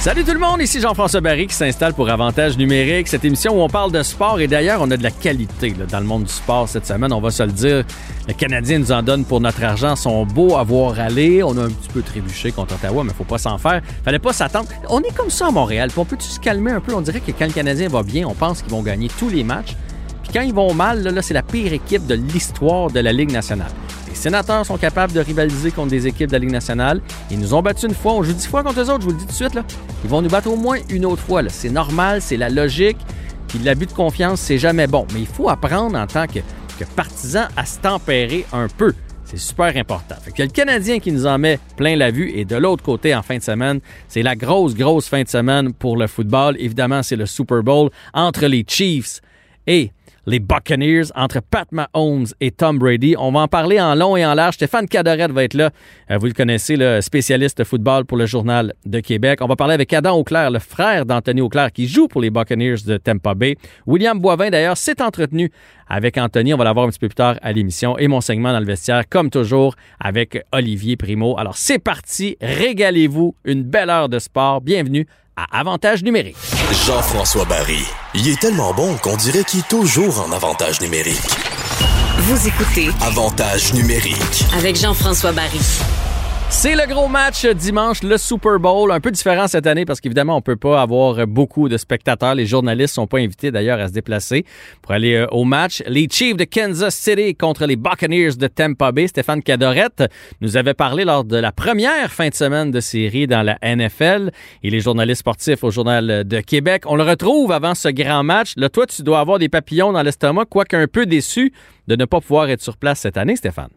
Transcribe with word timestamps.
Salut 0.00 0.24
tout 0.24 0.32
le 0.32 0.38
monde, 0.38 0.62
ici 0.62 0.80
Jean-François 0.80 1.20
Barry 1.20 1.46
qui 1.46 1.54
s'installe 1.54 1.92
pour 1.92 2.08
Avantage 2.08 2.56
numérique, 2.56 3.06
cette 3.06 3.22
émission 3.22 3.58
où 3.58 3.60
on 3.60 3.68
parle 3.68 3.92
de 3.92 4.02
sport 4.02 4.40
et 4.40 4.46
d'ailleurs 4.46 4.80
on 4.80 4.90
a 4.90 4.96
de 4.96 5.02
la 5.02 5.10
qualité 5.10 5.74
dans 5.90 6.00
le 6.00 6.06
monde 6.06 6.24
du 6.24 6.32
sport 6.32 6.66
cette 6.70 6.86
semaine, 6.86 7.12
on 7.12 7.20
va 7.20 7.30
se 7.30 7.42
le 7.42 7.52
dire. 7.52 7.84
Les 8.26 8.32
Canadiens 8.32 8.78
nous 8.78 8.92
en 8.92 9.02
donnent 9.02 9.26
pour 9.26 9.42
notre 9.42 9.62
argent, 9.62 9.96
sont 9.96 10.24
beaux 10.24 10.56
à 10.56 10.62
voir 10.62 10.98
aller. 10.98 11.42
On 11.42 11.54
a 11.58 11.64
un 11.64 11.68
petit 11.68 11.90
peu 11.92 12.00
trébuché 12.00 12.50
contre 12.50 12.76
Ottawa, 12.76 13.04
mais 13.04 13.12
faut 13.12 13.24
pas 13.24 13.36
s'en 13.36 13.58
faire. 13.58 13.82
Fallait 14.02 14.18
pas 14.18 14.32
s'attendre. 14.32 14.68
On 14.88 15.02
est 15.02 15.14
comme 15.14 15.28
ça 15.28 15.48
à 15.48 15.50
Montréal, 15.50 15.90
puis 15.90 15.98
on 15.98 16.06
peut-tu 16.06 16.28
se 16.28 16.40
calmer 16.40 16.70
un 16.70 16.80
peu? 16.80 16.94
On 16.94 17.02
dirait 17.02 17.20
que 17.20 17.32
quand 17.32 17.46
le 17.46 17.52
Canadien 17.52 17.88
va 17.88 18.02
bien, 18.02 18.26
on 18.26 18.34
pense 18.34 18.62
qu'ils 18.62 18.72
vont 18.72 18.82
gagner 18.82 19.10
tous 19.18 19.28
les 19.28 19.44
matchs. 19.44 19.76
Puis 20.22 20.32
quand 20.32 20.40
ils 20.40 20.54
vont 20.54 20.72
mal, 20.72 21.02
là 21.02 21.20
c'est 21.20 21.34
la 21.34 21.42
pire 21.42 21.74
équipe 21.74 22.06
de 22.06 22.14
l'histoire 22.14 22.90
de 22.90 23.00
la 23.00 23.12
Ligue 23.12 23.32
nationale. 23.32 23.70
Les 24.10 24.16
sénateurs 24.16 24.66
sont 24.66 24.76
capables 24.76 25.12
de 25.12 25.20
rivaliser 25.20 25.70
contre 25.70 25.88
des 25.88 26.06
équipes 26.06 26.26
de 26.28 26.32
la 26.32 26.40
Ligue 26.40 26.50
nationale. 26.50 27.00
Ils 27.30 27.38
nous 27.38 27.54
ont 27.54 27.62
battu 27.62 27.86
une 27.86 27.94
fois, 27.94 28.14
on 28.14 28.22
joue 28.22 28.32
dix 28.32 28.46
fois 28.46 28.62
contre 28.62 28.80
eux 28.80 28.90
autres, 28.90 29.02
je 29.02 29.06
vous 29.06 29.12
le 29.12 29.18
dis 29.18 29.24
tout 29.24 29.30
de 29.30 29.36
suite. 29.36 29.58
Ils 30.04 30.10
vont 30.10 30.20
nous 30.20 30.28
battre 30.28 30.50
au 30.50 30.56
moins 30.56 30.78
une 30.90 31.06
autre 31.06 31.22
fois. 31.22 31.42
C'est 31.48 31.70
normal, 31.70 32.20
c'est 32.20 32.36
la 32.36 32.50
logique. 32.50 32.98
Puis 33.48 33.58
l'abus 33.60 33.86
de 33.86 33.92
confiance, 33.92 34.40
c'est 34.40 34.58
jamais 34.58 34.86
bon. 34.86 35.06
Mais 35.14 35.20
il 35.20 35.26
faut 35.26 35.48
apprendre 35.48 35.96
en 35.96 36.06
tant 36.06 36.26
que, 36.26 36.40
que 36.78 36.84
partisan 36.96 37.44
à 37.56 37.64
se 37.64 37.78
tempérer 37.78 38.44
un 38.52 38.68
peu. 38.68 38.92
C'est 39.24 39.38
super 39.38 39.76
important. 39.76 40.16
Fait 40.20 40.32
que 40.32 40.42
le 40.42 40.48
Canadien 40.48 40.98
qui 40.98 41.12
nous 41.12 41.26
en 41.26 41.38
met 41.38 41.60
plein 41.76 41.94
la 41.94 42.10
vue 42.10 42.32
et 42.34 42.44
de 42.44 42.56
l'autre 42.56 42.82
côté 42.82 43.14
en 43.14 43.22
fin 43.22 43.38
de 43.38 43.42
semaine, 43.42 43.78
c'est 44.08 44.22
la 44.22 44.34
grosse, 44.34 44.74
grosse 44.74 45.08
fin 45.08 45.22
de 45.22 45.28
semaine 45.28 45.72
pour 45.72 45.96
le 45.96 46.08
football. 46.08 46.56
Évidemment, 46.58 47.04
c'est 47.04 47.14
le 47.14 47.26
Super 47.26 47.62
Bowl 47.62 47.90
entre 48.12 48.46
les 48.46 48.64
Chiefs 48.66 49.20
et 49.68 49.92
les 50.30 50.38
Buccaneers 50.38 51.10
entre 51.16 51.40
Pat 51.40 51.66
Mahomes 51.72 52.26
et 52.40 52.52
Tom 52.52 52.78
Brady. 52.78 53.16
On 53.18 53.32
va 53.32 53.40
en 53.40 53.48
parler 53.48 53.80
en 53.80 53.96
long 53.96 54.16
et 54.16 54.24
en 54.24 54.34
large. 54.34 54.54
Stéphane 54.54 54.86
Cadorette 54.86 55.32
va 55.32 55.42
être 55.42 55.54
là. 55.54 55.70
Euh, 56.08 56.18
vous 56.18 56.26
le 56.26 56.32
connaissez, 56.32 56.76
le 56.76 57.00
spécialiste 57.00 57.58
de 57.58 57.64
football 57.64 58.04
pour 58.04 58.16
le 58.16 58.26
Journal 58.26 58.74
de 58.86 59.00
Québec. 59.00 59.40
On 59.42 59.48
va 59.48 59.56
parler 59.56 59.74
avec 59.74 59.92
Adam 59.92 60.16
Auclair, 60.16 60.52
le 60.52 60.60
frère 60.60 61.04
d'Anthony 61.04 61.40
Auclair 61.40 61.72
qui 61.72 61.88
joue 61.88 62.06
pour 62.06 62.20
les 62.20 62.30
Buccaneers 62.30 62.76
de 62.86 62.96
Tampa 62.96 63.34
Bay. 63.34 63.56
William 63.88 64.20
Boivin, 64.20 64.50
d'ailleurs, 64.50 64.76
s'est 64.76 65.02
entretenu 65.02 65.50
avec 65.88 66.16
Anthony. 66.16 66.54
On 66.54 66.56
va 66.56 66.64
l'avoir 66.64 66.86
un 66.86 66.90
petit 66.90 67.00
peu 67.00 67.08
plus 67.08 67.16
tard 67.16 67.34
à 67.42 67.50
l'émission. 67.50 67.98
Et 67.98 68.06
mon 68.06 68.20
segment 68.20 68.52
dans 68.52 68.60
le 68.60 68.66
vestiaire, 68.66 69.02
comme 69.08 69.30
toujours, 69.30 69.74
avec 69.98 70.44
Olivier 70.52 70.96
Primo. 70.96 71.36
Alors, 71.38 71.56
c'est 71.56 71.80
parti. 71.80 72.36
Régalez-vous. 72.40 73.34
Une 73.44 73.64
belle 73.64 73.90
heure 73.90 74.08
de 74.08 74.20
sport. 74.20 74.60
Bienvenue 74.60 75.08
à 75.50 75.60
Avantage 75.60 76.02
numérique. 76.02 76.36
Jean-François 76.86 77.44
Barry. 77.44 77.82
Il 78.14 78.28
est 78.28 78.38
tellement 78.40 78.74
bon 78.74 78.96
qu'on 78.96 79.16
dirait 79.16 79.44
qu'il 79.44 79.60
est 79.60 79.68
toujours 79.68 80.20
en 80.20 80.32
avantage 80.32 80.80
numérique. 80.80 81.20
Vous 82.18 82.46
écoutez 82.48 82.90
Avantage 83.00 83.72
numérique. 83.74 84.44
avec 84.56 84.76
Jean-François 84.76 85.32
Barry. 85.32 85.60
C'est 86.52 86.74
le 86.74 86.84
gros 86.92 87.06
match 87.06 87.46
dimanche, 87.46 88.02
le 88.02 88.18
Super 88.18 88.58
Bowl. 88.58 88.90
Un 88.90 88.98
peu 88.98 89.12
différent 89.12 89.46
cette 89.46 89.68
année 89.68 89.84
parce 89.84 90.00
qu'évidemment, 90.00 90.36
on 90.36 90.42
peut 90.42 90.56
pas 90.56 90.82
avoir 90.82 91.26
beaucoup 91.26 91.68
de 91.68 91.76
spectateurs. 91.76 92.34
Les 92.34 92.44
journalistes 92.44 92.94
sont 92.94 93.06
pas 93.06 93.18
invités 93.18 93.52
d'ailleurs 93.52 93.78
à 93.78 93.86
se 93.86 93.92
déplacer 93.92 94.44
pour 94.82 94.92
aller 94.92 95.14
euh, 95.14 95.26
au 95.30 95.44
match. 95.44 95.80
Les 95.86 96.08
Chiefs 96.10 96.36
de 96.36 96.44
Kansas 96.44 96.94
City 96.94 97.36
contre 97.36 97.66
les 97.66 97.76
Buccaneers 97.76 98.34
de 98.36 98.48
Tampa 98.48 98.90
Bay. 98.90 99.06
Stéphane 99.06 99.42
Cadorette 99.42 100.02
nous 100.40 100.56
avait 100.56 100.74
parlé 100.74 101.04
lors 101.04 101.24
de 101.24 101.36
la 101.36 101.52
première 101.52 102.12
fin 102.12 102.28
de 102.28 102.34
semaine 102.34 102.72
de 102.72 102.80
série 102.80 103.28
dans 103.28 103.42
la 103.42 103.56
NFL 103.62 104.32
et 104.62 104.70
les 104.70 104.80
journalistes 104.80 105.20
sportifs 105.20 105.62
au 105.62 105.70
Journal 105.70 106.24
de 106.26 106.40
Québec. 106.40 106.82
On 106.86 106.96
le 106.96 107.04
retrouve 107.04 107.52
avant 107.52 107.76
ce 107.76 107.88
grand 107.88 108.24
match. 108.24 108.54
Là, 108.56 108.68
toi, 108.68 108.86
tu 108.86 109.02
dois 109.02 109.20
avoir 109.20 109.38
des 109.38 109.48
papillons 109.48 109.92
dans 109.92 110.02
l'estomac, 110.02 110.46
quoique 110.46 110.76
un 110.76 110.88
peu 110.88 111.06
déçu 111.06 111.52
de 111.86 111.94
ne 111.94 112.04
pas 112.04 112.20
pouvoir 112.20 112.50
être 112.50 112.60
sur 112.60 112.76
place 112.76 112.98
cette 112.98 113.16
année, 113.16 113.36
Stéphane. 113.36 113.70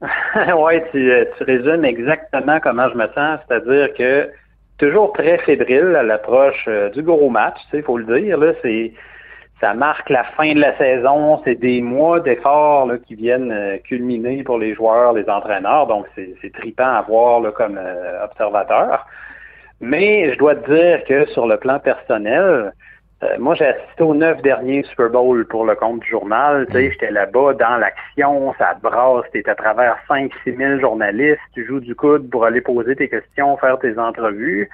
oui, 0.56 0.74
tu, 0.92 1.12
tu 1.36 1.44
résumes 1.44 1.84
exactement 1.84 2.60
comment 2.60 2.88
je 2.88 2.94
me 2.96 3.06
sens, 3.08 3.40
c'est-à-dire 3.48 3.92
que 3.94 4.30
toujours 4.78 5.12
très 5.12 5.38
fébrile 5.38 5.96
à 5.96 6.02
l'approche 6.02 6.64
euh, 6.68 6.88
du 6.90 7.02
gros 7.02 7.30
match, 7.30 7.58
il 7.72 7.82
faut 7.82 7.98
le 7.98 8.20
dire. 8.20 8.38
Là, 8.38 8.52
c'est 8.62 8.92
ça 9.60 9.74
marque 9.74 10.08
la 10.08 10.22
fin 10.22 10.54
de 10.54 10.60
la 10.60 10.76
saison, 10.78 11.42
c'est 11.44 11.56
des 11.56 11.82
mois 11.82 12.20
d'efforts 12.20 12.86
là, 12.86 12.98
qui 12.98 13.16
viennent 13.16 13.50
euh, 13.50 13.76
culminer 13.78 14.44
pour 14.44 14.56
les 14.58 14.72
joueurs, 14.74 15.14
les 15.14 15.28
entraîneurs, 15.28 15.88
donc 15.88 16.06
c'est, 16.14 16.32
c'est 16.40 16.52
tripant 16.52 16.94
à 16.94 17.02
voir 17.02 17.40
là, 17.40 17.50
comme 17.50 17.76
euh, 17.76 18.24
observateur. 18.24 19.04
Mais 19.80 20.32
je 20.32 20.38
dois 20.38 20.54
te 20.54 20.72
dire 20.72 21.04
que 21.04 21.26
sur 21.32 21.48
le 21.48 21.56
plan 21.56 21.80
personnel, 21.80 22.72
euh, 23.24 23.36
moi, 23.38 23.54
j'ai 23.56 23.66
assisté 23.66 24.02
aux 24.04 24.14
neuf 24.14 24.40
derniers 24.42 24.84
Super 24.84 25.10
Bowl 25.10 25.44
pour 25.46 25.64
le 25.64 25.74
compte 25.74 26.00
du 26.00 26.08
journal. 26.08 26.66
Tu 26.66 26.72
sais, 26.74 26.90
j'étais 26.92 27.10
là-bas 27.10 27.54
dans 27.54 27.76
l'action, 27.76 28.54
ça 28.58 28.76
te 28.76 28.82
brasse, 28.82 29.24
t'es 29.32 29.48
à 29.48 29.56
travers 29.56 29.98
5-6 30.08 30.56
000 30.56 30.78
journalistes, 30.78 31.40
tu 31.52 31.66
joues 31.66 31.80
du 31.80 31.96
coude 31.96 32.30
pour 32.30 32.44
aller 32.44 32.60
poser 32.60 32.94
tes 32.94 33.08
questions, 33.08 33.56
faire 33.56 33.78
tes 33.80 33.98
entrevues. 33.98 34.68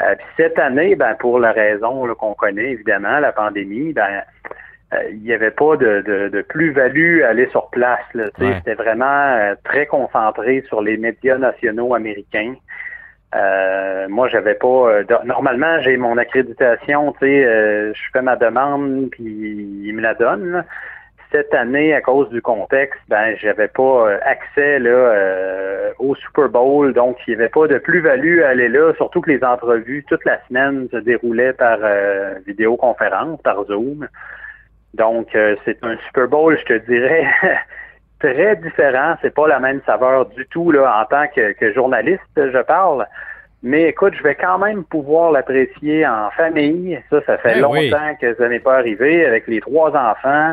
Euh, 0.00 0.14
puis 0.16 0.26
cette 0.38 0.58
année, 0.58 0.96
ben, 0.96 1.14
pour 1.14 1.38
la 1.38 1.52
raison 1.52 2.06
qu'on 2.14 2.34
connaît, 2.34 2.70
évidemment, 2.70 3.20
la 3.20 3.32
pandémie, 3.32 3.92
ben, 3.92 4.22
euh, 4.94 5.02
il 5.10 5.22
n'y 5.22 5.32
avait 5.32 5.50
pas 5.50 5.76
de, 5.76 6.02
de, 6.06 6.28
de 6.28 6.42
plus-value 6.42 7.22
à 7.22 7.28
aller 7.28 7.48
sur 7.50 7.68
place. 7.70 8.00
Tu 8.12 8.44
Ouais. 8.44 8.54
C'était 8.58 8.74
vraiment 8.74 9.04
euh, 9.04 9.54
très 9.62 9.86
concentré 9.86 10.64
sur 10.68 10.80
les 10.80 10.96
médias 10.96 11.36
nationaux 11.36 11.94
américains. 11.94 12.54
Euh, 13.34 14.06
moi, 14.08 14.28
j'avais 14.28 14.54
pas. 14.54 14.66
euh, 14.66 15.04
normalement, 15.24 15.80
j'ai 15.80 15.96
mon 15.96 16.16
accréditation, 16.18 17.12
tu 17.12 17.18
sais, 17.20 17.44
euh, 17.44 17.92
je 17.92 18.02
fais 18.12 18.22
ma 18.22 18.36
demande, 18.36 19.08
puis 19.10 19.24
il 19.24 19.92
me 19.94 20.00
la 20.00 20.14
donne. 20.14 20.50
là. 20.52 20.64
Cette 21.32 21.52
année, 21.52 21.92
à 21.92 22.00
cause 22.00 22.28
du 22.30 22.40
contexte, 22.40 23.00
ben, 23.08 23.34
j'avais 23.40 23.66
pas 23.66 24.08
euh, 24.08 24.18
accès 24.22 24.78
là 24.78 24.90
euh, 24.90 25.90
au 25.98 26.14
Super 26.14 26.48
Bowl, 26.48 26.92
donc 26.92 27.16
il 27.26 27.30
n'y 27.30 27.40
avait 27.40 27.48
pas 27.48 27.66
de 27.66 27.78
plus-value 27.78 28.42
à 28.42 28.50
aller 28.50 28.68
là. 28.68 28.92
Surtout 28.94 29.20
que 29.20 29.30
les 29.32 29.42
entrevues 29.42 30.04
toute 30.08 30.24
la 30.24 30.38
semaine 30.46 30.86
se 30.92 30.98
déroulaient 30.98 31.52
par 31.54 31.78
vidéoconférence, 32.46 33.42
par 33.42 33.64
Zoom. 33.64 34.06
Donc, 34.94 35.36
c'est 35.64 35.78
un 35.82 35.96
Super 36.06 36.28
Bowl, 36.28 36.56
je 36.56 36.64
te 36.66 36.86
dirais. 36.86 37.26
très 38.32 38.56
différent. 38.56 39.14
C'est 39.22 39.34
pas 39.34 39.46
la 39.48 39.60
même 39.60 39.80
saveur 39.86 40.26
du 40.26 40.46
tout 40.46 40.70
là 40.70 41.00
en 41.02 41.04
tant 41.06 41.26
que, 41.34 41.52
que 41.52 41.72
journaliste, 41.72 42.20
je 42.36 42.62
parle. 42.62 43.06
Mais 43.62 43.84
écoute, 43.88 44.12
je 44.18 44.22
vais 44.22 44.34
quand 44.34 44.58
même 44.58 44.84
pouvoir 44.84 45.32
l'apprécier 45.32 46.06
en 46.06 46.30
famille. 46.36 47.00
Ça, 47.10 47.20
ça 47.26 47.38
fait 47.38 47.54
Eh 47.56 47.60
longtemps 47.60 47.78
oui. 47.78 47.92
que 48.20 48.34
ça 48.36 48.48
n'est 48.48 48.60
pas 48.60 48.76
arrivé 48.76 49.24
avec 49.24 49.46
les 49.46 49.60
trois 49.60 49.90
enfants, 49.96 50.52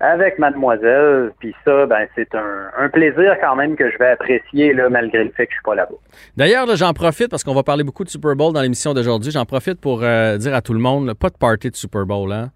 avec 0.00 0.38
mademoiselle. 0.38 1.30
Puis 1.38 1.54
ça, 1.64 1.86
ben 1.86 2.06
c'est 2.14 2.34
un, 2.34 2.68
un 2.78 2.88
plaisir 2.90 3.36
quand 3.40 3.56
même 3.56 3.76
que 3.76 3.90
je 3.90 3.96
vais 3.96 4.08
apprécier 4.10 4.74
là, 4.74 4.90
malgré 4.90 5.24
le 5.24 5.30
fait 5.30 5.46
que 5.46 5.52
je 5.52 5.56
suis 5.56 5.62
pas 5.64 5.74
là-bas. 5.74 5.94
D'ailleurs, 6.36 6.66
là, 6.66 6.74
j'en 6.74 6.92
profite 6.92 7.30
parce 7.30 7.44
qu'on 7.44 7.54
va 7.54 7.62
parler 7.62 7.84
beaucoup 7.84 8.04
de 8.04 8.10
Super 8.10 8.36
Bowl 8.36 8.52
dans 8.52 8.60
l'émission 8.60 8.92
d'aujourd'hui. 8.92 9.30
J'en 9.32 9.46
profite 9.46 9.80
pour 9.80 10.02
euh, 10.02 10.36
dire 10.36 10.54
à 10.54 10.60
tout 10.60 10.74
le 10.74 10.80
monde, 10.80 11.06
là, 11.06 11.14
pas 11.14 11.30
de 11.30 11.38
party 11.38 11.70
de 11.70 11.76
Super 11.76 12.04
Bowl. 12.04 12.30
Hein? 12.30 12.50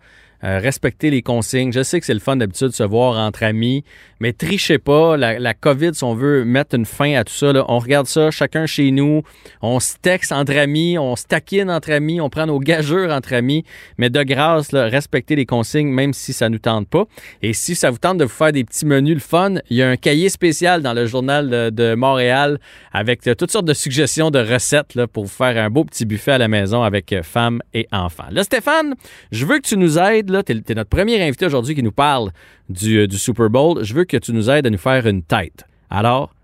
Euh, 0.45 0.59
respectez 0.59 1.11
les 1.11 1.23
consignes. 1.23 1.73
Je 1.73 1.83
sais 1.83 1.99
que 1.99 2.07
c'est 2.07 2.15
le 2.15 2.21
fun 2.21 2.37
d'habitude 2.37 2.69
de 2.69 2.73
se 2.73 2.85
voir 2.85 3.19
entre 3.19 3.43
amis, 3.43 3.85
mais 4.21 4.33
trichez 4.33 4.79
pas. 4.79 5.17
La, 5.17 5.55
COVID, 5.55 5.95
si 5.95 6.05
on 6.05 6.15
veut 6.15 6.45
mettre 6.45 6.77
une 6.77 6.87
fin 6.87 7.15
à 7.15 7.25
tout 7.25 7.33
ça, 7.33 7.53
on 7.69 7.79
regarde 7.79 8.07
ça 8.07 8.31
chacun 8.31 8.67
chez 8.67 8.91
nous. 8.91 9.23
On 9.63 9.81
se 9.81 9.95
texte 10.01 10.31
entre 10.33 10.57
amis, 10.57 10.97
on 10.99 11.17
se 11.17 11.25
taquine 11.25 11.71
entre 11.71 11.91
amis, 11.91 12.21
on 12.21 12.31
prend 12.31 12.47
nos 12.47 12.61
gageurs 12.61 13.11
entre 13.11 13.35
amis. 13.35 13.65
Mais 13.99 14.11
de 14.11 14.23
grâce, 14.23 14.73
respectez 14.73 15.35
les 15.35 15.47
consignes, 15.47 15.89
même 15.89 16.13
si 16.13 16.33
ça 16.33 16.49
nous 16.49 16.59
tente 16.59 16.89
pas. 16.89 17.05
Et 17.43 17.53
si 17.53 17.75
ça 17.75 17.91
vous 17.91 17.99
tente 17.99 18.19
de 18.19 18.25
vous 18.25 18.31
faire 18.31 18.53
des 18.53 18.65
petits 18.65 18.87
menus 18.87 19.15
le 19.15 19.21
fun, 19.21 19.55
il 19.71 19.77
y 19.77 19.83
a 19.83 19.89
un 19.89 19.97
cahier 19.97 20.29
spécial 20.29 20.83
dans 20.83 20.93
le 20.93 21.07
journal 21.07 21.73
de, 21.73 21.95
Montréal 21.95 22.61
avec 22.93 23.27
euh, 23.27 23.35
toutes 23.35 23.51
sortes 23.51 23.65
de 23.65 23.73
suggestions 23.73 24.31
de 24.31 24.39
recettes 24.39 25.07
pour 25.07 25.25
vous 25.25 25.31
faire 25.31 25.57
un 25.57 25.71
beau 25.71 25.85
petit 25.85 26.05
buffet 26.05 26.33
à 26.33 26.39
la 26.39 26.47
maison 26.47 26.83
avec 26.83 27.13
euh, 27.13 27.23
femmes 27.23 27.61
et 27.73 27.89
enfants. 27.93 28.27
Là, 28.31 28.45
Stéphane, 28.45 28.95
je 29.33 29.47
veux 29.47 29.57
que 29.57 29.67
tu 29.67 29.77
nous 29.77 29.99
aides. 29.99 30.28
Tu 30.29 30.53
es, 30.53 30.75
notre 30.75 30.91
premier 30.91 31.23
invité 31.23 31.47
aujourd'hui 31.47 31.75
qui 31.75 31.83
nous 31.83 31.93
parle 31.93 32.31
du, 32.69 32.99
euh, 32.99 33.07
du 33.07 33.17
Super 33.17 33.49
Bowl. 33.49 33.83
Je 33.83 33.95
veux 33.95 34.05
que 34.05 34.19
tu 34.19 34.33
nous 34.33 34.51
aides 34.51 34.67
à 34.67 34.71
nous 34.71 34.79
faire 34.79 35.07
une 35.07 35.23
tête. 35.23 35.65
Alors, 35.91 36.35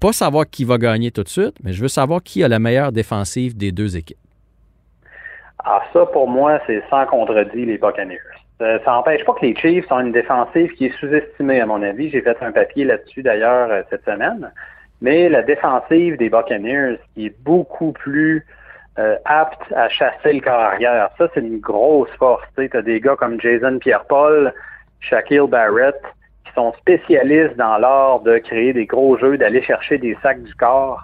pas 0.00 0.12
savoir 0.12 0.46
qui 0.50 0.64
va 0.64 0.78
gagner 0.78 1.10
tout 1.10 1.22
de 1.22 1.28
suite, 1.28 1.54
mais 1.62 1.72
je 1.72 1.80
veux 1.80 1.88
savoir 1.88 2.22
qui 2.22 2.42
a 2.42 2.48
la 2.48 2.58
meilleure 2.58 2.90
défensive 2.90 3.56
des 3.56 3.70
deux 3.70 3.96
équipes. 3.96 4.18
Ah, 5.64 5.82
ça, 5.92 6.06
pour 6.06 6.28
moi, 6.28 6.60
c'est 6.66 6.82
sans 6.90 7.06
contredit 7.06 7.64
les 7.64 7.78
Buccaneers. 7.78 8.18
Euh, 8.60 8.78
ça 8.84 8.92
n'empêche 8.92 9.24
pas 9.24 9.32
que 9.34 9.46
les 9.46 9.56
Chiefs 9.56 9.90
ont 9.90 10.00
une 10.00 10.12
défensive 10.12 10.72
qui 10.72 10.86
est 10.86 10.98
sous-estimée, 10.98 11.60
à 11.60 11.66
mon 11.66 11.82
avis. 11.82 12.10
J'ai 12.10 12.20
fait 12.20 12.36
un 12.42 12.52
papier 12.52 12.84
là-dessus, 12.84 13.22
d'ailleurs, 13.22 13.70
euh, 13.70 13.82
cette 13.90 14.04
semaine. 14.04 14.52
Mais 15.00 15.28
la 15.28 15.42
défensive 15.42 16.16
des 16.16 16.28
Buccaneers, 16.28 16.98
est 17.16 17.34
beaucoup 17.44 17.92
plus 17.92 18.44
euh, 18.98 19.16
apte 19.24 19.72
à 19.74 19.88
chasser 19.88 20.34
le 20.34 20.40
corps 20.40 20.60
arrière, 20.60 21.10
ça, 21.18 21.28
c'est 21.34 21.40
une 21.40 21.58
grosse 21.58 22.10
force. 22.18 22.44
Tu 22.56 22.70
as 22.72 22.82
des 22.82 23.00
gars 23.00 23.16
comme 23.16 23.40
Jason 23.40 23.78
Pierre-Paul, 23.78 24.52
Shaquille 25.00 25.48
Barrett, 25.48 26.00
qui 26.44 26.52
sont 26.54 26.72
spécialistes 26.74 27.56
dans 27.56 27.78
l'art 27.78 28.20
de 28.20 28.38
créer 28.38 28.72
des 28.72 28.86
gros 28.86 29.18
jeux, 29.18 29.36
d'aller 29.36 29.62
chercher 29.62 29.98
des 29.98 30.16
sacs 30.22 30.42
du 30.42 30.54
corps. 30.54 31.02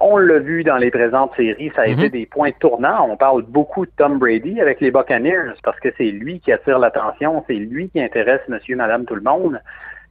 on 0.00 0.16
l'a 0.16 0.40
vu 0.40 0.64
dans 0.64 0.76
les 0.76 0.90
présentes 0.90 1.32
séries, 1.36 1.70
ça 1.76 1.82
a 1.82 1.86
été 1.86 2.10
des 2.10 2.26
points 2.26 2.50
tournants. 2.58 3.08
On 3.08 3.16
parle 3.16 3.42
beaucoup 3.42 3.86
de 3.86 3.92
Tom 3.96 4.18
Brady 4.18 4.60
avec 4.60 4.80
les 4.80 4.90
Buccaneers 4.90 5.54
parce 5.62 5.78
que 5.78 5.88
c'est 5.96 6.10
lui 6.10 6.40
qui 6.40 6.52
attire 6.52 6.78
l'attention, 6.80 7.44
c'est 7.46 7.54
lui 7.54 7.90
qui 7.90 8.00
intéresse 8.02 8.42
monsieur, 8.48 8.76
madame, 8.76 9.04
tout 9.04 9.14
le 9.14 9.22
monde. 9.22 9.60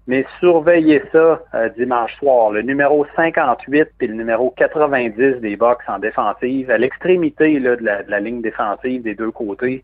Mais 0.10 0.26
surveillez 0.40 1.04
ça 1.12 1.40
euh, 1.54 1.70
dimanche 1.78 2.16
soir. 2.18 2.50
Le 2.50 2.64
numéro 2.64 3.06
58 3.16 3.90
et 4.02 4.08
le 4.08 4.16
numéro 4.16 4.50
90 4.58 5.40
des 5.40 5.56
Bucks 5.56 5.88
en 5.88 6.00
défensive, 6.00 6.72
à 6.72 6.80
l'extrémité 6.80 7.60
de, 7.60 7.78
la, 7.80 8.02
de 8.02 8.10
la 8.10 8.20
ligne 8.20 8.42
défensive 8.42 9.04
des 9.04 9.14
deux 9.14 9.30
côtés, 9.30 9.84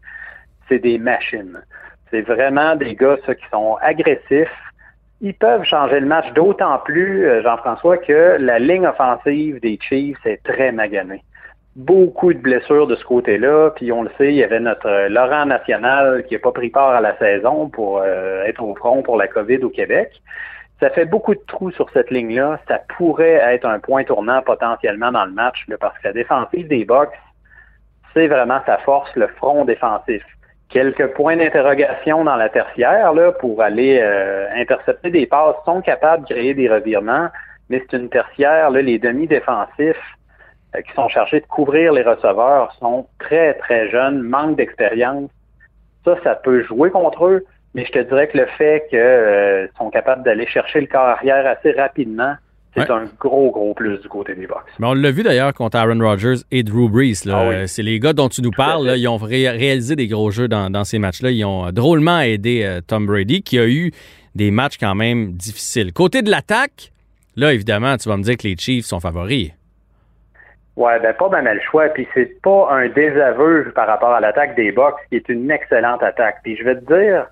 c'est 0.68 0.80
des 0.80 0.98
machines. 0.98 1.62
C'est 2.10 2.24
vraiment 2.24 2.76
des 2.76 2.96
gars 2.96 3.18
ça, 3.28 3.36
qui 3.36 3.46
sont 3.52 3.78
agressifs, 3.84 4.50
ils 5.22 5.36
peuvent 5.36 5.64
changer 5.64 6.00
le 6.00 6.08
match 6.08 6.34
d'autant 6.34 6.80
plus, 6.80 7.28
euh, 7.28 7.44
Jean-François, 7.44 8.00
que 8.00 8.38
la 8.40 8.58
ligne 8.58 8.88
offensive 8.88 9.60
des 9.62 9.78
Chiefs 9.80 10.26
est 10.26 10.42
très 10.44 10.72
maganée. 10.72 11.24
Beaucoup 11.76 12.34
de 12.34 12.40
blessures 12.40 12.88
de 12.88 12.96
ce 12.96 13.04
côté-là, 13.04 13.72
puis 13.76 13.92
on 13.92 14.04
le 14.04 14.10
sait, 14.18 14.30
il 14.30 14.36
y 14.36 14.44
avait 14.44 14.62
notre 14.62 14.88
euh, 14.88 15.10
Laurent 15.10 15.46
National 15.46 16.24
qui 16.26 16.34
n'a 16.34 16.40
pas 16.40 16.54
pris 16.54 16.70
part 16.70 16.92
à 16.92 17.02
la 17.02 17.18
saison 17.18 17.68
pour 17.68 18.00
euh, 18.00 18.44
être 18.46 18.64
au 18.64 18.74
front 18.76 19.04
pour 19.04 19.18
la 19.18 19.28
COVID 19.28 19.58
au 19.58 19.70
Québec. 19.70 20.22
Ça 20.80 20.90
fait 20.90 21.06
beaucoup 21.06 21.36
de 21.36 21.42
trous 21.48 21.72
sur 21.72 21.90
cette 21.90 22.12
ligne-là. 22.12 22.60
Ça 22.70 22.80
pourrait 22.98 23.42
être 23.54 23.66
un 23.66 23.80
point 23.80 24.06
tournant 24.06 24.42
potentiellement 24.42 25.12
dans 25.12 25.26
le 25.26 25.32
match, 25.32 25.66
parce 25.80 25.98
que 25.98 26.08
la 26.08 26.14
défensive 26.14 26.68
des 26.68 26.86
Bucks, 26.86 27.18
c'est 28.14 28.28
vraiment 28.28 28.62
sa 28.66 28.78
force, 28.78 29.14
le 29.16 29.28
front 29.28 29.66
défensif 29.66 30.24
quelques 30.70 31.14
points 31.14 31.38
d'interrogation 31.38 32.24
dans 32.24 32.36
la 32.36 32.50
tertiaire 32.50 33.14
là, 33.14 33.32
pour 33.34 33.62
aller 33.62 34.00
euh, 34.02 34.48
intercepter 34.56 35.10
des 35.10 35.26
passes, 35.26 35.56
sont 35.66 35.82
capables 35.82 36.28
de 36.28 36.34
créer 36.34 36.54
des 36.54 36.70
revirements, 36.70 37.30
mais 37.70 37.82
c'est 37.82 37.98
une 37.98 38.10
tertiaire, 38.10 38.72
là, 38.72 38.82
les 38.82 39.00
demi-défensifs 39.00 40.15
qui 40.82 40.94
sont 40.94 41.10
chargés 41.10 41.40
de 41.40 41.46
couvrir 41.46 41.94
les 41.94 42.04
receveurs 42.04 42.74
sont 42.80 43.08
très, 43.20 43.54
très 43.56 43.90
jeunes, 43.90 44.22
manquent 44.22 44.58
d'expérience. 44.58 45.30
Ça, 46.04 46.16
ça 46.24 46.36
peut 46.36 46.64
jouer 46.64 46.92
contre 46.92 47.26
eux, 47.26 47.46
mais 47.74 47.86
je 47.86 47.92
te 47.92 48.00
dirais 48.00 48.28
que 48.28 48.38
le 48.38 48.46
fait 48.58 48.86
qu'ils 48.90 49.00
euh, 49.00 49.68
sont 49.78 49.90
capables 49.90 50.24
d'aller 50.24 50.48
chercher 50.48 50.82
le 50.82 50.88
corps 50.88 51.08
arrière 51.08 51.46
assez 51.48 51.72
rapidement, 51.72 52.36
c'est 52.76 52.90
un 52.92 53.06
gros, 53.20 53.52
gros 53.52 53.74
plus 53.74 54.00
du 54.00 54.10
côté 54.10 54.36
des 54.36 54.48
Bucks. 54.48 54.58
Mais 54.80 54.88
on 54.88 54.94
l'a 54.94 55.12
vu 55.12 55.24
d'ailleurs 55.24 55.54
contre 55.54 55.78
Aaron 55.78 56.00
Rodgers 56.00 56.42
et 56.52 56.64
Drew 56.64 56.90
Brees. 56.90 57.28
Ah 57.32 57.68
c'est 57.68 57.84
les 57.84 58.00
gars 58.00 58.14
dont 58.14 58.28
tu 58.28 58.42
nous 58.42 58.52
parles. 58.52 58.96
ils 58.98 59.08
ont 59.08 59.18
réalisé 59.18 59.96
des 59.96 60.08
gros 60.08 60.32
jeux 60.32 60.48
dans, 60.48 60.84
ces 60.84 61.00
matchs-là. 61.00 61.32
Ils 61.32 61.46
ont 61.46 61.72
drôlement 61.72 62.20
aidé 62.20 62.64
euh, 62.64 62.82
Tom 62.86 63.06
Brady, 63.06 63.44
qui 63.44 63.58
a 63.60 63.68
eu 63.68 63.92
des 64.36 64.52
matchs 64.52 64.78
quand 64.78 64.96
même 64.96 65.32
difficiles. 65.32 65.94
Côté 65.94 66.22
de 66.22 66.30
l'attaque, 66.30 66.92
là, 67.36 67.54
évidemment, 67.54 67.96
tu 67.98 68.10
vas 68.10 68.18
me 68.18 68.24
dire 68.24 68.36
que 68.38 68.48
les 68.48 68.58
Chiefs 68.58 68.86
sont 68.86 69.00
favoris. 69.00 69.52
Ouais, 70.76 71.00
ben 71.00 71.14
pas 71.14 71.30
mal 71.30 71.56
le 71.56 71.62
choix. 71.62 71.90
Puis 71.90 72.08
c'est 72.14 72.42
pas 72.42 72.70
un 72.72 72.90
désaveu 72.90 73.72
par 73.74 73.88
rapport 73.88 74.12
à 74.12 74.20
l'attaque 74.20 74.56
des 74.56 74.72
Bucks, 74.72 75.00
qui 75.10 75.18
est 75.18 75.30
une 75.30 75.50
excellente 75.50 76.04
attaque. 76.04 76.38
Puis 76.44 76.58
je 76.58 76.64
vais 76.64 76.76
te 76.76 76.94
dire, 76.94 77.28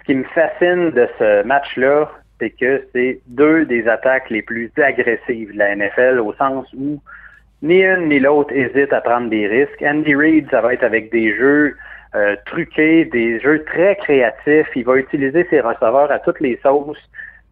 ce 0.00 0.04
qui 0.04 0.14
me 0.14 0.24
fascine 0.24 0.90
de 0.90 1.08
ce 1.18 1.42
match-là, 1.44 2.10
c'est 2.38 2.50
que 2.50 2.82
c'est 2.92 3.20
deux 3.28 3.64
des 3.64 3.88
attaques 3.88 4.28
les 4.28 4.42
plus 4.42 4.70
agressives 4.76 5.52
de 5.52 5.58
la 5.58 5.76
NFL 5.76 6.20
au 6.20 6.32
sens 6.34 6.66
où 6.76 7.00
ni 7.62 7.82
une 7.82 8.08
ni 8.08 8.18
l'autre 8.18 8.52
hésite 8.52 8.92
à 8.92 9.00
prendre 9.00 9.30
des 9.30 9.46
risques. 9.46 9.82
Andy 9.82 10.14
Reid, 10.14 10.50
ça 10.50 10.60
va 10.60 10.74
être 10.74 10.82
avec 10.82 11.12
des 11.12 11.34
jeux 11.36 11.76
euh, 12.14 12.36
truqués, 12.46 13.04
des 13.04 13.38
jeux 13.40 13.64
très 13.64 13.96
créatifs. 13.96 14.68
Il 14.74 14.84
va 14.84 14.96
utiliser 14.96 15.46
ses 15.48 15.60
receveurs 15.60 16.10
à 16.10 16.18
toutes 16.18 16.40
les 16.40 16.58
sauces, 16.62 16.98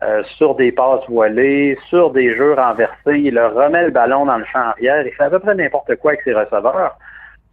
euh, 0.02 0.23
sur 0.37 0.55
des 0.55 0.73
passes 0.73 1.06
voilées, 1.08 1.79
sur 1.88 2.11
des 2.11 2.35
jeux 2.35 2.55
renversés. 2.55 3.19
Il 3.19 3.35
leur 3.35 3.55
remet 3.55 3.85
le 3.85 3.91
ballon 3.91 4.25
dans 4.26 4.38
le 4.38 4.44
champ 4.47 4.61
arrière. 4.61 5.06
Il 5.06 5.12
fait 5.12 5.25
à 5.25 5.31
peu 5.31 5.38
près 5.38 5.55
n'importe 5.55 5.94
quoi 5.97 6.12
avec 6.12 6.23
ses 6.23 6.32
receveurs. 6.32 6.97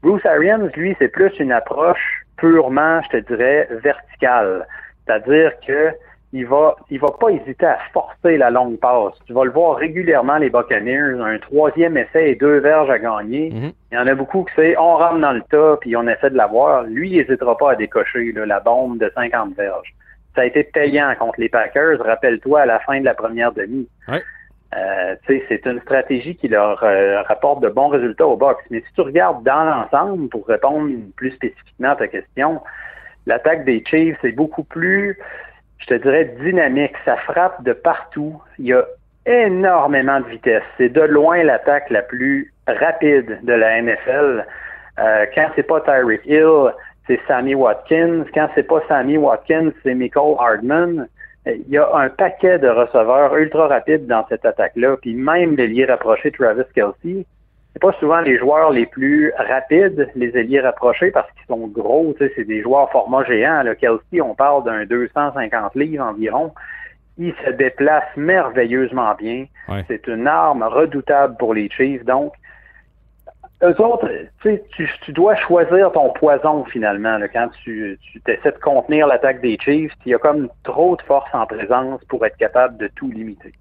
Bruce 0.02 0.26
Arians, 0.26 0.70
lui, 0.76 0.96
c'est 1.00 1.10
plus 1.10 1.32
une 1.40 1.52
approche 1.52 2.24
purement, 2.38 3.02
je 3.04 3.18
te 3.18 3.34
dirais, 3.34 3.68
verticale. 3.84 4.66
C'est-à-dire 5.06 5.52
que 5.66 5.92
il 6.34 6.46
va, 6.46 6.76
il 6.90 7.00
va 7.00 7.08
pas 7.20 7.30
hésiter 7.30 7.66
à 7.66 7.80
forcer 7.94 8.38
la 8.38 8.50
longue 8.50 8.78
passe. 8.80 9.14
Tu 9.26 9.34
vas 9.34 9.46
le 9.46 9.52
voir 9.52 9.78
régulièrement, 9.78 10.38
les 10.38 10.50
Buccaneers, 10.50 11.20
un 11.22 11.38
troisième 11.40 11.98
essai 11.98 12.32
et 12.32 12.36
deux 12.36 12.60
verges 12.60 12.90
à 12.90 13.00
gagner. 13.00 13.50
Mhm. 13.50 13.72
Il 13.92 13.96
y 13.96 13.98
en 13.98 14.08
a 14.08 14.14
beaucoup 14.14 14.44
qui 14.44 14.54
c'est 14.56 14.78
on 14.78 14.98
rentre 14.98 15.20
dans 15.20 15.32
le 15.32 15.42
tas 15.50 15.78
puis 15.80 15.96
on 15.96 16.08
essaie 16.08 16.30
de 16.30 16.38
l'avoir. 16.38 16.84
Lui, 16.84 17.12
il 17.12 17.18
n'hésitera 17.18 17.58
pas 17.58 17.72
à 17.72 17.76
décocher 17.76 18.34
la 18.34 18.60
bombe 18.60 19.00
de 19.00 19.12
50 19.16 19.56
verges. 19.56 19.94
Ça 20.38 20.44
a 20.44 20.45
été 20.45 20.63
payant 20.63 21.13
contre 21.18 21.42
les 21.42 21.50
Packers, 21.50 22.00
rappelle-toi, 22.00 22.62
à 22.62 22.66
la 22.68 22.80
fin 22.80 23.00
de 23.00 23.06
la 23.06 23.16
première 23.16 23.51
demi. 23.51 23.89
Euh, 24.10 25.16
c'est 25.25 25.66
une 25.66 25.81
stratégie 25.81 26.36
qui 26.36 26.48
leur 26.48 26.84
euh, 26.84 27.24
rapporte 27.24 27.62
de 27.62 27.69
bons 27.69 27.88
résultats 27.88 28.28
au 28.28 28.38
box. 28.38 28.63
Mais 28.69 28.81
si 28.81 28.94
tu 28.94 29.01
regardes 29.01 29.44
dans 29.44 29.63
l'ensemble, 29.63 30.30
pour 30.30 30.45
répondre 30.45 30.89
plus 31.16 31.31
spécifiquement 31.31 31.92
à 31.92 31.95
ta 31.95 32.07
question, 32.07 32.62
l'attaque 33.25 33.66
des 33.66 33.84
Chiefs, 33.84 34.18
c'est 34.22 34.34
beaucoup 34.34 34.63
plus 34.63 35.18
je 35.80 35.86
te 35.88 35.94
dirais, 35.95 36.25
dynamique. 36.40 36.94
Ça 37.06 37.16
frappe 37.18 37.63
de 37.63 37.74
partout. 37.74 38.42
Il 38.60 38.68
y 38.68 38.74
a 38.74 38.86
énormément 39.25 40.19
de 40.19 40.25
vitesse. 40.28 40.63
C'est 40.78 40.90
de 40.90 41.01
loin 41.01 41.44
l'attaque 41.44 41.90
la 41.90 42.01
plus 42.01 42.54
rapide 42.68 43.40
de 43.44 43.54
la 43.54 43.81
NFL. 43.81 44.45
Euh, 45.00 45.25
quand 45.36 45.50
c'est 45.56 45.63
pas 45.63 45.81
Tyreek 45.81 46.25
Hill, 46.25 46.74
c'est 47.07 47.19
Sammy 47.27 47.56
Watkins. 47.56 48.25
Quand 48.33 48.50
c'est 48.54 48.68
pas 48.68 48.81
Sammy 48.88 49.18
Watkins, 49.18 49.71
c'est 49.83 49.95
Michael 49.95 50.36
Hardman. 50.39 51.07
Il 51.45 51.69
y 51.69 51.77
a 51.77 51.89
un 51.95 52.09
paquet 52.09 52.59
de 52.59 52.68
receveurs 52.68 53.36
ultra 53.38 53.68
rapides 53.68 54.06
dans 54.06 54.25
cette 54.27 54.45
attaque-là. 54.45 54.98
Puis 55.01 55.15
même 55.15 55.56
l'ailier 55.56 55.86
rapproché 55.86 56.31
Travis 56.31 56.63
Kelsey, 56.75 57.25
c'est 57.74 57.81
pas 57.81 57.94
souvent 58.00 58.19
les 58.21 58.38
joueurs 58.38 58.71
les 58.71 58.86
plus 58.86 59.31
rapides, 59.38 60.09
les 60.15 60.36
ailiers 60.36 60.59
rapprochés, 60.59 61.12
parce 61.12 61.31
qu'ils 61.33 61.45
sont 61.48 61.68
gros, 61.68 62.13
c'est 62.19 62.44
des 62.44 62.62
joueurs 62.62 62.92
format 62.92 63.24
géant. 63.24 63.62
Là. 63.63 63.75
Kelsey, 63.75 64.19
on 64.19 64.36
parle 64.36 64.65
d'un 64.65 64.86
250 64.86 65.75
livres 65.75 66.04
environ. 66.04 66.54
Il 67.18 67.33
se 67.45 67.51
déplace 67.51 68.06
merveilleusement 68.15 69.15
bien. 69.15 69.45
C'est 69.88 70.07
une 70.07 70.27
arme 70.27 70.63
redoutable 70.63 71.36
pour 71.38 71.54
les 71.54 71.69
Chiefs. 71.69 72.04
Donc, 72.04 72.33
eux 73.63 73.81
autres, 73.81 74.09
tu, 74.42 74.62
tu 75.01 75.13
dois 75.13 75.36
choisir 75.36 75.92
ton 75.92 76.12
poison 76.13 76.63
finalement 76.65 77.19
quand 77.33 77.50
tu, 77.63 78.00
tu 78.01 78.21
essaies 78.27 78.51
de 78.51 78.59
contenir 78.59 79.07
l'attaque 79.07 79.42
des 79.42 79.57
Chiefs. 79.59 79.92
Il 80.06 80.12
y 80.12 80.15
a 80.15 80.19
comme 80.19 80.50
trop 80.63 80.95
de 80.95 81.01
force 81.01 81.30
en 81.33 81.45
présence 81.45 82.01
pour 82.07 82.25
être 82.25 82.38
capable 82.38 82.77
de 82.77 82.88
tout 82.95 83.09
limiter. 83.09 83.54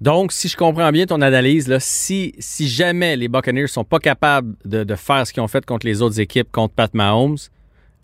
Donc, 0.00 0.32
si 0.32 0.48
je 0.48 0.56
comprends 0.56 0.90
bien 0.90 1.06
ton 1.06 1.20
analyse, 1.20 1.68
là, 1.68 1.78
si, 1.78 2.34
si 2.38 2.66
jamais 2.66 3.16
les 3.16 3.28
Buccaneers 3.28 3.68
sont 3.68 3.84
pas 3.84 4.00
capables 4.00 4.54
de, 4.64 4.94
faire 4.96 5.24
ce 5.26 5.32
qu'ils 5.32 5.42
ont 5.42 5.48
fait 5.48 5.64
contre 5.64 5.86
les 5.86 6.02
autres 6.02 6.18
équipes, 6.18 6.50
contre 6.50 6.74
Pat 6.74 6.92
Mahomes, 6.92 7.36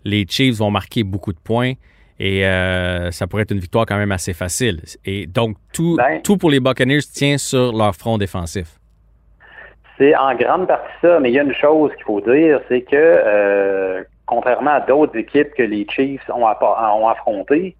les 0.05 0.25
Chiefs 0.29 0.55
vont 0.55 0.71
marquer 0.71 1.03
beaucoup 1.03 1.33
de 1.33 1.39
points 1.39 1.73
et 2.17 2.45
euh, 2.45 3.11
ça 3.11 3.27
pourrait 3.27 3.43
être 3.43 3.51
une 3.51 3.59
victoire 3.59 3.85
quand 3.85 3.97
même 3.97 4.13
assez 4.13 4.33
facile. 4.33 4.81
Et 5.03 5.27
donc, 5.27 5.57
tout, 5.73 5.97
ben. 5.97 6.21
tout 6.21 6.37
pour 6.37 6.49
les 6.49 6.61
Buccaneers 6.61 7.01
tient 7.01 7.37
sur 7.37 7.73
leur 7.73 7.93
front 7.95 8.17
défensif. 8.17 8.78
C'est 9.99 10.15
en 10.15 10.33
grande 10.35 10.67
partie 10.67 10.91
ça, 11.01 11.19
mais 11.19 11.29
il 11.29 11.33
y 11.33 11.39
a 11.39 11.43
une 11.43 11.53
chose 11.53 11.93
qu'il 11.95 12.05
faut 12.05 12.21
dire, 12.21 12.61
c'est 12.69 12.81
que 12.81 12.95
euh, 12.95 14.03
contrairement 14.25 14.71
à 14.71 14.79
d'autres 14.79 15.17
équipes 15.17 15.53
que 15.53 15.63
les 15.63 15.85
Chiefs 15.89 16.27
ont, 16.29 16.45
ont 16.45 17.07
affrontées, 17.07 17.75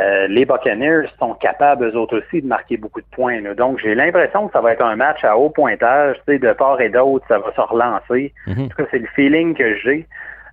euh, 0.00 0.26
les 0.28 0.46
Buccaneers 0.46 1.08
sont 1.18 1.34
capables 1.34 1.84
eux 1.84 1.96
autres 1.96 2.18
aussi 2.18 2.40
de 2.40 2.46
marquer 2.46 2.78
beaucoup 2.78 3.00
de 3.00 3.06
points. 3.10 3.42
Donc 3.54 3.78
j'ai 3.78 3.94
l'impression 3.94 4.46
que 4.46 4.52
ça 4.52 4.60
va 4.60 4.72
être 4.72 4.84
un 4.84 4.96
match 4.96 5.22
à 5.24 5.36
haut 5.36 5.50
pointage, 5.50 6.16
tu 6.26 6.32
sais, 6.32 6.38
de 6.38 6.52
part 6.52 6.80
et 6.80 6.88
d'autre, 6.88 7.24
ça 7.28 7.38
va 7.38 7.52
se 7.52 7.60
relancer. 7.60 8.32
Mhm. 8.46 8.64
En 8.64 8.68
tout 8.68 8.76
cas, 8.76 8.84
c'est 8.90 9.00
le 9.00 9.08
feeling 9.14 9.54
que 9.54 9.76
j'ai. 9.76 10.06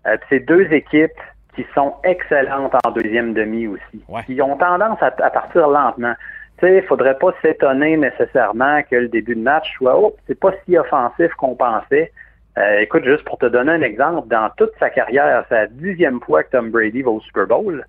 Euh, 0.08 0.18
c'est 0.30 0.42
deux 0.42 0.68
équipes 0.74 1.12
qui 1.56 1.66
sont 1.74 1.94
excellentes 2.04 2.74
en 2.86 2.92
deuxième 2.92 3.34
demi 3.34 3.68
aussi. 3.68 4.04
Qui 4.26 4.42
ont 4.42 4.58
tendance 4.58 5.02
à, 5.02 5.12
partir 5.12 5.68
lentement. 5.68 6.14
Il 6.62 6.84
faudrait 6.84 7.18
pas 7.18 7.34
s'étonner 7.42 7.98
nécessairement 7.98 8.82
que 8.90 8.96
le 8.96 9.08
début 9.08 9.36
de 9.36 9.42
match 9.42 9.74
soit 9.78 9.98
oh, 10.00 10.16
c'est 10.28 10.40
pas 10.40 10.52
si 10.66 10.78
offensif 10.78 11.32
qu'on 11.36 11.56
pensait. 11.56 12.12
Euh, 12.58 12.80
écoute, 12.80 13.06
juste 13.06 13.24
pour 13.24 13.38
te 13.38 13.46
donner 13.46 13.72
un 13.72 13.82
exemple, 13.82 14.28
dans 14.28 14.50
toute 14.58 14.72
sa 14.80 14.90
carrière, 14.90 15.46
c'est 15.48 15.56
la 15.56 15.68
dixième 15.68 16.20
fois 16.22 16.44
que 16.44 16.52
Tom 16.52 16.72
Brady 16.72 17.02
va 17.02 17.12
au 17.12 17.22
Super 17.22 17.48
Bowl 17.48 17.86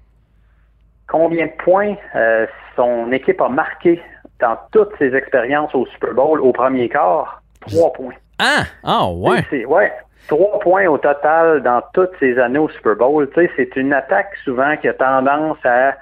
combien 1.10 1.46
de 1.46 1.52
points 1.62 1.96
euh, 2.14 2.46
son 2.76 3.12
équipe 3.12 3.40
a 3.40 3.48
marqué 3.48 4.00
dans 4.40 4.56
toutes 4.72 4.96
ses 4.98 5.14
expériences 5.14 5.74
au 5.74 5.84
Super 5.86 6.14
Bowl 6.14 6.40
au 6.40 6.52
premier 6.52 6.88
quart? 6.88 7.42
Trois 7.60 7.92
points. 7.92 8.14
Ah, 8.38 8.62
ah 8.84 9.10
ouais. 9.10 9.66
ouais. 9.66 9.92
Trois 10.28 10.60
points 10.60 10.86
au 10.86 10.96
total 10.96 11.62
dans 11.62 11.82
toutes 11.92 12.12
ses 12.20 12.38
années 12.38 12.58
au 12.58 12.68
Super 12.70 12.96
Bowl. 12.96 13.28
c'est 13.34 13.76
une 13.76 13.92
attaque 13.92 14.34
souvent 14.44 14.76
qui 14.76 14.88
a 14.88 14.94
tendance 14.94 15.58
à 15.64 15.96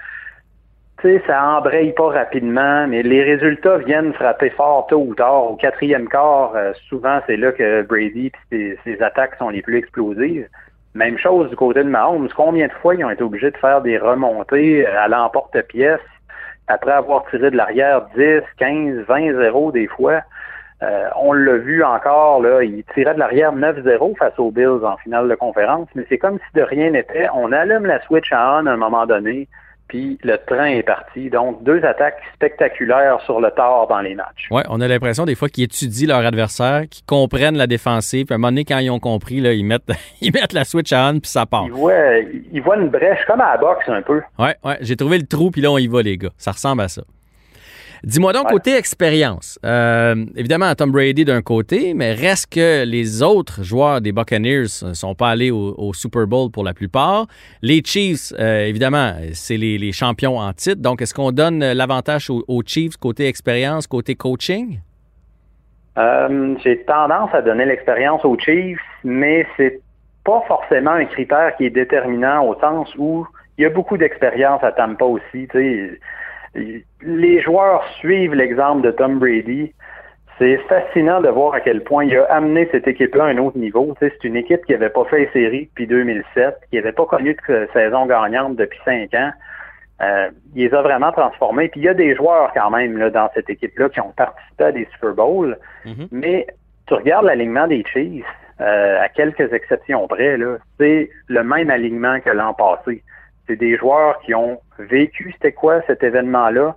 sais, 1.02 1.22
ça 1.26 1.42
embraye 1.44 1.92
pas 1.92 2.08
rapidement, 2.08 2.86
mais 2.86 3.02
les 3.02 3.22
résultats 3.22 3.78
viennent 3.78 4.12
frapper 4.12 4.50
fort 4.50 4.86
tôt 4.88 5.04
ou 5.06 5.14
tard. 5.14 5.52
Au 5.52 5.56
quatrième 5.56 6.08
quart, 6.08 6.52
euh, 6.54 6.72
souvent, 6.88 7.20
c'est 7.26 7.36
là 7.36 7.52
que 7.52 7.82
Brady 7.82 8.32
et 8.52 8.78
ses, 8.84 9.02
attaques 9.02 9.36
sont 9.38 9.50
les 9.50 9.62
plus 9.62 9.78
explosives. 9.78 10.48
Même 10.94 11.18
chose 11.18 11.50
du 11.50 11.56
côté 11.56 11.84
de 11.84 11.88
Mahomes. 11.88 12.28
Combien 12.36 12.66
de 12.66 12.72
fois 12.72 12.94
ils 12.94 13.04
ont 13.04 13.10
été 13.10 13.22
obligés 13.22 13.50
de 13.50 13.56
faire 13.56 13.80
des 13.82 13.98
remontées 13.98 14.86
à 14.86 15.08
l'emporte-pièce 15.08 16.00
après 16.66 16.92
avoir 16.92 17.24
tiré 17.30 17.50
de 17.50 17.56
l'arrière 17.56 18.06
10, 18.16 18.40
15, 18.58 19.04
20 19.06 19.32
0 19.34 19.72
des 19.72 19.86
fois? 19.86 20.22
Euh, 20.82 21.08
on 21.16 21.32
l'a 21.32 21.56
vu 21.56 21.82
encore, 21.82 22.40
là, 22.40 22.62
il 22.62 22.84
tirait 22.94 23.14
de 23.14 23.18
l'arrière 23.18 23.52
9-0 23.52 24.16
face 24.16 24.38
aux 24.38 24.52
Bills 24.52 24.84
en 24.84 24.96
finale 24.98 25.28
de 25.28 25.34
conférence, 25.34 25.88
mais 25.96 26.04
c'est 26.08 26.18
comme 26.18 26.38
si 26.38 26.54
de 26.54 26.62
rien 26.62 26.90
n'était. 26.90 27.28
On 27.34 27.50
allume 27.50 27.86
la 27.86 28.00
switch 28.02 28.32
à 28.32 28.60
on 28.60 28.66
à 28.66 28.72
un 28.72 28.76
moment 28.76 29.04
donné, 29.04 29.48
puis 29.88 30.18
le 30.22 30.36
train 30.46 30.66
est 30.66 30.82
parti. 30.82 31.30
Donc, 31.30 31.64
deux 31.64 31.84
attaques 31.84 32.18
spectaculaires 32.34 33.20
sur 33.22 33.40
le 33.40 33.50
tard 33.50 33.86
dans 33.88 34.00
les 34.00 34.14
matchs. 34.14 34.48
Oui, 34.50 34.62
on 34.68 34.80
a 34.80 34.88
l'impression 34.88 35.24
des 35.24 35.34
fois 35.34 35.48
qu'ils 35.48 35.64
étudient 35.64 36.08
leur 36.08 36.24
adversaire, 36.26 36.82
qu'ils 36.88 37.04
comprennent 37.04 37.56
la 37.56 37.66
défensive, 37.66 38.26
puis 38.26 38.34
à 38.34 38.36
un 38.36 38.38
moment 38.38 38.50
donné, 38.50 38.64
quand 38.64 38.78
ils 38.78 38.90
ont 38.90 39.00
compris, 39.00 39.40
là, 39.40 39.52
ils, 39.52 39.64
mettent, 39.64 39.90
ils 40.20 40.32
mettent 40.32 40.52
la 40.52 40.64
switch 40.64 40.92
à 40.92 41.10
on, 41.10 41.18
puis 41.18 41.30
ça 41.30 41.46
part. 41.46 41.64
Ils 41.66 41.72
voient, 41.72 42.18
ils 42.52 42.62
voient 42.62 42.76
une 42.76 42.88
brèche, 42.88 43.24
comme 43.26 43.40
à 43.40 43.52
la 43.52 43.58
boxe 43.58 43.88
un 43.88 44.02
peu. 44.02 44.20
Oui, 44.38 44.50
ouais, 44.64 44.76
j'ai 44.80 44.96
trouvé 44.96 45.18
le 45.18 45.26
trou, 45.26 45.50
puis 45.50 45.62
là, 45.62 45.70
on 45.70 45.78
y 45.78 45.86
va, 45.88 46.02
les 46.02 46.16
gars. 46.16 46.30
Ça 46.36 46.52
ressemble 46.52 46.82
à 46.82 46.88
ça. 46.88 47.02
Dis-moi 48.04 48.32
donc, 48.32 48.48
côté 48.48 48.76
expérience, 48.76 49.58
euh, 49.64 50.14
évidemment, 50.36 50.72
Tom 50.74 50.92
Brady 50.92 51.24
d'un 51.24 51.42
côté, 51.42 51.94
mais 51.94 52.12
reste 52.12 52.52
que 52.54 52.84
les 52.84 53.22
autres 53.22 53.62
joueurs 53.62 54.00
des 54.00 54.12
Buccaneers 54.12 54.66
ne 54.82 54.94
sont 54.94 55.14
pas 55.14 55.30
allés 55.30 55.50
au, 55.50 55.92
Super 55.92 56.26
Bowl 56.26 56.50
pour 56.50 56.64
la 56.64 56.74
plupart. 56.74 57.26
Les 57.62 57.82
Chiefs, 57.84 58.32
euh, 58.38 58.66
évidemment, 58.66 59.14
c'est 59.32 59.56
les, 59.56 59.92
champions 59.92 60.38
en 60.38 60.52
titre. 60.52 60.80
Donc, 60.80 61.02
est-ce 61.02 61.14
qu'on 61.14 61.32
donne 61.32 61.60
l'avantage 61.60 62.30
aux, 62.30 62.62
Chiefs 62.64 62.96
côté 62.96 63.26
expérience, 63.26 63.86
côté 63.86 64.14
coaching? 64.14 64.80
Euh, 65.96 66.54
j'ai 66.62 66.84
tendance 66.84 67.30
à 67.34 67.42
donner 67.42 67.64
l'expérience 67.64 68.24
aux 68.24 68.38
Chiefs, 68.38 68.78
mais 69.02 69.46
c'est 69.56 69.80
pas 70.24 70.42
forcément 70.46 70.92
un 70.92 71.06
critère 71.06 71.56
qui 71.56 71.64
est 71.66 71.70
déterminant 71.70 72.46
au 72.46 72.54
sens 72.60 72.88
où 72.96 73.26
il 73.56 73.62
y 73.62 73.64
a 73.66 73.70
beaucoup 73.70 73.96
d'expérience 73.96 74.62
à 74.62 74.70
Tampa 74.70 75.04
aussi. 75.04 75.48
Les 76.54 77.40
joueurs 77.42 77.84
suivent 77.98 78.34
l'exemple 78.34 78.82
de 78.82 78.90
Tom 78.90 79.18
Brady. 79.18 79.72
C'est 80.38 80.58
fascinant 80.68 81.20
de 81.20 81.28
voir 81.28 81.54
à 81.54 81.60
quel 81.60 81.82
point 81.82 82.04
il 82.04 82.16
a 82.16 82.24
amené 82.24 82.68
cette 82.70 82.86
équipe-là 82.86 83.24
à 83.24 83.26
un 83.28 83.38
autre 83.38 83.58
niveau. 83.58 83.94
c'est 83.98 84.22
une 84.22 84.36
équipe 84.36 84.64
qui 84.66 84.72
n'avait 84.72 84.90
pas 84.90 85.04
fait 85.06 85.18
les 85.18 85.30
séries 85.32 85.66
depuis 85.66 85.88
2007, 85.88 86.56
qui 86.70 86.76
n'avait 86.76 86.92
pas 86.92 87.06
connu 87.06 87.36
de 87.48 87.68
saison 87.72 88.06
gagnante 88.06 88.54
depuis 88.56 88.78
cinq 88.84 89.12
ans. 89.14 89.32
Euh, 90.00 90.30
il 90.54 90.68
les 90.68 90.74
a 90.74 90.82
vraiment 90.82 91.10
transformés. 91.10 91.68
Puis 91.68 91.80
il 91.80 91.84
y 91.84 91.88
a 91.88 91.94
des 91.94 92.14
joueurs 92.14 92.52
quand 92.54 92.70
même 92.70 92.96
là, 92.98 93.10
dans 93.10 93.28
cette 93.34 93.50
équipe-là 93.50 93.88
qui 93.88 94.00
ont 94.00 94.12
participé 94.16 94.64
à 94.64 94.72
des 94.72 94.88
Super 94.92 95.14
Bowls. 95.14 95.58
Mm-hmm. 95.84 96.08
Mais 96.12 96.46
tu 96.86 96.94
regardes 96.94 97.26
l'alignement 97.26 97.66
des 97.66 97.84
Chiefs, 97.92 98.24
euh, 98.60 99.00
à 99.00 99.08
quelques 99.08 99.52
exceptions 99.52 100.06
près, 100.08 100.36
c'est 100.78 101.10
le 101.28 101.44
même 101.44 101.70
alignement 101.70 102.20
que 102.20 102.30
l'an 102.30 102.54
passé. 102.54 103.02
C'est 103.48 103.56
des 103.56 103.76
joueurs 103.76 104.20
qui 104.20 104.34
ont 104.34 104.60
vécu 104.78 105.32
c'était 105.32 105.52
quoi 105.52 105.82
cet 105.86 106.04
événement-là, 106.04 106.76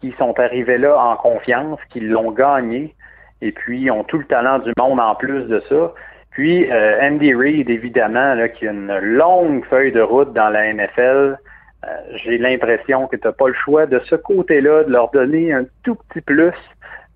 qui 0.00 0.14
sont 0.18 0.38
arrivés 0.38 0.78
là 0.78 0.96
en 0.96 1.16
confiance, 1.16 1.78
qui 1.90 2.00
l'ont 2.00 2.30
gagné, 2.30 2.94
et 3.42 3.52
puis 3.52 3.90
ont 3.90 4.04
tout 4.04 4.18
le 4.18 4.24
talent 4.24 4.60
du 4.60 4.72
monde 4.78 5.00
en 5.00 5.14
plus 5.14 5.44
de 5.44 5.60
ça. 5.68 5.92
Puis 6.30 6.70
euh, 6.70 7.00
Andy 7.02 7.34
Reid, 7.34 7.68
évidemment, 7.68 8.36
qui 8.56 8.68
a 8.68 8.70
une 8.70 8.96
longue 8.98 9.64
feuille 9.66 9.92
de 9.92 10.00
route 10.00 10.32
dans 10.32 10.48
la 10.48 10.72
NFL. 10.72 11.36
Euh, 11.84 11.88
j'ai 12.24 12.38
l'impression 12.38 13.06
que 13.06 13.16
tu 13.16 13.26
n'as 13.26 13.32
pas 13.32 13.48
le 13.48 13.54
choix 13.54 13.86
de 13.86 14.00
ce 14.08 14.14
côté-là, 14.14 14.84
de 14.84 14.90
leur 14.90 15.10
donner 15.10 15.52
un 15.52 15.64
tout 15.84 15.96
petit 15.96 16.20
plus, 16.20 16.54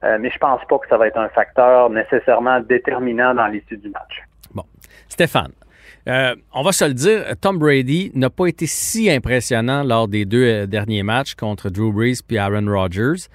euh, 0.05 0.19
mais 0.21 0.31
je 0.31 0.39
pense 0.39 0.61
pas 0.69 0.79
que 0.79 0.89
ça 0.89 0.97
va 0.97 1.07
être 1.07 1.19
un 1.19 1.29
facteur 1.29 1.91
nécessairement 1.91 2.61
déterminant 2.61 3.35
dans 3.35 3.47
l'issue 3.47 3.77
du 3.77 3.91
match. 3.91 4.23
Bon. 4.55 4.65
Stéphane, 5.09 5.53
euh, 6.09 6.35
on 6.53 6.63
va 6.63 6.73
se 6.73 6.85
le 6.85 6.95
dire, 6.95 7.25
Tom 7.41 7.59
Brady 7.59 8.11
n'a 8.15 8.31
pas 8.31 8.47
été 8.47 8.67
si 8.67 9.09
impressionnant 9.09 9.85
lors 9.85 10.09
des 10.09 10.25
deux 10.25 10.45
euh, 10.45 10.67
derniers 10.67 11.03
matchs 11.03 11.35
contre 11.35 11.71
Drew 11.71 11.93
Brees 11.93 12.19
et 12.29 12.39
Aaron 12.39 12.67
Rodgers. 12.67 13.29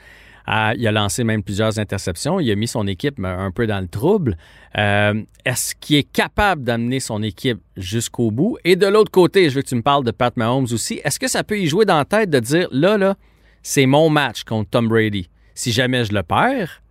Euh, 0.50 0.74
il 0.78 0.88
a 0.88 0.92
lancé 0.92 1.24
même 1.24 1.44
plusieurs 1.44 1.80
interceptions. 1.80 2.40
Il 2.40 2.50
a 2.52 2.56
mis 2.56 2.68
son 2.68 2.88
équipe 2.88 3.20
un 3.24 3.52
peu 3.52 3.68
dans 3.68 3.82
le 3.82 3.88
trouble. 3.88 4.38
Est-ce 4.74 5.76
qu'il 5.76 5.98
est 5.98 6.10
capable 6.10 6.64
d'amener 6.64 7.00
son 7.00 7.22
équipe 7.22 7.60
jusqu'au 7.76 8.32
bout? 8.32 8.58
Et 8.64 8.76
de 8.76 8.88
l'autre 8.88 9.12
côté, 9.12 9.50
je 9.50 9.56
veux 9.56 9.62
que 9.62 9.68
tu 9.68 9.76
me 9.76 9.82
parles 9.82 10.06
de 10.06 10.12
Pat 10.12 10.36
Mahomes 10.38 10.68
aussi. 10.72 11.02
Est-ce 11.04 11.20
que 11.20 11.28
ça 11.28 11.44
peut 11.44 11.60
y 11.60 11.68
jouer 11.68 11.84
dans 11.84 11.98
la 11.98 12.06
tête 12.06 12.30
de 12.30 12.40
dire, 12.40 12.70
là, 12.72 12.98
là, 12.98 13.16
c'est 13.62 13.86
mon 13.86 14.10
match 14.10 14.44
contre 14.44 14.70
Tom 14.70 14.88
Brady? 14.88 15.30
Si 15.54 15.74
jamais 15.74 16.06
je 16.06 16.14
le 16.14 16.24
perds, 16.24 16.82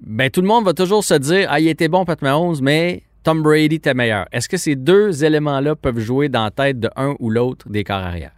ben 0.00 0.30
tout 0.30 0.40
le 0.40 0.46
monde 0.46 0.64
va 0.64 0.72
toujours 0.72 1.02
se 1.02 1.14
dire, 1.14 1.48
ah, 1.50 1.58
il 1.58 1.68
était 1.68 1.88
bon 1.88 2.04
Pat 2.04 2.20
Mahomes, 2.22 2.58
mais 2.62 3.02
Tom 3.24 3.42
Brady 3.42 3.76
était 3.76 3.94
meilleur. 3.94 4.26
Est-ce 4.32 4.50
que 4.50 4.58
ces 4.58 4.76
deux 4.76 5.24
éléments-là 5.24 5.74
peuvent 5.76 5.98
jouer 5.98 6.28
dans 6.28 6.44
la 6.44 6.50
tête 6.50 6.78
de 6.78 6.90
un 6.94 7.14
ou 7.20 7.30
l'autre 7.30 7.66
des 7.70 7.82
corps 7.82 7.96
arrière? 7.96 8.32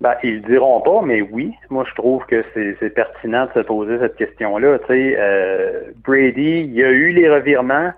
Ben, 0.00 0.14
ils 0.22 0.36
le 0.36 0.40
diront 0.40 0.80
pas, 0.80 1.02
mais 1.02 1.20
oui. 1.20 1.52
Moi, 1.68 1.84
je 1.86 1.94
trouve 1.94 2.24
que 2.24 2.42
c'est 2.54 2.94
pertinent 2.94 3.44
de 3.44 3.60
se 3.60 3.66
poser 3.66 3.98
cette 3.98 4.16
question-là. 4.16 4.78
Euh, 4.88 5.82
Brady, 6.02 6.60
il 6.60 6.72
y 6.72 6.82
a 6.82 6.88
eu 6.88 7.10
les 7.10 7.28
revirements. 7.28 7.92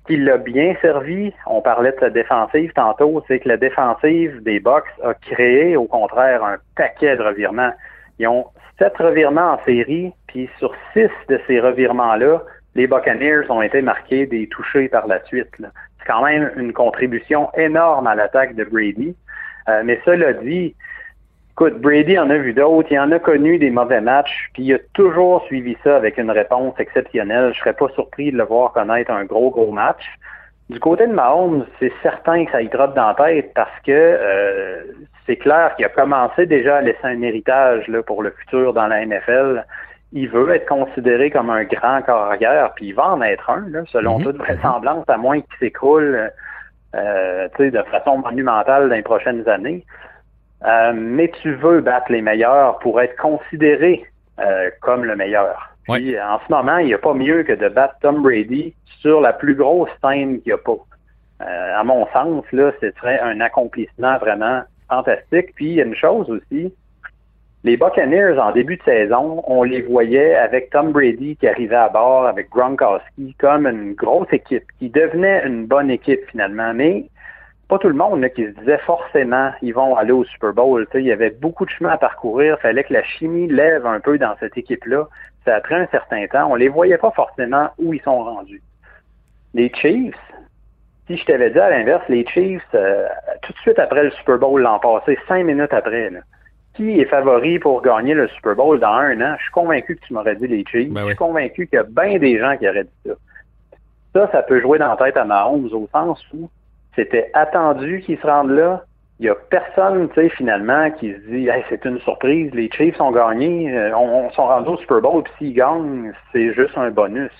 Ce 0.00 0.06
qui 0.08 0.16
l'a 0.16 0.38
bien 0.38 0.74
servi, 0.82 1.32
on 1.46 1.62
parlait 1.62 1.92
de 1.92 2.00
sa 2.00 2.10
défensive 2.10 2.72
tantôt, 2.74 3.22
c'est 3.28 3.38
que 3.38 3.48
la 3.48 3.56
défensive 3.56 4.42
des 4.42 4.58
Bucks 4.58 4.84
a 5.04 5.14
créé, 5.14 5.76
au 5.76 5.84
contraire, 5.84 6.42
un 6.42 6.56
paquet 6.74 7.16
de 7.16 7.22
revirements. 7.22 7.72
Ils 8.18 8.26
ont 8.26 8.46
sept 8.80 8.96
revirements 8.98 9.52
en 9.52 9.64
série, 9.64 10.12
puis 10.26 10.50
sur 10.58 10.74
six 10.92 11.10
de 11.28 11.40
ces 11.46 11.60
revirements-là, 11.60 12.42
les 12.76 12.86
Buccaneers 12.86 13.50
ont 13.50 13.62
été 13.62 13.80
marqués 13.80 14.26
des 14.26 14.46
touchés 14.48 14.88
par 14.88 15.06
la 15.06 15.24
suite. 15.24 15.48
C'est 15.58 16.06
quand 16.06 16.22
même 16.22 16.50
une 16.56 16.72
contribution 16.72 17.50
énorme 17.56 18.06
à 18.06 18.14
l'attaque 18.14 18.54
de 18.54 18.64
Brady. 18.64 19.16
Euh, 19.68 19.82
mais 19.84 19.98
cela 20.04 20.34
dit, 20.34 20.74
écoute, 21.52 21.80
Brady 21.80 22.18
en 22.18 22.28
a 22.28 22.36
vu 22.36 22.52
d'autres, 22.52 22.88
il 22.92 22.98
en 22.98 23.10
a 23.12 23.18
connu 23.18 23.58
des 23.58 23.70
mauvais 23.70 24.02
matchs, 24.02 24.50
puis 24.52 24.64
il 24.64 24.74
a 24.74 24.78
toujours 24.92 25.42
suivi 25.46 25.76
ça 25.82 25.96
avec 25.96 26.18
une 26.18 26.30
réponse 26.30 26.74
exceptionnelle. 26.78 27.52
Je 27.54 27.58
serais 27.60 27.72
pas 27.72 27.88
surpris 27.94 28.30
de 28.30 28.36
le 28.36 28.44
voir 28.44 28.72
connaître 28.72 29.10
un 29.10 29.24
gros, 29.24 29.50
gros 29.50 29.72
match. 29.72 30.04
Du 30.68 30.78
côté 30.78 31.06
de 31.06 31.12
Mahomes, 31.12 31.64
c'est 31.78 31.92
certain 32.02 32.44
que 32.44 32.52
ça 32.52 32.60
y 32.60 32.68
trotte 32.68 32.94
dans 32.94 33.08
la 33.08 33.14
tête 33.14 33.52
parce 33.54 33.80
que 33.86 33.92
euh, 33.92 34.82
c'est 35.24 35.36
clair 35.36 35.74
qu'il 35.76 35.86
a 35.86 35.88
commencé 35.88 36.44
déjà 36.44 36.76
à 36.76 36.80
laisser 36.82 37.04
un 37.04 37.22
héritage 37.22 37.88
là, 37.88 38.02
pour 38.02 38.22
le 38.22 38.32
futur 38.32 38.74
dans 38.74 38.86
la 38.86 39.06
NFL 39.06 39.64
il 40.12 40.28
veut 40.28 40.54
être 40.54 40.66
considéré 40.66 41.30
comme 41.30 41.50
un 41.50 41.64
grand 41.64 42.02
carrière, 42.02 42.72
puis 42.74 42.88
il 42.88 42.94
va 42.94 43.08
en 43.08 43.22
être 43.22 43.50
un, 43.50 43.66
selon 43.86 44.18
mhm. 44.18 44.24
toute 44.24 44.36
vraisemblance, 44.36 45.04
à 45.08 45.16
moins 45.16 45.40
qu'il 45.40 45.56
s'écroule 45.58 46.30
euh, 46.94 47.48
de 47.58 47.82
façon 47.90 48.18
monumentale 48.18 48.88
dans 48.88 48.94
les 48.94 49.02
prochaines 49.02 49.46
années. 49.48 49.84
Euh, 50.64 50.92
mais 50.94 51.30
tu 51.42 51.54
veux 51.54 51.80
battre 51.80 52.10
les 52.10 52.22
meilleurs 52.22 52.78
pour 52.78 53.00
être 53.00 53.16
considéré 53.16 54.04
euh, 54.38 54.70
comme 54.80 55.04
le 55.04 55.16
meilleur. 55.16 55.70
Puis, 55.88 56.18
en 56.20 56.40
ce 56.40 56.52
moment, 56.52 56.78
il 56.78 56.86
n'y 56.86 56.94
a 56.94 56.98
pas 56.98 57.14
mieux 57.14 57.44
que 57.44 57.52
de 57.52 57.68
battre 57.68 57.94
Tom 58.00 58.22
Brady 58.22 58.74
sur 59.00 59.20
la 59.20 59.32
plus 59.32 59.54
grosse 59.54 59.90
scène 60.02 60.40
qu'il 60.40 60.52
n'y 60.52 60.52
a 60.52 60.58
pas. 60.58 60.78
à 61.40 61.84
mon 61.84 62.08
sens, 62.08 62.44
là, 62.50 62.72
ce 62.80 62.90
serait 62.92 63.20
un 63.20 63.40
accomplissement 63.40 64.18
vraiment 64.18 64.62
fantastique. 64.88 65.54
Puis 65.54 65.66
il 65.66 65.74
y 65.74 65.80
a 65.80 65.84
une 65.84 65.94
chose 65.94 66.28
aussi, 66.28 66.74
les 67.66 67.76
Buccaneers, 67.76 68.38
en 68.38 68.52
début 68.52 68.76
de 68.76 68.82
saison, 68.84 69.42
on 69.44 69.64
les 69.64 69.82
voyait 69.82 70.36
avec 70.36 70.70
Tom 70.70 70.92
Brady 70.92 71.34
qui 71.34 71.48
arrivait 71.48 71.74
à 71.74 71.88
bord, 71.88 72.24
avec 72.24 72.48
Gronkowski, 72.50 73.34
comme 73.40 73.66
une 73.66 73.94
grosse 73.94 74.32
équipe, 74.32 74.62
qui 74.78 74.88
devenait 74.88 75.44
une 75.44 75.66
bonne 75.66 75.90
équipe 75.90 76.20
finalement. 76.30 76.72
Mais 76.72 77.06
pas 77.66 77.80
tout 77.80 77.88
le 77.88 77.94
monde 77.94 78.24
qui 78.36 78.44
se 78.44 78.50
disait 78.50 78.78
forcément 78.86 79.50
ils 79.62 79.74
vont 79.74 79.96
aller 79.96 80.12
au 80.12 80.22
Super 80.22 80.52
Bowl. 80.52 80.86
il 80.94 81.00
y 81.00 81.10
avait 81.10 81.30
beaucoup 81.30 81.64
de 81.64 81.70
chemin 81.70 81.90
à 81.90 81.98
parcourir. 81.98 82.56
Il 82.60 82.62
fallait 82.62 82.84
que 82.84 82.92
la 82.92 83.02
chimie 83.02 83.48
lève 83.48 83.84
un 83.84 83.98
peu 83.98 84.16
dans 84.16 84.36
cette 84.38 84.56
équipe-là. 84.56 85.08
Ça 85.44 85.56
a 85.56 85.60
pris 85.60 85.74
un 85.74 85.88
certain 85.88 86.24
temps. 86.28 86.48
On 86.48 86.54
les 86.54 86.68
voyait 86.68 86.98
pas 86.98 87.10
forcément 87.10 87.70
où 87.78 87.92
ils 87.92 88.02
sont 88.02 88.22
rendus. 88.22 88.62
Les 89.54 89.72
Chiefs, 89.74 90.14
si 91.08 91.16
je 91.16 91.24
t'avais 91.24 91.50
dit 91.50 91.58
à 91.58 91.70
l'inverse, 91.70 92.04
les 92.08 92.24
Chiefs, 92.28 92.62
euh, 92.74 93.08
tout 93.42 93.52
de 93.52 93.58
suite 93.58 93.80
après 93.80 94.04
le 94.04 94.12
Super 94.12 94.38
Bowl 94.38 94.62
l'an 94.62 94.78
passé, 94.78 95.18
cinq 95.26 95.42
minutes 95.42 95.74
après, 95.74 96.12
qui 96.76 97.00
est 97.00 97.06
favori 97.06 97.58
pour 97.58 97.82
gagner 97.82 98.14
le 98.14 98.28
Super 98.28 98.54
Bowl 98.54 98.78
dans 98.78 98.88
un 98.88 99.20
an, 99.20 99.34
je 99.38 99.42
suis 99.44 99.52
convaincu 99.52 99.96
que 99.96 100.06
tu 100.06 100.12
m'aurais 100.12 100.36
dit 100.36 100.46
les 100.46 100.64
Chiefs. 100.64 100.92
Ben 100.92 101.02
je 101.02 101.06
suis 101.08 101.16
convaincu 101.16 101.66
qu'il 101.66 101.76
y 101.76 101.80
a 101.80 101.84
bien 101.84 102.18
des 102.18 102.38
gens 102.38 102.56
qui 102.56 102.68
auraient 102.68 102.84
dit 102.84 102.90
ça. 103.06 103.14
Ça, 104.14 104.30
ça 104.32 104.42
peut 104.42 104.60
jouer 104.60 104.78
dans 104.78 104.88
la 104.88 104.96
tête 104.96 105.16
à 105.16 105.24
Mahomes 105.24 105.68
au 105.72 105.88
sens 105.92 106.22
où 106.32 106.48
c'était 106.94 107.30
attendu 107.34 108.02
qu'ils 108.04 108.18
se 108.18 108.26
rendent 108.26 108.50
là. 108.50 108.84
Il 109.18 109.24
n'y 109.24 109.28
a 109.30 109.34
personne, 109.34 110.08
tu 110.10 110.14
sais, 110.20 110.28
finalement, 110.28 110.90
qui 110.90 111.12
se 111.12 111.18
dit 111.30 111.48
hey, 111.48 111.64
c'est 111.70 111.84
une 111.86 111.98
surprise, 112.00 112.52
les 112.52 112.70
Chiefs 112.70 113.00
ont 113.00 113.12
gagné, 113.12 113.74
euh, 113.74 113.96
on, 113.96 114.30
sont 114.32 114.46
rendus 114.46 114.68
au 114.68 114.76
Super 114.76 115.00
Bowl, 115.00 115.22
puis 115.22 115.32
s'ils 115.38 115.54
gagnent, 115.54 116.12
c'est 116.32 116.52
juste 116.52 116.76
un 116.76 116.90
bonus. 116.90 117.32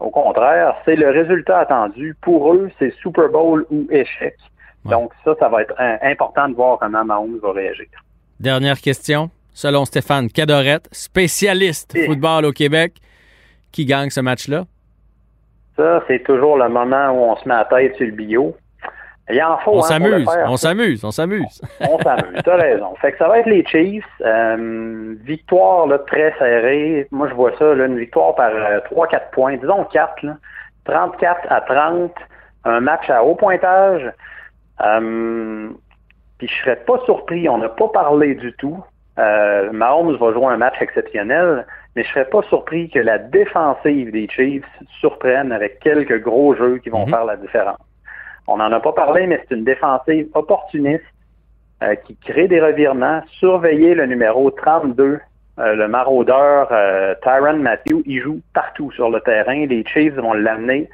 Au 0.00 0.10
contraire, 0.10 0.74
c'est 0.84 0.96
le 0.96 1.10
résultat 1.10 1.60
attendu. 1.60 2.16
Pour 2.22 2.54
eux, 2.54 2.70
c'est 2.78 2.92
Super 2.94 3.28
Bowl 3.28 3.66
ou 3.70 3.86
échec. 3.90 4.36
Donc 4.84 5.12
ça, 5.24 5.34
ça 5.38 5.48
va 5.48 5.62
être 5.62 5.74
important 6.02 6.48
de 6.48 6.54
voir 6.54 6.78
comment 6.78 7.04
Mahomes 7.04 7.38
va 7.40 7.52
réagir. 7.52 7.86
Dernière 8.42 8.80
question. 8.80 9.30
Selon 9.54 9.84
Stéphane 9.84 10.28
Cadorette, 10.28 10.88
spécialiste 10.90 11.96
football 12.06 12.44
au 12.44 12.50
Québec, 12.50 12.94
qui 13.70 13.86
gagne 13.86 14.10
ce 14.10 14.20
match-là? 14.20 14.64
Ça, 15.76 16.02
c'est 16.08 16.24
toujours 16.24 16.56
le 16.56 16.68
moment 16.68 17.10
où 17.12 17.30
on 17.30 17.36
se 17.36 17.48
met 17.48 17.54
à 17.54 17.64
tête 17.66 17.94
sur 17.94 18.06
le 18.06 18.10
bio. 18.10 18.56
Il 19.30 19.40
en 19.40 19.58
faut. 19.58 19.76
On 19.76 19.78
hein, 19.78 19.82
s'amuse, 19.82 20.28
on 20.48 20.56
s'amuse, 20.56 21.04
on 21.04 21.12
s'amuse. 21.12 21.62
On 21.82 21.98
s'amuse, 22.00 22.42
t'as 22.44 22.56
raison. 22.56 22.92
Fait 23.00 23.12
que 23.12 23.18
ça 23.18 23.28
va 23.28 23.38
être 23.38 23.46
les 23.46 23.64
Chiefs. 23.64 24.04
Euh, 24.22 25.14
victoire 25.22 25.86
là, 25.86 26.00
très 26.00 26.34
serrée. 26.36 27.06
Moi, 27.12 27.28
je 27.28 27.34
vois 27.34 27.56
ça, 27.60 27.76
là, 27.76 27.86
une 27.86 28.00
victoire 28.00 28.34
par 28.34 28.50
euh, 28.50 28.80
3-4 28.90 29.30
points. 29.30 29.56
Disons 29.56 29.84
4, 29.84 30.20
là. 30.24 30.36
34 30.86 31.46
à 31.48 31.60
30. 31.60 32.12
Un 32.64 32.80
match 32.80 33.08
à 33.08 33.22
haut 33.22 33.36
pointage. 33.36 34.10
Euh, 34.84 35.68
puis 36.42 36.52
je 36.52 36.60
serais 36.64 36.76
pas 36.84 36.98
surpris, 37.04 37.48
on 37.48 37.58
n'a 37.58 37.68
pas 37.68 37.86
parlé 37.86 38.34
du 38.34 38.52
tout. 38.54 38.76
Euh, 39.16 39.70
Mahomes 39.70 40.16
va 40.16 40.32
jouer 40.32 40.46
un 40.46 40.56
match 40.56 40.74
exceptionnel, 40.80 41.64
mais 41.94 42.02
je 42.02 42.08
serais 42.08 42.24
pas 42.24 42.42
surpris 42.48 42.90
que 42.90 42.98
la 42.98 43.18
défensive 43.18 44.10
des 44.10 44.26
Chiefs 44.28 44.64
surprenne 44.98 45.52
avec 45.52 45.78
quelques 45.78 46.20
gros 46.20 46.56
jeux 46.56 46.78
qui 46.78 46.90
vont 46.90 47.04
Mhm. 47.06 47.10
faire 47.10 47.24
la 47.26 47.36
différence. 47.36 47.78
On 48.48 48.56
n'en 48.56 48.72
a 48.72 48.80
pas 48.80 48.90
parlé, 48.90 49.28
mais 49.28 49.40
c'est 49.48 49.54
une 49.54 49.62
défensive 49.62 50.26
opportuniste 50.34 51.04
euh, 51.84 51.94
qui 51.94 52.16
crée 52.16 52.48
des 52.48 52.60
revirements. 52.60 53.22
Surveillez 53.38 53.94
le 53.94 54.06
numéro 54.06 54.50
32, 54.50 55.20
euh, 55.60 55.74
le 55.76 55.86
maraudeur 55.86 56.72
Tyron 57.22 57.58
Matthew. 57.58 58.02
Il 58.04 58.20
joue 58.20 58.40
partout 58.52 58.90
sur 58.90 59.10
le 59.10 59.20
terrain. 59.20 59.66
Les 59.66 59.84
Chiefs 59.86 60.14
vont 60.14 60.32
l'amener 60.32 60.88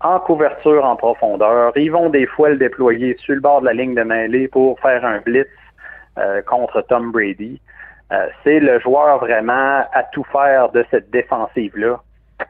en 0.00 0.18
couverture 0.20 0.84
en 0.84 0.96
profondeur. 0.96 1.72
Ils 1.76 1.92
vont 1.92 2.08
des 2.08 2.26
fois 2.26 2.50
le 2.50 2.56
déployer 2.56 3.16
sur 3.18 3.34
le 3.34 3.40
bord 3.40 3.60
de 3.60 3.66
la 3.66 3.74
ligne 3.74 3.94
de 3.94 4.02
mêlée 4.02 4.48
pour 4.48 4.78
faire 4.80 5.04
un 5.04 5.18
blitz 5.18 5.48
euh, 6.18 6.42
contre 6.42 6.82
Tom 6.82 7.12
Brady. 7.12 7.60
Euh, 8.12 8.26
c'est 8.42 8.60
le 8.60 8.80
joueur 8.80 9.18
vraiment 9.18 9.84
à 9.92 10.02
tout 10.12 10.24
faire 10.32 10.70
de 10.70 10.84
cette 10.90 11.10
défensive-là. 11.10 12.00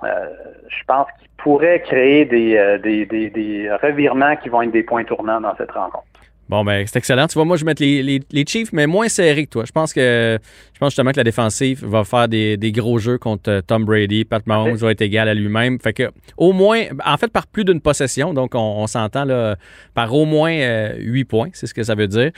Euh, 0.04 0.26
je 0.68 0.84
pense 0.86 1.06
qu'il 1.18 1.28
pourrait 1.36 1.82
créer 1.82 2.24
des, 2.24 2.78
des, 2.82 3.04
des, 3.06 3.30
des 3.30 3.70
revirements 3.82 4.36
qui 4.36 4.48
vont 4.48 4.62
être 4.62 4.70
des 4.70 4.84
points 4.84 5.04
tournants 5.04 5.40
dans 5.40 5.56
cette 5.56 5.72
rencontre. 5.72 6.04
Bon, 6.48 6.64
ben, 6.64 6.84
c'est 6.84 6.98
excellent. 6.98 7.28
Tu 7.28 7.34
vois, 7.34 7.44
moi, 7.44 7.56
je 7.56 7.64
vais 7.64 7.70
mettre 7.70 7.82
les, 7.82 8.02
les, 8.02 8.20
les 8.32 8.44
Chiefs, 8.44 8.72
mais 8.72 8.88
moins 8.88 9.08
serrés 9.08 9.44
que 9.44 9.50
toi. 9.50 9.64
Je 9.64 9.70
pense 9.70 9.92
que 9.92 10.36
pense 10.80 10.90
justement 10.90 11.12
que 11.12 11.18
la 11.18 11.24
défensive 11.24 11.84
va 11.86 12.02
faire 12.04 12.26
des, 12.26 12.56
des 12.56 12.72
gros 12.72 12.98
jeux 12.98 13.18
contre 13.18 13.50
euh, 13.50 13.60
Tom 13.60 13.84
Brady. 13.84 14.24
Pat 14.24 14.44
Mahomes 14.46 14.74
va 14.76 14.90
être 14.90 15.02
égal 15.02 15.28
à 15.28 15.34
lui-même. 15.34 15.78
Fait 15.78 15.92
que, 15.92 16.10
au 16.36 16.52
moins, 16.52 16.82
en 17.06 17.16
fait, 17.16 17.30
par 17.32 17.46
plus 17.46 17.64
d'une 17.64 17.80
possession. 17.80 18.34
Donc, 18.34 18.54
on, 18.54 18.58
on 18.58 18.86
s'entend 18.88 19.24
là, 19.24 19.54
par 19.94 20.12
au 20.14 20.24
moins 20.24 20.52
euh, 20.52 20.94
8 20.98 21.24
points. 21.24 21.48
C'est 21.52 21.66
ce 21.68 21.74
que 21.74 21.82
ça 21.84 21.94
veut 21.94 22.08
dire. 22.08 22.30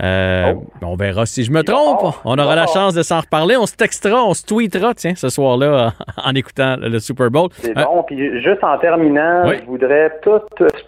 Euh, 0.00 0.52
Oh. 0.54 0.64
On 0.82 0.94
verra 0.94 1.26
si 1.26 1.42
je 1.44 1.50
me 1.50 1.56
va 1.58 1.64
trompe. 1.64 2.14
On 2.24 2.38
aura 2.38 2.54
la 2.54 2.64
fort. 2.64 2.74
chance 2.74 2.94
de 2.94 3.02
s'en 3.02 3.20
reparler. 3.20 3.56
On 3.56 3.66
se 3.66 3.74
textera, 3.74 4.24
on 4.24 4.32
se 4.32 4.44
tweetera, 4.46 4.94
tiens, 4.94 5.14
ce 5.16 5.28
soir-là, 5.28 5.92
en 6.24 6.34
écoutant 6.34 6.76
le 6.80 6.98
Super 7.00 7.30
Bowl. 7.30 7.48
C'est 7.54 7.76
Euh, 7.76 7.84
bon. 7.84 8.04
Puis 8.04 8.40
juste 8.40 8.62
en 8.62 8.78
terminant, 8.78 9.42
Oui. 9.48 9.56
je 9.60 9.66
voudrais 9.66 10.12
tout 10.22 10.38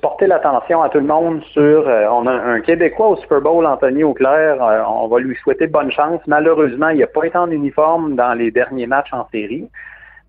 porter 0.00 0.28
l'attention 0.28 0.80
à 0.82 0.88
tout 0.88 0.98
le 1.00 1.06
monde 1.06 1.42
sur. 1.52 1.84
on 2.12 2.26
a 2.26 2.32
un 2.32 2.60
Québécois 2.60 3.08
au 3.08 3.16
Super 3.16 3.40
Bowl, 3.40 3.66
Anthony 3.66 4.04
Auclair. 4.04 4.56
On 4.88 5.08
va 5.08 5.18
lui 5.18 5.36
souhaiter 5.42 5.66
bonne 5.66 5.90
chance. 5.90 6.20
Malheureusement, 6.28 6.88
il 6.90 6.99
n'a 7.00 7.06
pas 7.06 7.24
été 7.24 7.36
en 7.36 7.50
uniforme 7.50 8.16
dans 8.16 8.34
les 8.34 8.50
derniers 8.50 8.86
matchs 8.86 9.12
en 9.12 9.26
série. 9.30 9.68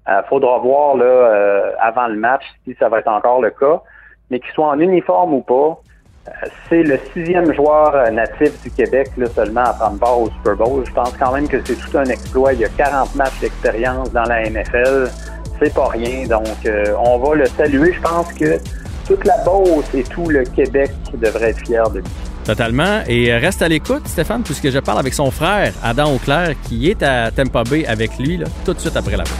Il 0.07 0.23
faudra 0.27 0.57
voir 0.57 0.97
là, 0.97 1.05
euh, 1.05 1.71
avant 1.79 2.07
le 2.07 2.15
match 2.15 2.43
si 2.65 2.75
ça 2.79 2.89
va 2.89 2.99
être 2.99 3.07
encore 3.07 3.41
le 3.41 3.51
cas. 3.51 3.81
Mais 4.29 4.39
qu'il 4.39 4.51
soit 4.51 4.67
en 4.67 4.79
uniforme 4.79 5.33
ou 5.33 5.41
pas, 5.41 5.79
euh, 6.27 6.31
c'est 6.69 6.83
le 6.83 6.99
sixième 7.13 7.51
joueur 7.51 7.95
euh, 7.95 8.11
natif 8.11 8.61
du 8.61 8.69
Québec 8.69 9.09
là, 9.17 9.25
seulement 9.27 9.63
à 9.63 9.73
prendre 9.73 9.99
part 9.99 10.19
au 10.19 10.29
Super 10.29 10.55
Bowl. 10.55 10.83
Je 10.85 10.93
pense 10.93 11.13
quand 11.17 11.33
même 11.33 11.47
que 11.47 11.59
c'est 11.65 11.75
tout 11.75 11.97
un 11.97 12.05
exploit. 12.05 12.53
Il 12.53 12.59
y 12.59 12.65
a 12.65 12.69
40 12.69 13.15
matchs 13.15 13.39
d'expérience 13.39 14.11
dans 14.11 14.25
la 14.25 14.47
NFL. 14.47 15.09
C'est 15.59 15.73
pas 15.73 15.87
rien. 15.87 16.27
Donc, 16.27 16.45
euh, 16.65 16.95
on 16.99 17.17
va 17.17 17.35
le 17.35 17.45
saluer. 17.45 17.93
Je 17.93 18.01
pense 18.01 18.31
que 18.33 18.59
toute 19.07 19.25
la 19.25 19.43
Beauce 19.43 19.93
et 19.95 20.03
tout 20.03 20.29
le 20.29 20.43
Québec 20.43 20.91
devrait 21.15 21.49
être 21.49 21.65
fier 21.65 21.89
de 21.89 21.99
lui. 21.99 22.30
Totalement. 22.45 23.01
Et 23.07 23.31
euh, 23.31 23.37
reste 23.37 23.61
à 23.61 23.67
l'écoute, 23.67 24.07
Stéphane, 24.07 24.43
puisque 24.43 24.69
je 24.69 24.79
parle 24.79 24.99
avec 24.99 25.13
son 25.13 25.31
frère, 25.31 25.73
Adam 25.83 26.13
Auclair, 26.13 26.55
qui 26.67 26.89
est 26.89 27.03
à 27.03 27.31
Tampa 27.31 27.63
Bay 27.63 27.85
avec 27.85 28.17
lui, 28.17 28.37
là, 28.37 28.45
tout 28.65 28.73
de 28.73 28.79
suite 28.79 28.95
après 28.95 29.17
la 29.17 29.23
pause. 29.23 29.33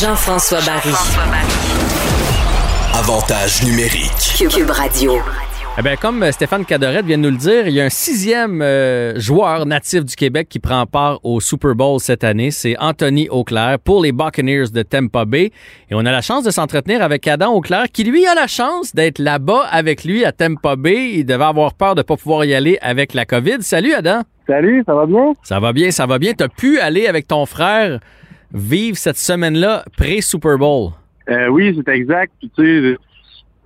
Jean-François 0.00 0.60
Barry. 0.60 0.92
Avantage 2.92 3.62
numérique. 3.62 4.34
Cube 4.36 4.70
Radio. 4.70 5.22
Eh 5.76 5.82
bien, 5.82 5.96
comme 5.96 6.22
euh, 6.22 6.30
Stéphane 6.30 6.64
Cadorette 6.64 7.04
vient 7.04 7.18
de 7.18 7.24
nous 7.24 7.32
le 7.32 7.36
dire, 7.36 7.66
il 7.66 7.74
y 7.74 7.80
a 7.80 7.84
un 7.84 7.88
sixième 7.88 8.62
euh, 8.62 9.18
joueur 9.18 9.66
natif 9.66 10.04
du 10.04 10.14
Québec 10.14 10.46
qui 10.48 10.60
prend 10.60 10.86
part 10.86 11.18
au 11.24 11.40
Super 11.40 11.74
Bowl 11.74 11.98
cette 11.98 12.22
année. 12.22 12.52
C'est 12.52 12.76
Anthony 12.78 13.28
Auclair 13.28 13.80
pour 13.80 14.00
les 14.00 14.12
Buccaneers 14.12 14.70
de 14.72 14.82
Tampa 14.82 15.24
Bay. 15.24 15.50
Et 15.90 15.94
on 15.94 16.06
a 16.06 16.12
la 16.12 16.20
chance 16.20 16.44
de 16.44 16.52
s'entretenir 16.52 17.02
avec 17.02 17.26
Adam 17.26 17.52
Auclair, 17.54 17.86
qui 17.92 18.04
lui 18.04 18.24
a 18.24 18.36
la 18.36 18.46
chance 18.46 18.94
d'être 18.94 19.18
là-bas 19.18 19.66
avec 19.68 20.04
lui 20.04 20.24
à 20.24 20.30
Tampa 20.30 20.76
Bay. 20.76 21.10
Il 21.14 21.26
devait 21.26 21.42
avoir 21.42 21.74
peur 21.74 21.96
de 21.96 22.00
ne 22.00 22.04
pas 22.04 22.16
pouvoir 22.16 22.44
y 22.44 22.54
aller 22.54 22.78
avec 22.80 23.12
la 23.12 23.24
COVID. 23.24 23.62
Salut 23.62 23.94
Adam. 23.94 24.20
Salut, 24.46 24.84
ça 24.86 24.94
va 24.94 25.06
bien? 25.06 25.32
Ça 25.42 25.58
va 25.58 25.72
bien, 25.72 25.90
ça 25.90 26.06
va 26.06 26.20
bien. 26.20 26.34
Tu 26.34 26.44
as 26.44 26.48
pu 26.48 26.78
aller 26.78 27.08
avec 27.08 27.26
ton 27.26 27.46
frère 27.46 27.98
vivre 28.52 28.96
cette 28.96 29.18
semaine-là 29.18 29.84
pré-Super 29.96 30.56
Bowl? 30.56 30.92
Euh, 31.28 31.48
oui, 31.48 31.74
c'est 31.74 31.92
exact. 31.92 32.32
Puis, 32.38 32.50
tu 32.56 32.92
sais, 32.92 32.98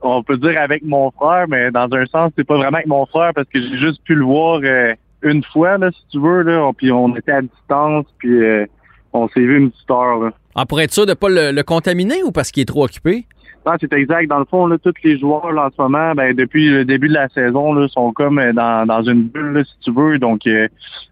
on 0.02 0.22
peut 0.22 0.36
dire 0.36 0.60
avec 0.60 0.84
mon 0.84 1.10
frère, 1.10 1.46
mais 1.48 1.70
dans 1.70 1.88
un 1.92 2.06
sens, 2.06 2.32
c'est 2.36 2.46
pas 2.46 2.56
vraiment 2.56 2.76
avec 2.76 2.86
mon 2.86 3.06
frère 3.06 3.32
parce 3.34 3.48
que 3.48 3.60
j'ai 3.60 3.78
juste 3.78 4.02
pu 4.04 4.14
le 4.14 4.24
voir 4.24 4.60
euh, 4.62 4.94
une 5.22 5.42
fois, 5.42 5.78
là, 5.78 5.90
si 5.90 6.00
tu 6.10 6.20
veux. 6.20 6.42
Là. 6.42 6.70
Puis 6.76 6.92
on 6.92 7.14
était 7.16 7.32
à 7.32 7.42
distance, 7.42 8.06
puis 8.18 8.42
euh, 8.42 8.66
on 9.12 9.28
s'est 9.28 9.40
vu 9.40 9.58
une 9.58 9.70
petite 9.70 9.90
heure. 9.90 10.20
Là. 10.20 10.30
Ah, 10.54 10.66
pour 10.66 10.80
être 10.80 10.92
sûr 10.92 11.06
de 11.06 11.10
ne 11.10 11.14
pas 11.14 11.28
le, 11.28 11.52
le 11.52 11.62
contaminer 11.62 12.22
ou 12.24 12.32
parce 12.32 12.50
qu'il 12.50 12.62
est 12.62 12.66
trop 12.66 12.84
occupé? 12.84 13.24
Non, 13.66 13.74
c'est 13.80 13.92
exact. 13.92 14.28
Dans 14.28 14.38
le 14.38 14.44
fond, 14.44 14.66
là, 14.66 14.78
tous 14.78 14.94
les 15.04 15.18
joueurs 15.18 15.52
là, 15.52 15.66
en 15.66 15.70
ce 15.70 15.82
moment, 15.82 16.14
ben, 16.14 16.34
depuis 16.34 16.68
le 16.68 16.84
début 16.84 17.08
de 17.08 17.14
la 17.14 17.28
saison, 17.28 17.72
là, 17.72 17.86
sont 17.88 18.12
comme 18.12 18.38
euh, 18.38 18.52
dans, 18.52 18.86
dans 18.86 19.02
une 19.02 19.24
bulle, 19.24 19.52
là, 19.52 19.64
si 19.64 19.74
tu 19.80 19.92
veux. 19.92 20.18
Donc, 20.18 20.46
euh, 20.46 20.68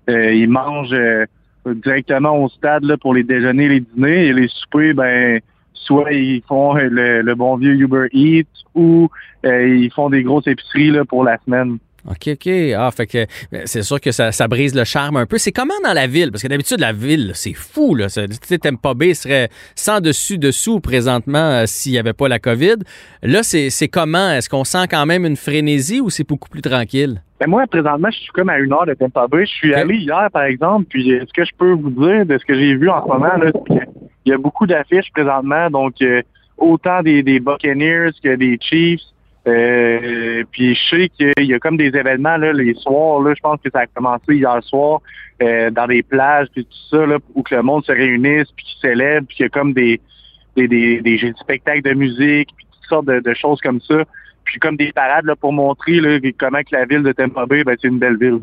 euh, 0.08 0.32
ils 0.32 0.48
mangent 0.48 0.92
euh, 0.92 1.26
directement 1.66 2.42
au 2.42 2.48
stade 2.48 2.84
là, 2.84 2.96
pour 2.96 3.14
les 3.14 3.24
déjeuners, 3.24 3.68
les 3.68 3.80
dîners. 3.80 4.28
Et 4.28 4.32
les 4.32 4.48
soupers, 4.48 4.94
ben, 4.94 5.40
soit 5.76 6.12
ils 6.12 6.42
font 6.48 6.76
euh, 6.76 6.88
le, 6.90 7.22
le 7.22 7.34
bon 7.34 7.56
vieux 7.56 7.74
Uber 7.74 8.08
Eats 8.12 8.44
ou 8.74 9.08
euh, 9.44 9.68
ils 9.68 9.92
font 9.92 10.10
des 10.10 10.22
grosses 10.22 10.46
épiceries 10.46 10.90
là, 10.90 11.04
pour 11.04 11.24
la 11.24 11.38
semaine. 11.44 11.78
OK, 12.08 12.28
OK. 12.34 12.48
Ah, 12.76 12.90
fait 12.92 13.06
que 13.06 13.18
euh, 13.18 13.62
c'est 13.64 13.82
sûr 13.82 14.00
que 14.00 14.12
ça, 14.12 14.30
ça 14.30 14.46
brise 14.46 14.74
le 14.74 14.84
charme 14.84 15.16
un 15.16 15.26
peu. 15.26 15.38
C'est 15.38 15.50
comment 15.50 15.74
dans 15.82 15.92
la 15.92 16.06
ville? 16.06 16.30
Parce 16.30 16.42
que 16.42 16.48
d'habitude, 16.48 16.78
la 16.78 16.92
ville, 16.92 17.32
c'est 17.34 17.52
fou, 17.52 17.94
là. 17.96 18.06
Tu 18.06 18.20
sais, 18.42 18.58
Tampa 18.58 18.94
Bay 18.94 19.14
serait 19.14 19.48
sans 19.74 20.00
dessus-dessous 20.00 20.80
présentement 20.80 21.38
euh, 21.38 21.62
s'il 21.66 21.92
n'y 21.92 21.98
avait 21.98 22.12
pas 22.12 22.28
la 22.28 22.38
COVID. 22.38 22.76
Là, 23.22 23.42
c'est 23.42 23.70
c'est 23.70 23.88
comment? 23.88 24.30
Est-ce 24.30 24.48
qu'on 24.48 24.64
sent 24.64 24.86
quand 24.88 25.04
même 25.04 25.24
une 25.24 25.36
frénésie 25.36 26.00
ou 26.00 26.10
c'est 26.10 26.26
beaucoup 26.26 26.48
plus 26.48 26.62
tranquille? 26.62 27.22
Ben 27.40 27.48
moi, 27.48 27.66
présentement, 27.66 28.08
je 28.10 28.18
suis 28.18 28.32
comme 28.32 28.48
à 28.48 28.58
une 28.58 28.72
heure 28.72 28.86
de 28.86 28.94
Tampa 28.94 29.26
Bay. 29.26 29.44
Je 29.44 29.50
suis 29.50 29.74
allé 29.74 29.96
hier, 29.96 30.28
par 30.32 30.44
exemple, 30.44 30.86
puis 30.88 31.20
ce 31.20 31.32
que 31.32 31.44
je 31.44 31.50
peux 31.58 31.72
vous 31.72 31.90
dire 31.90 32.24
de 32.24 32.38
ce 32.38 32.44
que 32.44 32.54
j'ai 32.54 32.74
vu 32.76 32.88
en 32.88 33.02
ce 33.02 33.08
moment, 33.08 33.36
là, 33.36 33.50
qu'il 34.26 34.32
y 34.32 34.34
a 34.34 34.38
beaucoup 34.38 34.66
d'affiches 34.66 35.12
présentement, 35.12 35.70
donc 35.70 36.02
euh, 36.02 36.20
autant 36.58 37.00
des, 37.00 37.22
Buccaneers 37.38 38.10
que 38.22 38.34
des 38.34 38.58
Chiefs. 38.60 39.00
Euh, 39.46 40.42
puis 40.50 40.74
je 40.74 40.88
sais 40.90 41.08
qu'il 41.10 41.46
y 41.46 41.54
a 41.54 41.60
comme 41.60 41.76
des 41.76 41.96
événements 41.96 42.36
là, 42.36 42.52
les 42.52 42.74
soirs, 42.74 43.20
là, 43.20 43.32
je 43.36 43.40
pense 43.40 43.60
que 43.62 43.70
ça 43.70 43.82
a 43.82 43.86
commencé 43.86 44.34
hier 44.34 44.60
soir, 44.64 45.00
euh, 45.40 45.70
dans 45.70 45.86
des 45.86 46.02
plages, 46.02 46.48
puis 46.52 46.64
tout 46.64 46.96
ça, 46.96 47.06
là, 47.06 47.18
où 47.36 47.44
que 47.44 47.54
le 47.54 47.62
monde 47.62 47.84
se 47.84 47.92
réunisse, 47.92 48.50
puis 48.56 48.64
qui 48.64 48.80
célèbre, 48.80 49.28
puis 49.28 49.36
qu'il 49.36 49.44
y 49.44 49.46
a 49.46 49.50
comme 49.50 49.72
des, 49.72 50.00
spectacles 51.40 51.82
de 51.82 51.94
musique, 51.94 52.48
puis 52.56 52.66
toutes 52.72 52.88
sortes 52.88 53.06
de, 53.06 53.20
de 53.20 53.34
choses 53.34 53.60
comme 53.60 53.80
ça. 53.80 54.02
Puis 54.42 54.58
comme 54.58 54.76
des 54.76 54.90
parades 54.90 55.26
là, 55.26 55.36
pour 55.36 55.52
montrer 55.52 56.00
là, 56.00 56.18
comment 56.36 56.62
que 56.62 56.74
la 56.74 56.84
ville 56.84 57.04
de 57.04 57.12
Tampa 57.12 57.46
Bay, 57.46 57.62
ben, 57.62 57.76
c'est 57.80 57.86
une 57.86 58.00
belle 58.00 58.16
ville. 58.16 58.40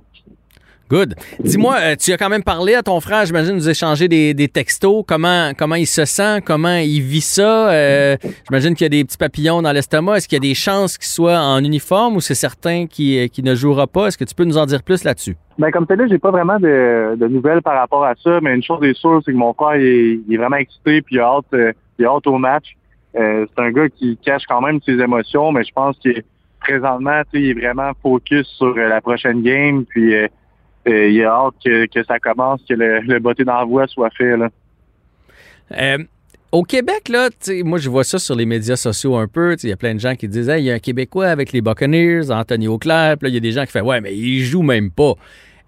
Good. 0.89 1.15
Dis-moi, 1.39 1.75
euh, 1.79 1.95
tu 1.95 2.11
as 2.11 2.17
quand 2.17 2.29
même 2.29 2.43
parlé 2.43 2.75
à 2.75 2.83
ton 2.83 2.99
frère, 2.99 3.25
j'imagine, 3.25 3.55
vous 3.55 3.69
échangez 3.69 4.07
des, 4.07 4.33
des 4.33 4.47
textos. 4.47 5.03
Comment, 5.07 5.51
comment 5.57 5.75
il 5.75 5.87
se 5.87 6.05
sent? 6.05 6.41
Comment 6.45 6.75
il 6.75 7.01
vit 7.01 7.21
ça? 7.21 7.71
Euh, 7.71 8.17
j'imagine 8.47 8.75
qu'il 8.75 8.85
y 8.85 8.87
a 8.87 8.89
des 8.89 9.03
petits 9.03 9.17
papillons 9.17 9.61
dans 9.61 9.71
l'estomac. 9.71 10.17
Est-ce 10.17 10.27
qu'il 10.27 10.35
y 10.35 10.45
a 10.45 10.47
des 10.47 10.53
chances 10.53 10.97
qu'il 10.97 11.07
soit 11.07 11.39
en 11.39 11.63
uniforme 11.63 12.17
ou 12.17 12.21
c'est 12.21 12.35
certain 12.35 12.85
qu'il 12.85 13.29
qu'il 13.29 13.45
ne 13.45 13.55
jouera 13.55 13.87
pas? 13.87 14.07
Est-ce 14.07 14.17
que 14.17 14.25
tu 14.25 14.35
peux 14.35 14.43
nous 14.43 14.57
en 14.57 14.65
dire 14.65 14.83
plus 14.83 15.03
là-dessus? 15.03 15.35
Ben 15.57 15.71
comme 15.71 15.87
tel 15.87 15.99
là, 15.99 16.07
j'ai 16.07 16.19
pas 16.19 16.31
vraiment 16.31 16.59
de, 16.59 17.15
de 17.15 17.27
nouvelles 17.27 17.61
par 17.61 17.77
rapport 17.79 18.03
à 18.03 18.13
ça, 18.21 18.39
mais 18.41 18.53
une 18.53 18.63
chose 18.63 18.83
est 18.83 18.95
sûre, 18.95 19.21
c'est 19.25 19.31
que 19.31 19.37
mon 19.37 19.53
frère 19.53 19.77
il 19.77 19.85
est, 19.87 20.19
il 20.27 20.33
est 20.33 20.37
vraiment 20.37 20.57
excité 20.57 21.01
puis 21.01 21.15
il 21.15 21.19
a 21.19 21.27
hâte, 21.27 21.45
euh, 21.53 21.71
il 21.97 22.05
a 22.05 22.09
hâte 22.09 22.27
au 22.27 22.37
match. 22.37 22.75
Euh, 23.15 23.45
c'est 23.55 23.63
un 23.63 23.71
gars 23.71 23.89
qui 23.89 24.17
cache 24.17 24.43
quand 24.47 24.61
même 24.61 24.79
ses 24.85 24.93
émotions, 24.93 25.51
mais 25.51 25.63
je 25.63 25.71
pense 25.73 25.95
que 26.03 26.09
présentement, 26.59 27.21
tu 27.31 27.39
il 27.41 27.49
est 27.51 27.53
vraiment 27.53 27.91
focus 28.01 28.47
sur 28.57 28.75
euh, 28.77 28.87
la 28.89 29.01
prochaine 29.01 29.43
game, 29.43 29.85
puis 29.85 30.13
euh, 30.87 31.09
il 31.09 31.23
a 31.23 31.31
hâte 31.31 31.55
que, 31.63 31.85
que 31.85 32.03
ça 32.03 32.19
commence, 32.19 32.61
que 32.67 32.73
le, 32.73 32.99
le 32.99 33.19
botté 33.19 33.43
d'envoi 33.43 33.87
soit 33.87 34.09
fait. 34.11 34.37
Là. 34.37 34.49
Euh, 35.71 35.97
Au 36.51 36.63
Québec, 36.63 37.09
là, 37.09 37.29
moi, 37.63 37.79
je 37.79 37.89
vois 37.89 38.03
ça 38.03 38.19
sur 38.19 38.35
les 38.35 38.45
médias 38.45 38.75
sociaux 38.75 39.15
un 39.15 39.27
peu. 39.27 39.55
Il 39.63 39.69
y 39.69 39.71
a 39.71 39.77
plein 39.77 39.95
de 39.95 39.99
gens 39.99 40.15
qui 40.15 40.27
disent, 40.27 40.51
il 40.57 40.63
y 40.63 40.71
a 40.71 40.75
un 40.75 40.79
Québécois 40.79 41.27
avec 41.27 41.51
les 41.51 41.61
Buccaneers, 41.61 42.29
Anthony 42.29 42.67
Auclair. 42.67 43.17
Puis 43.17 43.25
là, 43.25 43.29
il 43.29 43.33
y 43.33 43.37
a 43.37 43.39
des 43.39 43.51
gens 43.51 43.65
qui 43.65 43.71
font, 43.71 43.81
ouais, 43.81 44.01
mais 44.01 44.15
il 44.15 44.43
joue 44.43 44.61
même 44.61 44.91
pas. 44.91 45.13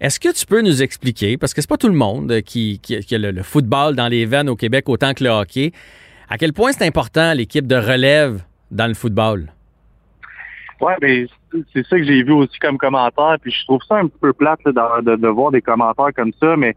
Est-ce 0.00 0.20
que 0.20 0.32
tu 0.32 0.44
peux 0.44 0.60
nous 0.60 0.82
expliquer, 0.82 1.38
parce 1.38 1.54
que 1.54 1.62
c'est 1.62 1.68
pas 1.68 1.78
tout 1.78 1.88
le 1.88 1.94
monde 1.94 2.42
qui, 2.42 2.80
a 3.10 3.18
le, 3.18 3.42
football 3.42 3.96
dans 3.96 4.08
les 4.08 4.26
veines 4.26 4.48
au 4.48 4.54
Québec 4.56 4.88
autant 4.88 5.14
que 5.14 5.24
le 5.24 5.30
hockey, 5.30 5.72
à 6.28 6.36
quel 6.36 6.52
point 6.52 6.72
c'est 6.72 6.86
important 6.86 7.32
l'équipe 7.32 7.66
de 7.66 7.76
relève 7.76 8.42
dans 8.70 8.86
le 8.86 8.94
football? 8.94 9.46
Oui, 10.82 10.92
mais 11.00 11.26
c'est 11.72 11.86
ça 11.86 11.96
que 11.96 12.04
j'ai 12.04 12.22
vu 12.22 12.32
aussi 12.32 12.58
comme 12.58 12.78
commentaire, 12.78 13.36
puis 13.40 13.52
je 13.52 13.64
trouve 13.64 13.82
ça 13.88 13.96
un 13.96 14.08
peu 14.08 14.32
plate 14.32 14.60
de, 14.64 15.28
voir 15.28 15.50
des 15.50 15.62
commentaires 15.62 16.12
comme 16.14 16.32
ça, 16.40 16.56
mais 16.56 16.76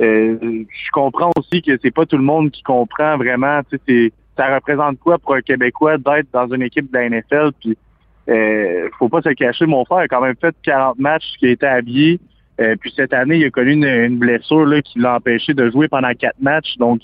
euh, 0.00 0.36
je 0.40 0.90
comprends 0.92 1.30
aussi 1.36 1.62
que 1.62 1.78
c'est 1.82 1.90
pas 1.90 2.06
tout 2.06 2.16
le 2.16 2.22
monde 2.22 2.50
qui 2.50 2.62
comprend 2.62 3.16
vraiment, 3.16 3.60
tu 3.86 4.12
ça 4.36 4.54
représente 4.54 4.98
quoi 5.00 5.18
pour 5.18 5.34
un 5.34 5.42
Québécois 5.42 5.98
d'être 5.98 6.28
dans 6.32 6.48
une 6.48 6.62
équipe 6.62 6.90
de 6.90 6.96
la 6.96 7.08
NFL, 7.10 7.50
puis 7.60 7.76
euh, 8.28 8.88
faut 8.98 9.08
pas 9.08 9.22
se 9.22 9.30
cacher, 9.30 9.66
mon 9.66 9.84
frère 9.84 9.98
a 9.98 10.08
quand 10.08 10.20
même 10.20 10.36
fait 10.40 10.54
40 10.62 10.98
matchs 10.98 11.36
qui 11.38 11.48
été 11.48 11.66
habillé, 11.66 12.20
euh, 12.60 12.76
puis 12.78 12.92
cette 12.94 13.14
année, 13.14 13.38
il 13.38 13.44
a 13.46 13.50
connu 13.50 13.72
une, 13.72 14.18
blessure 14.18 14.66
là, 14.66 14.82
qui 14.82 14.98
l'a 14.98 15.16
empêché 15.16 15.54
de 15.54 15.70
jouer 15.70 15.88
pendant 15.88 16.12
quatre 16.12 16.40
matchs. 16.40 16.76
Donc, 16.76 17.00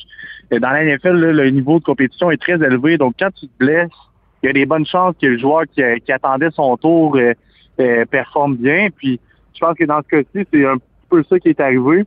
euh, 0.53 0.59
dans 0.59 0.71
la 0.71 0.85
NFL, 0.85 1.15
le 1.15 1.51
niveau 1.51 1.79
de 1.79 1.85
compétition 1.85 2.31
est 2.31 2.37
très 2.37 2.55
élevé. 2.55 2.99
Donc, 2.99 3.15
quand 3.19 3.31
tu 3.35 3.47
te 3.47 3.59
blesses, 3.59 3.89
il 4.47 4.51
y 4.51 4.51
a 4.51 4.53
des 4.53 4.67
bonnes 4.67 4.87
chances 4.87 5.17
que 5.21 5.27
le 5.27 5.39
joueur 5.39 5.65
qui, 5.75 6.13
attendait 6.13 6.51
son 6.53 6.77
tour 6.77 7.17
euh, 7.17 8.05
performe 8.07 8.57
bien. 8.57 8.89
Puis, 8.97 9.19
je 9.55 9.59
pense 9.59 9.77
que 9.77 9.85
dans 9.85 10.01
ce 10.03 10.17
cas-ci, 10.17 10.47
c'est 10.53 10.65
un 10.65 10.77
peu 11.11 11.25
ça 11.29 11.39
qui 11.41 11.49
est 11.49 11.61
arrivé. 11.61 12.05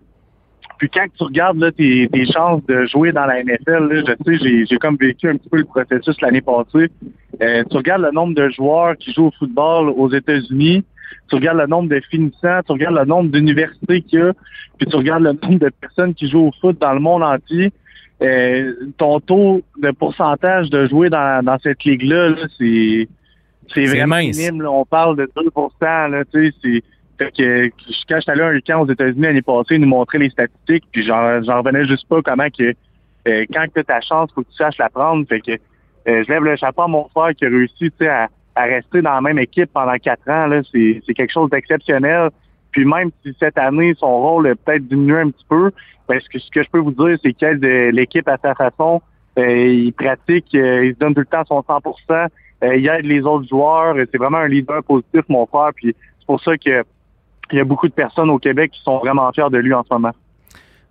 Puis 0.78 0.90
quand 0.90 1.06
tu 1.18 1.24
regardes 1.26 1.58
là, 1.58 1.74
tes, 1.74 2.08
chances 2.34 2.66
de 2.66 2.86
jouer 2.86 3.12
dans 3.12 3.26
la 3.26 3.44
NFL, 3.44 4.06
je 4.08 4.38
sais, 4.38 4.66
j'ai 4.66 4.78
comme 4.78 4.96
vécu 4.96 5.28
un 5.28 5.36
petit 5.36 5.50
peu 5.50 5.58
le 5.58 5.66
processus 5.66 6.16
l'année 6.22 6.40
passée. 6.40 6.90
tu 7.40 7.78
regardes 7.78 8.04
le 8.04 8.12
nombre 8.12 8.34
de 8.34 8.50
joueurs 8.50 8.96
qui 8.96 9.12
jouent 9.12 9.28
au 9.28 9.34
football 9.38 9.90
aux 9.90 10.10
États-Unis, 10.10 10.86
tu 11.28 11.36
regardes 11.36 11.58
le 11.58 11.68
nombre 11.68 11.90
de 11.90 12.00
finissants, 12.10 12.62
tu 12.66 12.72
regardes 12.72 12.96
le 12.96 13.04
nombre 13.04 13.30
d'universités 13.30 14.02
qu'il 14.02 14.20
y 14.20 14.22
a, 14.22 14.34
puis 14.78 14.88
tu 14.88 14.96
regardes 14.96 15.24
le 15.24 15.34
nombre 15.34 15.60
de 15.60 15.70
personnes 15.82 16.14
qui 16.14 16.30
jouent 16.30 16.48
au 16.48 16.52
foot 16.62 16.80
dans 16.80 16.94
le 16.94 17.02
monde 17.02 17.24
entier. 17.24 17.74
Euh, 18.22 18.74
ton 18.98 19.20
taux 19.20 19.62
de 19.78 19.92
pourcentage 19.92 20.70
de 20.70 20.88
jouer 20.88 21.10
dans, 21.10 21.58
cette 21.64 21.84
ligue-là, 21.84 22.36
c'est 22.58 23.08
c'est 23.74 23.86
vraiment 23.86 24.18
minime. 24.18 24.66
On 24.68 24.84
parle 24.84 25.16
de 25.16 25.30
2 25.36 25.44
là, 25.82 26.24
tu 26.26 26.54
sais, 26.62 26.84
fait 27.20 27.32
que 27.32 27.68
quand 28.08 28.16
je 28.16 28.22
suis 28.22 28.32
allé 28.32 28.42
à 28.42 28.48
un 28.48 28.60
camp 28.62 28.82
aux 28.82 28.90
États-Unis 28.90 29.22
l'année 29.22 29.42
passée, 29.42 29.76
ils 29.76 29.82
nous 29.82 29.88
montraient 29.88 30.18
les 30.18 30.30
statistiques, 30.30 30.86
puis 30.92 31.04
j'en 31.04 31.40
revenais 31.42 31.86
juste 31.86 32.08
pas 32.08 32.22
comment 32.22 32.48
que 32.50 32.74
euh, 33.28 33.46
quand 33.54 33.66
tu 33.74 33.80
as 33.82 33.84
ta 33.84 34.02
chance, 34.02 34.32
faut 34.34 34.42
que 34.42 34.50
tu 34.50 34.56
saches 34.56 34.78
la 34.78 34.90
prendre. 34.90 35.28
Fait 35.28 35.42
que 35.42 35.52
euh, 35.52 36.24
je 36.26 36.32
lève 36.32 36.44
le 36.44 36.56
chapeau 36.56 36.84
à 36.84 36.88
mon 36.88 37.08
frère 37.10 37.36
qui 37.36 37.46
a 37.46 37.50
réussi 37.50 37.92
à, 38.02 38.30
à 38.56 38.64
rester 38.64 39.02
dans 39.02 39.14
la 39.14 39.22
même 39.22 39.40
équipe 39.40 39.72
pendant 39.74 39.98
quatre 39.98 40.28
ans, 40.30 40.48
là, 40.48 40.62
c'est, 40.72 41.02
quelque 41.14 41.32
chose 41.32 41.50
d'exceptionnel. 41.50 42.30
Puis 42.72 42.86
même 42.86 43.10
si 43.24 43.36
cette 43.40 43.58
année, 43.58 43.94
son 43.98 44.20
rôle 44.20 44.48
a 44.48 44.56
peut-être 44.56 44.88
diminué 44.88 45.20
un 45.20 45.32
petit 45.32 45.46
peu, 45.50 45.72
parce 46.10 46.28
que 46.28 46.40
ce 46.40 46.50
que 46.50 46.64
je 46.64 46.70
peux 46.72 46.80
vous 46.80 46.92
dire, 46.92 47.20
c'est 47.24 47.34
qu'il 47.34 47.60
de 47.60 47.92
l'équipe 47.92 48.28
à 48.28 48.38
sa 48.42 48.56
façon. 48.56 49.00
Euh, 49.38 49.68
il 49.68 49.94
pratique, 49.94 50.48
euh, 50.56 50.88
il 50.88 50.96
se 50.96 51.00
donne 51.00 51.14
tout 51.14 51.20
le 51.20 51.28
temps 51.28 51.44
son 51.48 51.60
100% 51.60 52.28
euh, 52.64 52.76
Il 52.76 52.88
aide 52.88 53.06
les 53.06 53.22
autres 53.22 53.48
joueurs. 53.48 53.96
C'est 54.12 54.18
vraiment 54.18 54.40
un 54.40 54.48
leader 54.48 54.84
positif, 54.84 55.22
mon 55.30 55.46
frère. 55.46 55.70
Puis 55.76 55.96
c'est 56.20 56.26
pour 56.26 56.42
ça 56.42 56.58
qu'il 56.58 56.84
y 57.52 57.60
a 57.60 57.64
beaucoup 57.64 57.88
de 57.88 57.94
personnes 57.94 58.32
au 58.32 58.40
Québec 58.40 58.72
qui 58.72 58.82
sont 58.82 58.98
vraiment 58.98 59.32
fiers 59.34 59.52
de 59.52 59.60
lui 59.60 59.72
en 59.72 59.84
ce 59.84 59.94
moment. 59.94 60.12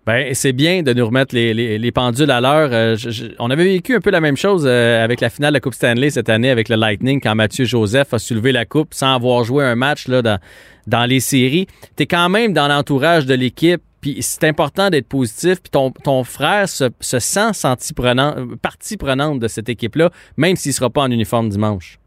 Ben, 0.09 0.33
c'est 0.33 0.55
bien 0.55 0.83
de 0.83 0.95
nous 0.95 1.05
remettre 1.05 1.35
les, 1.35 1.93
pendules 1.93 2.31
à 2.31 2.41
l'heure. 2.41 2.71
Euh, 2.73 2.97
on 3.39 3.51
avait 3.51 3.65
vécu 3.65 3.95
un 3.95 4.01
peu 4.01 4.09
la 4.09 4.23
même 4.23 4.39
chose 4.39 4.65
euh, 4.67 5.05
avec 5.05 5.21
la 5.21 5.29
finale 5.29 5.51
de 5.51 5.57
la 5.57 5.61
Coupe 5.61 5.75
Stanley 5.75 6.09
cette 6.09 6.31
année 6.31 6.49
avec 6.49 6.71
le 6.71 6.77
Lightning 6.77 7.21
quand 7.21 7.35
Mathieu 7.35 7.67
Joseph 7.67 8.15
a 8.15 8.19
soulevé 8.19 8.51
la 8.51 8.65
coupe 8.65 8.95
sans 8.95 9.15
avoir 9.15 9.45
joué 9.45 9.67
un 9.67 9.75
match 9.75 10.09
là, 10.09 10.23
dans, 10.23 10.39
dans 10.87 11.05
les 11.05 11.21
séries. 11.21 11.67
Tu 11.99 12.05
es 12.05 12.07
quand 12.07 12.31
même 12.31 12.55
dans 12.55 12.69
l'entourage 12.69 13.27
de 13.27 13.35
l'équipe, 13.35 13.83
puis 14.01 14.23
c'est 14.23 14.45
important 14.45 14.89
d'être 14.89 15.09
positif. 15.09 15.61
Puis 15.61 15.71
ton, 15.71 15.91
ton 15.91 16.25
frère 16.25 16.71
se, 16.71 16.89
sent 17.01 17.53
senti 17.53 17.93
prenant, 17.93 18.35
partie 18.63 18.97
prenante 18.97 19.41
de 19.41 19.47
cette 19.47 19.69
équipe-là, 19.69 20.09
même 20.39 20.57
s'il 20.57 20.71
ne 20.71 20.75
sera 20.77 20.89
pas 20.89 21.03
en 21.03 21.11
uniforme 21.11 21.51
dimanche. 21.51 21.99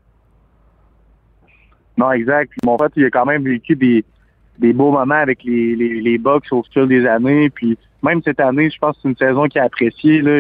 Non, 2.00 2.12
exact. 2.14 2.52
Mon 2.66 2.80
frère, 2.80 2.90
il 2.96 3.06
a 3.06 3.12
quand 3.12 3.26
même 3.26 3.44
vécu 3.44 3.76
des, 3.76 4.04
des 4.62 4.74
beaux 4.74 4.92
moments 4.92 5.16
avec 5.16 5.44
les, 5.44 5.76
les, 5.76 6.00
les 6.00 6.18
Bucks 6.18 6.46
au 6.52 6.64
fil 6.72 6.88
des 6.88 7.06
années. 7.06 7.50
Puis 7.50 7.78
même 8.04 8.22
cette 8.24 8.40
année, 8.40 8.70
je 8.70 8.78
pense 8.78 8.96
que 8.96 9.02
c'est 9.02 9.10
une 9.10 9.18
saison 9.18 9.48
qu'il 9.48 9.60
a 9.60 9.66
appréciée. 9.66 10.22
Là, 10.22 10.40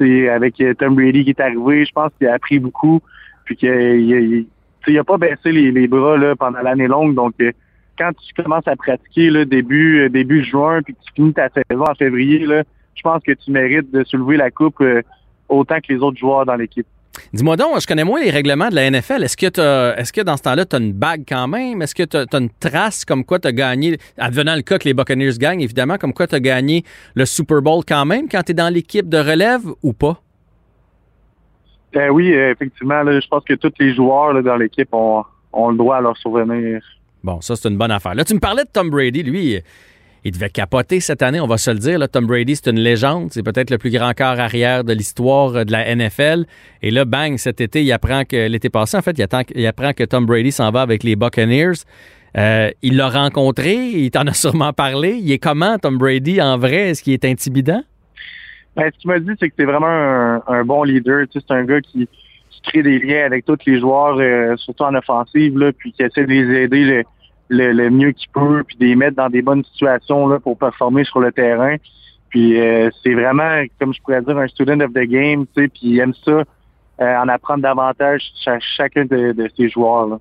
et, 0.00 0.28
avec 0.28 0.60
euh, 0.60 0.74
Tom 0.74 0.94
Brady 0.94 1.24
qui 1.24 1.30
est 1.30 1.40
arrivé, 1.40 1.84
je 1.84 1.92
pense 1.92 2.12
qu'il 2.16 2.28
a 2.28 2.34
appris 2.34 2.60
beaucoup. 2.60 3.00
Puis 3.44 3.56
qu'il 3.56 4.46
n'a 4.88 5.04
pas 5.04 5.18
baissé 5.18 5.52
les, 5.52 5.88
bras 5.88 6.16
là, 6.16 6.36
pendant 6.36 6.60
l'année 6.60 6.86
longue. 6.86 7.14
Donc, 7.14 7.34
euh, 7.40 7.50
quand 7.98 8.12
tu 8.12 8.40
commences 8.40 8.68
à 8.68 8.76
pratiquer 8.76 9.30
là, 9.30 9.44
début, 9.44 10.00
euh, 10.00 10.08
début 10.08 10.44
juin, 10.44 10.82
puis 10.82 10.94
que 10.94 11.00
tu 11.00 11.12
finis 11.14 11.34
ta 11.34 11.48
saison 11.48 11.84
en 11.84 11.94
février, 11.94 12.46
là, 12.46 12.62
je 12.94 13.02
pense 13.02 13.22
que 13.24 13.32
tu 13.32 13.50
mérites 13.50 13.90
de 13.90 14.04
soulever 14.04 14.36
la 14.36 14.50
coupe 14.50 14.82
autant 15.48 15.76
que 15.76 15.92
les 15.92 16.00
autres 16.00 16.18
joueurs 16.18 16.46
dans 16.46 16.56
l'équipe. 16.56 16.86
Dis-moi 17.32 17.56
donc, 17.56 17.80
je 17.80 17.86
connais 17.86 18.04
moins 18.04 18.20
les 18.20 18.30
règlements 18.30 18.68
de 18.68 18.74
la 18.74 18.90
NFL. 18.90 19.24
Est-ce 19.24 19.36
que, 19.36 19.46
est 19.46 20.12
que 20.12 20.20
dans 20.20 20.36
ce 20.36 20.42
temps-là, 20.42 20.64
tu 20.64 20.76
as 20.76 20.78
une 20.78 20.92
bague 20.92 21.24
quand 21.28 21.48
même? 21.48 21.82
Est-ce 21.82 21.94
que 21.94 22.02
tu 22.02 22.16
as, 22.16 22.38
une 22.38 22.50
trace 22.60 23.04
comme 23.04 23.24
quoi 23.24 23.38
tu 23.38 23.48
as 23.48 23.52
gagné, 23.52 23.98
advenant 24.16 24.56
le 24.56 24.62
cas 24.62 24.78
que 24.78 24.84
les 24.84 24.94
Buccaneers 24.94 25.38
gagnent, 25.38 25.60
évidemment, 25.60 25.96
comme 25.96 26.12
quoi 26.12 26.26
tu 26.26 26.34
as 26.34 26.40
gagné 26.40 26.84
le 27.14 27.26
Super 27.26 27.62
Bowl 27.62 27.82
quand 27.86 28.04
même 28.04 28.28
quand 28.28 28.42
tu 28.42 28.52
es 28.52 28.54
dans 28.54 28.72
l'équipe 28.72 29.08
de 29.08 29.18
relève 29.18 29.62
ou 29.82 29.92
pas? 29.92 30.20
Ben 31.92 32.10
oui, 32.10 32.28
effectivement. 32.32 33.02
je 33.04 33.26
pense 33.28 33.44
que 33.44 33.54
tous 33.54 33.72
les 33.78 33.94
joueurs 33.94 34.42
dans 34.42 34.56
l'équipe 34.56 34.92
ont, 34.92 35.24
ont, 35.52 35.70
le 35.70 35.76
droit 35.76 35.96
à 35.96 36.00
leur 36.00 36.16
souvenir. 36.18 36.80
Bon, 37.24 37.40
ça, 37.40 37.56
c'est 37.56 37.68
une 37.68 37.78
bonne 37.78 37.90
affaire. 37.90 38.14
Là, 38.14 38.24
tu 38.24 38.34
me 38.34 38.40
parlais 38.40 38.64
de 38.64 38.68
Tom 38.72 38.90
Brady. 38.90 39.22
Lui, 39.22 39.60
il 40.24 40.32
devait 40.32 40.50
capoter 40.50 41.00
cette 41.00 41.22
année, 41.22 41.40
on 41.40 41.46
va 41.46 41.58
se 41.58 41.70
le 41.70 41.78
dire. 41.78 42.00
Tom 42.08 42.26
Brady, 42.26 42.56
c'est 42.56 42.70
une 42.70 42.80
légende. 42.80 43.28
C'est 43.32 43.42
peut-être 43.42 43.70
le 43.70 43.78
plus 43.78 43.90
grand 43.90 44.12
corps 44.14 44.38
arrière 44.40 44.84
de 44.84 44.92
l'histoire 44.92 45.54
euh, 45.56 45.64
de 45.64 45.72
la 45.72 45.94
NFL. 45.94 46.44
Et 46.82 46.90
là, 46.90 47.04
bang, 47.04 47.36
cet 47.36 47.60
été, 47.60 47.82
il 47.82 47.92
apprend 47.92 48.24
que 48.24 48.48
l'été 48.48 48.68
passé, 48.68 48.96
en 48.96 49.02
fait, 49.02 49.18
il, 49.18 49.66
apprend 49.66 49.92
que 49.92 50.04
Tom 50.04 50.26
Brady 50.26 50.52
s'en 50.52 50.70
va 50.70 50.82
avec 50.82 51.04
les 51.04 51.16
Buccaneers. 51.16 51.84
Euh, 52.36 52.70
il 52.82 52.96
l'a 52.96 53.08
rencontré, 53.08 53.74
il 53.74 54.10
t'en 54.10 54.26
a 54.26 54.32
sûrement 54.32 54.72
parlé. 54.72 55.18
Il 55.20 55.30
est 55.32 55.38
comment, 55.38 55.78
Tom 55.78 55.98
Brady, 55.98 56.42
en 56.42 56.58
vrai? 56.58 56.90
Est-ce 56.90 57.02
qu'il 57.02 57.14
est 57.14 57.24
intimidant? 57.24 57.82
Ben, 58.76 58.90
ce 58.94 58.98
qu'il 58.98 59.10
m'a 59.10 59.18
dit, 59.18 59.30
c'est 59.40 59.48
que 59.48 59.54
c'est 59.58 59.64
vraiment 59.64 60.40
un, 60.46 60.64
bon 60.64 60.84
leader. 60.84 61.26
c'est 61.32 61.50
un 61.50 61.64
gars 61.64 61.80
qui, 61.80 62.08
crée 62.64 62.82
des 62.82 62.98
liens 62.98 63.24
avec 63.24 63.46
tous 63.46 63.56
les 63.66 63.80
joueurs, 63.80 64.18
euh, 64.18 64.56
surtout 64.56 64.82
en 64.82 64.94
offensive, 64.94 65.72
puis 65.78 65.92
qui 65.92 66.02
essaie 66.02 66.26
de 66.26 66.30
les 66.30 66.64
aider 66.64 67.04
le, 67.48 67.90
mieux 67.90 68.12
qu'il 68.12 68.28
peut, 68.30 68.62
puis 68.66 68.76
de 68.76 68.84
les 68.84 68.96
mettre 68.96 69.16
dans 69.16 69.28
des 69.28 69.42
bonnes 69.42 69.64
situations 69.64 70.26
là, 70.28 70.38
pour 70.38 70.58
performer 70.58 71.04
sur 71.04 71.20
le 71.20 71.32
terrain. 71.32 71.76
Puis 72.30 72.60
euh, 72.60 72.90
c'est 73.02 73.14
vraiment, 73.14 73.62
comme 73.80 73.94
je 73.94 74.00
pourrais 74.02 74.22
dire, 74.22 74.36
un 74.36 74.48
student 74.48 74.80
of 74.80 74.92
the 74.92 75.06
game, 75.06 75.46
tu 75.56 75.62
sais, 75.62 75.68
puis 75.68 75.80
il 75.82 75.98
aime 76.00 76.14
ça, 76.24 76.42
euh, 77.00 77.16
en 77.16 77.28
apprendre 77.28 77.62
davantage 77.62 78.22
chacun 78.76 79.04
de, 79.04 79.32
de 79.32 79.50
ses 79.56 79.68
joueurs. 79.68 80.06
Là. 80.06 80.18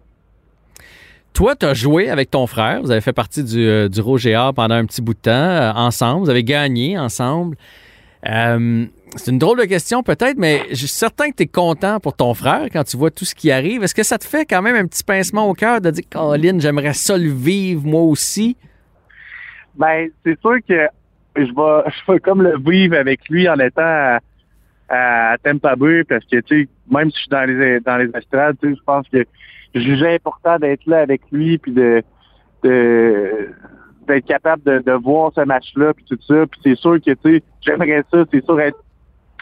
Toi, 1.34 1.56
tu 1.56 1.66
as 1.66 1.74
joué 1.74 2.10
avec 2.10 2.32
ton 2.32 2.48
frère, 2.48 2.82
vous 2.82 2.90
avez 2.90 3.02
fait 3.02 3.14
partie 3.14 3.44
du, 3.44 3.68
euh, 3.68 3.90
du 3.90 4.02
Roger 4.02 4.50
pendant 4.56 4.76
un 4.76 4.86
petit 4.86 5.02
bout 5.02 5.14
de 5.14 5.20
temps, 5.20 5.78
ensemble, 5.78 6.24
vous 6.24 6.30
avez 6.30 6.44
gagné 6.44 6.98
ensemble. 6.98 7.58
Euh, 8.28 8.86
c'est 9.18 9.32
une 9.32 9.40
drôle 9.40 9.60
de 9.60 9.66
question 9.66 10.04
peut-être, 10.04 10.38
mais 10.38 10.62
je 10.70 10.76
suis 10.76 10.88
certain 10.88 11.30
que 11.30 11.36
tu 11.36 11.44
es 11.44 11.48
content 11.48 12.00
pour 12.00 12.16
ton 12.16 12.34
frère 12.34 12.68
quand 12.72 12.84
tu 12.84 12.98
vois 12.98 13.12
tout 13.12 13.26
ce 13.26 13.36
qui 13.36 13.52
arrive. 13.52 13.84
Est-ce 13.84 13.96
que 13.96 14.04
ça 14.04 14.18
te 14.18 14.26
fait 14.26 14.46
quand 14.46 14.62
même 14.62 14.76
un 14.76 14.86
petit 14.86 15.04
pincement 15.04 15.50
au 15.50 15.54
cœur 15.54 15.82
de 15.82 15.92
dire, 15.92 16.04
Colin, 16.10 16.60
j'aimerais 16.60 16.94
ça 16.94 17.18
le 17.18 17.30
vivre 17.30 17.86
moi 17.86 18.02
aussi? 18.02 18.58
Ben, 19.76 20.10
c'est 20.26 20.40
sûr 20.40 20.58
que 20.68 20.88
je 21.36 21.42
vais, 21.42 21.92
je 22.08 22.12
vais 22.12 22.20
comme 22.20 22.42
le 22.42 22.58
vivre 22.58 22.96
avec 22.96 23.28
lui 23.30 23.48
en 23.50 23.58
étant 23.60 24.18
à, 24.90 25.36
Tampa 25.44 25.76
Bay 25.76 26.04
parce 26.04 26.26
que, 26.26 26.38
tu 26.38 26.64
sais, 26.64 26.70
même 26.90 27.12
si 27.12 27.18
je 27.18 27.22
suis 27.22 27.30
dans 27.30 27.44
les, 27.44 27.80
dans 27.82 27.98
les 27.98 28.10
estrades, 28.16 28.58
je 28.62 28.84
pense 28.86 29.08
que 29.10 29.26
je 29.76 29.80
jugeais 29.82 30.16
important 30.16 30.58
d'être 30.58 30.86
là 30.86 31.00
avec 31.00 31.22
lui 31.32 31.58
puis 31.58 31.74
de, 31.74 32.02
de 32.64 33.50
d'être 34.08 34.26
capable 34.26 34.64
de, 34.64 34.80
de, 34.80 34.94
voir 34.94 35.34
ce 35.36 35.42
match-là 35.42 35.94
puis 35.94 36.06
tout 36.06 36.18
ça. 36.26 36.46
Puis 36.48 36.62
c'est 36.64 36.78
sûr 36.78 36.96
que, 37.02 37.12
tu 37.12 37.18
sais, 37.24 37.44
j'aimerais 37.60 38.04
ça, 38.10 38.24
c'est 38.32 38.44
sûr 38.46 38.60
être 38.62 38.78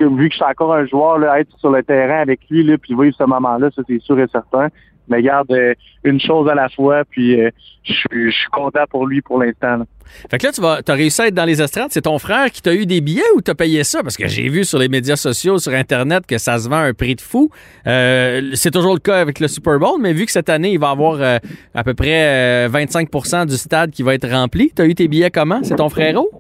vu 0.03 0.29
que 0.29 0.34
je 0.34 0.38
suis 0.38 0.45
encore 0.45 0.73
un 0.73 0.86
joueur, 0.86 1.17
là, 1.19 1.39
être 1.39 1.58
sur 1.60 1.69
le 1.71 1.84
terrain 1.84 2.19
avec 2.19 2.41
lui, 2.49 2.63
là, 2.63 2.77
puis 2.77 2.93
vivre 2.93 3.15
ce 3.17 3.23
moment-là, 3.23 3.69
ça 3.75 3.81
c'est 3.88 4.01
sûr 4.01 4.19
et 4.19 4.27
certain. 4.31 4.67
Mais 5.08 5.21
garde 5.21 5.51
euh, 5.51 5.75
une 6.03 6.19
chose 6.19 6.49
à 6.49 6.55
la 6.55 6.67
fois, 6.69 7.03
puis 7.08 7.39
euh, 7.39 7.51
je 7.84 8.29
suis 8.31 8.49
content 8.51 8.86
pour 8.89 9.05
lui 9.05 9.21
pour 9.21 9.39
l'instant. 9.39 9.84
Fait 10.31 10.39
que 10.39 10.47
là, 10.47 10.51
tu 10.51 10.62
vas, 10.62 10.81
as 10.88 10.93
réussi 10.93 11.21
à 11.21 11.27
être 11.27 11.36
dans 11.36 11.45
les 11.45 11.62
estrades. 11.62 11.89
C'est 11.91 12.01
ton 12.01 12.17
frère 12.17 12.49
qui 12.51 12.62
t'a 12.62 12.73
eu 12.73 12.88
des 12.88 13.01
billets 13.01 13.21
ou 13.36 13.41
t'as 13.41 13.53
payé 13.53 13.84
ça? 13.84 14.01
Parce 14.01 14.17
que 14.17 14.27
j'ai 14.27 14.49
vu 14.49 14.63
sur 14.63 14.79
les 14.79 14.89
médias 14.89 15.15
sociaux, 15.15 15.60
sur 15.60 15.73
Internet, 15.73 16.25
que 16.25 16.39
ça 16.39 16.58
se 16.58 16.67
vend 16.67 16.77
à 16.77 16.86
un 16.86 16.93
prix 16.93 17.15
de 17.15 17.21
fou. 17.21 17.51
Euh, 17.86 18.51
c'est 18.53 18.71
toujours 18.71 18.93
le 18.93 18.99
cas 18.99 19.19
avec 19.19 19.39
le 19.39 19.47
Super 19.47 19.77
Bowl, 19.77 19.99
mais 20.01 20.13
vu 20.13 20.25
que 20.25 20.31
cette 20.31 20.49
année, 20.49 20.71
il 20.71 20.79
va 20.79 20.89
y 20.89 20.91
avoir 20.91 21.39
à 21.73 21.84
peu 21.84 21.93
près 21.93 22.67
25% 22.67 23.45
du 23.45 23.58
stade 23.58 23.91
qui 23.91 24.01
va 24.01 24.15
être 24.15 24.27
rempli, 24.27 24.71
t'as 24.73 24.86
eu 24.86 24.95
tes 24.95 25.08
billets 25.08 25.31
comment? 25.31 25.60
C'est 25.63 25.75
ton 25.75 25.89
frérot? 25.89 26.31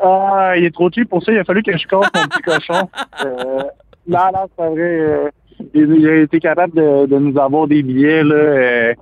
Ah, 0.00 0.52
il 0.56 0.64
est 0.64 0.74
trop 0.74 0.90
cheap 0.90 1.08
pour 1.08 1.22
ça. 1.22 1.32
Il 1.32 1.38
a 1.38 1.44
fallu 1.44 1.62
que 1.62 1.76
je 1.76 1.86
casse 1.86 2.06
mon 2.14 2.22
petit 2.22 2.42
cochon. 2.42 2.88
Euh, 3.24 3.62
là, 4.06 4.30
là, 4.32 4.46
c'est 4.56 4.68
vrai. 4.68 5.00
Euh, 5.00 5.30
il, 5.74 6.08
a 6.08 6.16
été 6.22 6.38
capable 6.38 6.74
de, 6.74 7.06
de, 7.06 7.18
nous 7.18 7.36
avoir 7.36 7.66
des 7.66 7.82
billets 7.82 8.22
là, 8.22 8.34
euh, 8.36 8.94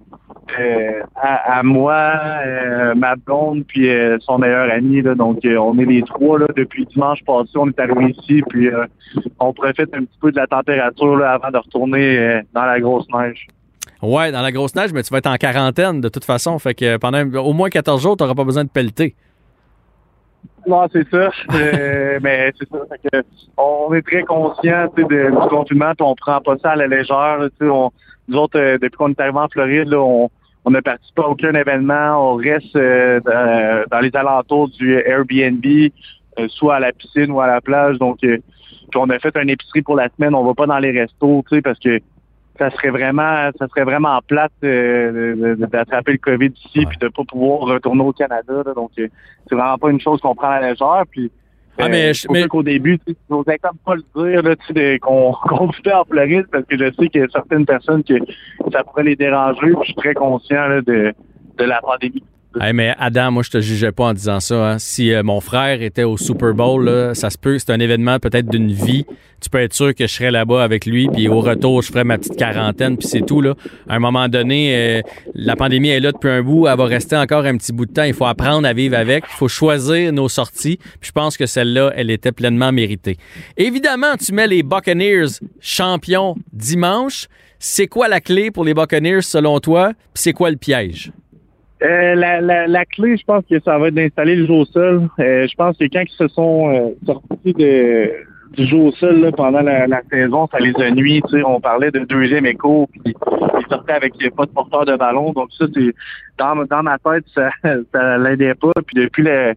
euh 0.59 1.03
à, 1.15 1.59
à, 1.59 1.63
moi, 1.63 2.13
euh, 2.47 2.95
ma 2.95 3.15
blonde, 3.17 3.65
puis 3.69 3.91
son 4.21 4.39
meilleur 4.39 4.71
ami. 4.71 5.03
Là, 5.03 5.15
donc, 5.15 5.41
on 5.45 5.79
est 5.79 5.85
les 5.85 6.03
trois 6.03 6.39
là, 6.39 6.47
depuis 6.57 6.87
dimanche 6.87 7.23
passé. 7.27 7.51
On 7.57 7.69
est 7.69 7.79
arrivé 7.79 8.15
ici, 8.19 8.43
puis 8.49 8.71
on 9.39 9.53
profite 9.53 9.95
un 9.95 10.05
petit 10.05 10.19
peu 10.19 10.33
de 10.33 10.37
la 10.37 10.47
température 10.47 11.17
là, 11.17 11.33
avant 11.33 11.51
de 11.51 11.59
retourner 11.59 12.41
dans 12.55 12.65
la 12.65 12.81
grosse 12.81 13.07
neige. 13.13 13.47
Ouais, 14.03 14.33
dans 14.33 14.43
la 14.43 14.53
grosse 14.53 14.75
neige, 14.75 14.93
mais 14.95 15.03
tu 15.03 15.11
vas 15.11 15.19
être 15.19 15.27
en 15.27 15.37
quarantaine 15.37 16.01
de 16.01 16.09
toute 16.09 16.25
façon. 16.25 16.59
Fait 16.59 16.75
que 16.75 16.97
pendant 16.97 17.23
au 17.43 17.53
moins 17.53 17.69
14 17.69 18.03
jours, 18.03 18.17
tu 18.17 18.25
n'auras 18.25 18.35
pas 18.35 18.45
besoin 18.45 18.65
de 18.65 18.71
pelleter. 18.71 19.15
Non, 20.67 20.87
c'est 20.93 21.09
ça. 21.11 21.31
Euh, 21.55 22.19
mais 22.23 22.53
c'est 22.59 22.69
ça. 22.69 22.79
que 23.13 23.23
on 23.57 23.95
est 23.95 24.03
très 24.03 24.23
conscient 24.23 24.89
du 24.97 25.05
confinement, 25.49 25.93
puis 25.95 26.07
on 26.07 26.15
prend 26.15 26.41
pas 26.41 26.57
ça 26.59 26.71
à 26.73 26.77
la 26.77 26.87
légère. 26.87 27.39
On, 27.61 27.91
nous 28.29 28.39
autres, 28.39 28.59
euh, 28.59 28.79
depuis 28.79 28.97
qu'on 28.97 29.11
est 29.11 29.21
arrivé 29.21 29.39
en 29.39 29.49
Floride, 29.49 29.89
là, 29.89 30.01
on 30.01 30.31
on 30.67 30.71
ne 30.71 30.81
participe 30.81 31.19
à 31.21 31.29
aucun 31.29 31.55
événement. 31.55 32.33
On 32.33 32.35
reste 32.35 32.75
euh, 32.75 33.21
dans, 33.89 34.01
les 34.01 34.15
alentours 34.17 34.69
du 34.69 34.95
Airbnb, 34.95 35.65
euh, 35.65 36.49
soit 36.49 36.75
à 36.75 36.81
la 36.81 36.93
piscine 36.93 37.31
ou 37.31 37.41
à 37.41 37.47
la 37.47 37.61
plage. 37.61 37.99
Donc, 37.99 38.19
puis 38.19 38.43
on 38.97 39.09
a 39.11 39.19
fait 39.21 39.37
une 39.37 39.49
épicerie 39.49 39.83
pour 39.83 39.95
la 39.95 40.09
semaine. 40.09 40.35
On 40.35 40.43
va 40.43 40.55
pas 40.55 40.67
dans 40.67 40.81
les 40.81 40.91
restos, 40.91 41.45
tu 41.49 41.55
sais, 41.55 41.63
parce 41.63 41.79
que 41.79 42.01
ça 42.59 42.71
serait 42.71 42.91
vraiment 42.91 43.51
ça 43.59 43.69
serait 43.69 43.85
vraiment 43.85 44.21
plate 44.27 44.53
euh, 44.65 45.57
d'attraper 45.57 46.13
le 46.13 46.19
COVID 46.19 46.53
ici 46.65 46.87
puis 46.87 46.99
de 46.99 47.09
pas 47.09 47.25
pouvoir 47.25 47.61
retourner 47.61 48.03
au 48.03 48.13
Canada. 48.13 48.63
donc 48.75 48.91
euh, 48.99 49.09
c'est 49.49 49.55
vraiment 49.55 49.79
pas 49.79 49.91
une 49.91 50.01
chose 50.01 50.21
qu'on 50.21 50.35
prend 50.35 50.51
à 50.51 50.61
la 50.61 50.71
légère. 50.71 51.05
Puis 51.11 51.31
ah, 51.79 51.89
mais, 51.89 52.15
je, 52.15 52.27
mais... 52.31 52.47
qu'au 52.49 52.63
début, 52.63 52.99
je 53.07 53.15
n'osais 53.29 53.59
comme 53.59 53.77
pas 53.85 53.95
le 53.97 54.31
dire 54.31 54.43
là, 54.43 54.99
qu'on 54.99 55.33
qu'on 55.49 55.67
vivait 55.67 55.93
en 55.93 56.05
Floride 56.05 56.47
parce 56.51 56.65
que 56.65 56.77
je 56.79 56.91
sais 56.93 57.09
qu'il 57.09 57.21
y 57.21 57.25
a 57.25 57.29
certaines 57.29 57.67
personnes 57.67 58.03
que 58.03 58.15
ça 58.73 58.83
pourrait 58.85 59.05
les 59.05 59.17
déranger. 59.17 59.73
Puis 59.73 59.81
je 59.81 59.85
suis 59.85 59.95
très 59.95 60.15
conscient 60.15 60.67
là, 60.69 60.81
de, 60.81 61.15
de 61.59 61.65
la 61.65 61.81
pandémie 61.81 62.25
mais 62.75 62.95
Adam, 62.99 63.31
moi, 63.31 63.43
je 63.43 63.51
te 63.51 63.61
jugeais 63.61 63.93
pas 63.93 64.05
en 64.05 64.15
disant 64.15 64.41
ça. 64.41 64.73
Hein. 64.73 64.79
Si 64.79 65.13
euh, 65.13 65.23
mon 65.23 65.41
frère 65.41 65.83
était 65.83 66.05
au 66.05 66.17
Super 66.17 66.55
Bowl, 66.55 66.91
ça 67.15 67.31
se 67.31 67.39
peut, 67.39 67.59
c'est 67.59 67.71
un 67.71 67.81
événement 67.81 68.19
peut-être 68.19 68.49
d'une 68.49 68.73
vie. 68.73 69.05
Tu 69.41 69.51
peux 69.51 69.59
être 69.59 69.75
sûr 69.75 69.95
que 69.95 70.07
je 70.07 70.13
serais 70.13 70.31
là-bas 70.31 70.65
avec 70.65 70.87
lui, 70.87 71.09
puis 71.09 71.29
au 71.29 71.41
retour, 71.41 71.83
je 71.83 71.89
ferais 71.89 72.05
ma 72.05 72.17
petite 72.17 72.37
quarantaine, 72.37 72.97
puis 72.97 73.07
c'est 73.07 73.21
tout. 73.21 73.43
À 73.89 73.95
un 73.95 73.99
moment 73.99 74.29
donné, 74.29 74.75
euh, 74.75 75.03
la 75.35 75.57
pandémie 75.57 75.91
est 75.91 76.01
là 76.01 76.13
depuis 76.13 76.31
un 76.31 76.43
bout, 76.43 76.67
elle 76.67 76.77
va 76.77 76.85
rester 76.87 77.17
encore 77.17 77.45
un 77.45 77.57
petit 77.57 77.73
bout 77.73 77.87
de 77.87 77.93
temps. 77.93 78.05
Il 78.05 78.15
faut 78.15 78.25
apprendre 78.25 78.67
à 78.67 78.73
vivre 78.73 78.97
avec. 78.97 79.25
Il 79.29 79.37
faut 79.37 79.49
choisir 79.49 80.13
nos 80.13 80.29
sorties. 80.29 80.79
Puis 81.01 81.09
je 81.09 81.13
pense 81.13 81.37
que 81.37 81.47
celle-là, 81.47 81.93
elle 81.97 82.11
était 82.11 82.33
pleinement 82.33 82.73
méritée. 82.73 83.19
Évidemment, 83.57 84.17
tu 84.17 84.33
mets 84.33 84.47
les 84.47 84.63
Buccaneers 84.63 85.41
champions 85.61 86.35
dimanche. 86.53 87.27
C'est 87.59 87.87
quoi 87.87 88.09
la 88.09 88.21
clé 88.21 88.51
pour 88.51 88.65
les 88.65 88.75
Buccaneers 88.75 89.23
selon 89.23 89.61
toi? 89.61 89.93
Puis 90.15 90.23
c'est 90.23 90.33
quoi 90.33 90.51
le 90.51 90.57
piège? 90.57 91.13
Euh, 91.83 92.15
la, 92.15 92.41
la, 92.41 92.67
la, 92.67 92.85
clé, 92.87 93.17
je 93.19 93.25
pense 93.25 93.45
que 93.49 93.61
ça 93.61 93.79
va 93.79 93.89
être 93.89 93.95
d'installer 93.95 94.37
le 94.37 94.47
jeu 94.47 94.53
au 94.53 94.65
sol. 94.65 95.09
Euh, 95.19 95.47
je 95.47 95.55
pense 95.57 95.77
que 95.77 95.85
quand 95.85 96.03
ils 96.03 96.17
se 96.17 96.29
sont 96.29 96.73
euh, 96.73 96.89
sortis 97.05 97.53
de, 97.53 98.13
du 98.55 98.67
jeu 98.67 98.79
au 98.79 98.93
sol 98.93 99.21
là, 99.21 99.31
pendant 99.31 99.61
la, 99.61 99.87
la, 99.87 100.01
saison, 100.11 100.49
ça 100.51 100.59
les 100.59 100.75
a 100.77 100.91
nuits. 100.91 101.23
On 101.45 101.61
parlait 101.61 101.91
de 101.91 102.01
deuxième 102.01 102.47
écho, 102.47 102.89
puis 102.91 103.03
ils 103.15 103.67
sortaient 103.69 103.93
avec 103.93 104.15
pas 104.35 104.47
de 104.47 104.51
porteur 104.53 104.87
de 104.87 104.97
ballon. 104.97 105.33
Donc 105.33 105.51
ça, 105.59 105.67
c'est 105.75 105.95
dans, 106.39 106.55
dans 106.65 106.83
ma 106.83 106.99
tête, 106.99 107.25
ça, 107.35 107.51
ça 107.93 108.19
l'aidait 108.19 108.55
pas. 108.55 108.73
Puis 108.87 108.97
depuis 108.97 109.23
la, 109.23 109.53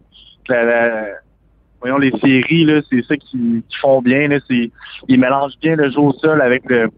voyons 1.80 1.96
les 1.96 2.12
séries, 2.18 2.66
là, 2.66 2.82
c'est 2.90 3.02
ça 3.06 3.16
qui, 3.16 3.64
qui 3.66 3.76
font 3.80 4.02
bien. 4.02 4.28
Là, 4.28 4.40
ils 4.50 4.70
mélangent 5.20 5.58
bien 5.62 5.74
le 5.74 5.90
jeu 5.90 6.00
au 6.00 6.12
sol 6.12 6.42
avec 6.42 6.68
le 6.68 6.90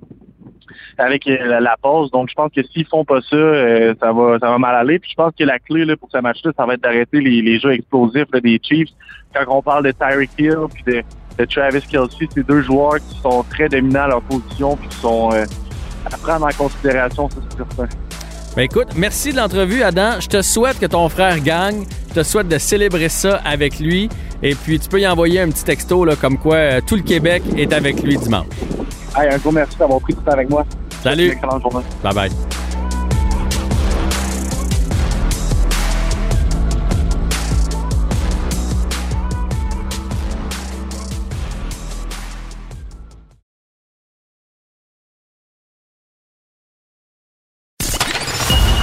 avec 0.99 1.27
euh, 1.27 1.61
la, 1.61 1.77
pause. 1.81 2.11
Donc, 2.11 2.29
je 2.31 2.35
pense 2.35 2.51
que 2.55 2.63
s'ils 2.63 2.87
font 2.87 3.05
pas 3.05 3.21
ça, 3.23 3.37
euh, 3.37 3.95
ça 4.01 4.13
va 4.13 4.59
mal 4.59 4.75
aller. 4.75 4.99
Puis 4.99 5.11
je 5.11 5.17
pense 5.17 5.33
que 5.39 5.45
la 5.45 5.59
clé 5.59 5.85
pour 5.97 6.09
ce 6.11 6.19
match-là, 6.19 6.53
ça 6.57 6.67
va 6.67 6.75
être 6.75 6.83
d'arrêter 6.83 7.21
les, 7.21 7.59
jeux 7.59 7.73
explosifs 7.73 8.31
des 8.31 8.61
Chiefs. 8.63 8.91
Quand 9.35 9.45
on 9.49 9.63
parle 9.63 9.85
de 9.85 9.93
Tyreek 9.93 10.31
Hill 10.39 10.67
puis 10.73 10.85
de, 10.87 11.45
Travis 11.47 11.83
Kelsey, 11.83 12.29
c'est 12.35 12.47
deux 12.47 12.63
joueurs 12.63 12.97
qui 12.97 13.19
sont 13.21 13.43
très 13.45 13.69
dominants 13.69 14.03
à 14.03 14.09
leur 14.09 14.23
position 14.23 14.77
puis 14.77 14.89
qui 14.89 14.97
sont 14.99 15.31
euh, 15.33 15.45
à 16.05 16.17
prendre 16.19 16.47
en 16.47 16.51
considération, 16.51 17.29
ça 17.31 17.37
c'est 17.49 17.57
certain. 17.57 17.97
Ben 18.55 18.63
écoute, 18.65 18.89
merci 18.97 19.33
de 19.33 19.39
l'entrevue, 19.39 19.83
Adam. 19.83 20.21
Je 20.21 20.29
te 20.29 20.43
souhaite 20.43 20.79
que 20.79 20.85
ton 20.85 21.09
frère 21.09 21.41
gagne. 21.41 21.85
Je 22.11 22.15
te 22.17 22.23
souhaite 22.23 22.49
de 22.49 22.59
célébrer 22.59 23.09
ça 23.09 23.41
avec 23.47 23.81
lui. 23.81 24.11
Et 24.43 24.55
puis, 24.55 24.79
tu 24.79 24.91
peux 24.91 25.01
y 25.01 25.07
envoyer 25.07 25.41
un 25.41 25.49
petit 25.49 25.65
texto 25.65 26.05
comme 26.21 26.37
quoi 26.37 26.83
tout 26.83 26.97
le 26.97 27.03
Québec 27.03 27.43
est 27.57 27.73
avec 27.73 28.03
lui 28.03 28.19
dimanche. 28.19 28.47
Hey, 29.15 29.29
un 29.29 29.39
gros 29.39 29.53
merci 29.53 29.77
d'avoir 29.77 30.01
pris 30.01 30.15
tout 30.15 30.23
temps 30.23 30.33
avec 30.33 30.49
moi. 30.49 30.65
Salut. 31.03 31.39
Bye 32.03 32.15
bye. 32.15 32.31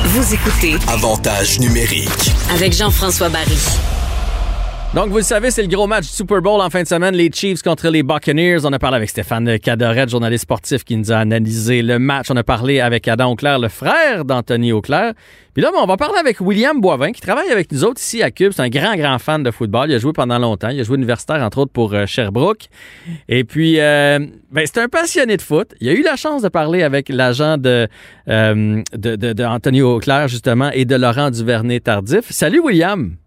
Vous 0.06 0.34
écoutez 0.34 0.76
Avantage 0.88 1.60
numérique 1.60 2.32
avec 2.52 2.74
Jean-François 2.74 3.30
Barry. 3.30 3.58
Donc, 4.95 5.10
vous 5.10 5.17
le 5.17 5.23
savez, 5.23 5.52
c'est 5.52 5.62
le 5.62 5.67
gros 5.67 5.86
match 5.86 6.08
du 6.08 6.15
Super 6.15 6.41
Bowl 6.41 6.60
en 6.60 6.69
fin 6.71 6.82
de 6.82 6.88
semaine, 6.88 7.13
les 7.13 7.30
Chiefs 7.32 7.62
contre 7.62 7.89
les 7.89 8.02
Buccaneers. 8.02 8.65
On 8.65 8.73
a 8.73 8.80
parlé 8.80 8.97
avec 8.97 9.12
Stéphane 9.12 9.60
Cadoret, 9.60 10.08
journaliste 10.08 10.41
sportif, 10.41 10.84
qui 10.84 10.97
nous 10.97 11.12
a 11.12 11.17
analysé 11.17 11.84
le 11.84 11.99
match. 11.99 12.32
On 12.32 12.36
a 12.36 12.43
parlé 12.43 12.80
avec 12.80 13.08
Adam 13.08 13.34
Auclair, 13.34 13.60
le 13.60 13.67
frère 13.67 14.25
d'Anthony 14.25 14.71
Auclair. 14.71 15.13
Puis 15.54 15.62
là, 15.62 15.69
on 15.78 15.86
va 15.86 15.95
parler 15.95 16.17
avec 16.19 16.41
William 16.41 16.82
Boivin, 16.82 17.12
qui 17.12 17.21
travaille 17.21 17.52
avec 17.52 17.71
nous 17.71 17.84
autres 17.84 18.02
ici 18.02 18.23
à 18.23 18.32
Cube. 18.32 18.52
C'est 18.52 18.63
un 18.63 18.69
grand, 18.69 18.95
grand 18.95 19.19
fan 19.19 19.43
de 19.43 19.52
football. 19.52 19.91
Il 19.91 19.93
a 19.93 19.99
joué 19.99 20.12
pendant 20.12 20.39
longtemps. 20.39 20.69
Il 20.69 20.80
a 20.80 20.84
joué 20.84 20.97
universitaire, 20.97 21.43
entre 21.43 21.60
autres, 21.60 21.71
pour 21.71 21.93
euh, 21.93 22.08
Sherbrooke. 22.08 22.67
Et 23.28 23.43
puis, 23.43 23.80
euh, 23.80 24.17
ben, 24.52 24.65
c'est 24.65 24.80
un 24.80 24.88
passionné 24.88 25.38
de 25.38 25.43
foot. 25.43 25.75
Il 25.82 25.89
a 25.89 25.93
eu 25.93 26.02
la 26.02 26.15
chance 26.15 26.41
de 26.41 26.49
parler 26.49 26.82
avec 26.82 27.10
l'agent 27.10 27.58
de, 27.58 27.88
euh, 28.28 28.84
Auclair, 29.84 30.28
justement, 30.28 30.71
et 30.71 30.86
de 30.86 30.95
Laurent 30.95 31.30
Duvernay-Tardif. 31.30 32.32
Salut, 32.32 32.60
William! 32.60 33.17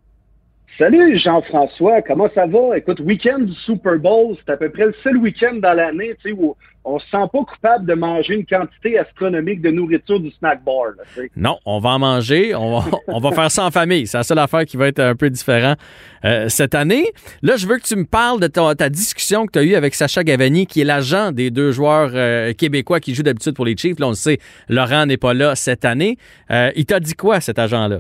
Salut 0.79 1.19
Jean-François, 1.19 2.01
comment 2.01 2.31
ça 2.35 2.47
va? 2.47 2.79
Écoute, 2.79 3.01
week-end 3.01 3.41
du 3.41 3.53
Super 3.67 3.99
Bowl, 3.99 4.37
c'est 4.39 4.53
à 4.53 4.57
peu 4.57 4.71
près 4.71 4.87
le 4.87 4.95
seul 5.03 5.19
week-end 5.19 5.57
dans 5.57 5.75
l'année 5.75 6.15
où 6.35 6.57
on 6.83 6.99
se 6.99 7.05
sent 7.11 7.29
pas 7.31 7.45
coupable 7.45 7.85
de 7.85 7.93
manger 7.93 8.37
une 8.37 8.47
quantité 8.47 8.99
astronomique 8.99 9.61
de 9.61 9.71
nourriture 9.71 10.19
du 10.19 10.31
snack 10.31 10.65
bar. 10.65 10.93
non, 11.37 11.59
on 11.67 11.79
va 11.79 11.91
en 11.91 11.99
manger, 11.99 12.55
on 12.55 12.81
va, 12.81 13.33
faire 13.33 13.51
ça 13.51 13.67
en 13.67 13.71
famille. 13.71 14.07
C'est 14.07 14.17
la 14.17 14.25
seule 14.25 14.39
affaire 14.39 14.65
qui 14.65 14.79
va 14.79 14.89
être 14.89 14.99
un 14.99 15.15
peu 15.15 15.29
différent 15.29 15.75
euh, 16.25 16.49
cette 16.49 16.75
année. 16.75 17.13
Là, 17.43 17.57
je 17.57 17.67
veux 17.67 17.77
que 17.77 17.87
tu 17.87 17.95
me 17.95 18.07
parles 18.07 18.41
de 18.41 18.47
ta, 18.47 18.89
discussion 18.89 19.45
que 19.45 19.53
tu 19.53 19.59
as 19.59 19.63
eue 19.65 19.75
avec 19.75 19.95
Sacha 19.95 20.25
Gavani, 20.25 20.67
qui 20.67 20.81
est 20.81 20.85
l'agent 20.85 21.33
des 21.33 21.51
deux 21.51 21.71
joueurs 21.71 22.13
euh, 22.15 22.55
québécois 22.55 22.99
qui 22.99 23.15
jouent 23.15 23.25
d'habitude 23.25 23.55
pour 23.55 23.67
les 23.67 23.77
Chiefs. 23.77 24.01
Là, 24.01 24.07
on 24.07 24.11
le 24.11 24.17
sait, 24.17 24.39
Laurent 24.71 25.05
n'est 25.05 25.19
pas 25.19 25.35
là 25.35 25.55
cette 25.55 25.85
année. 25.85 26.17
Euh, 26.51 26.71
il 26.77 26.87
t'a 26.87 26.99
dit 26.99 27.13
quoi, 27.13 27.41
cet 27.41 27.59
agent-là? 27.59 27.99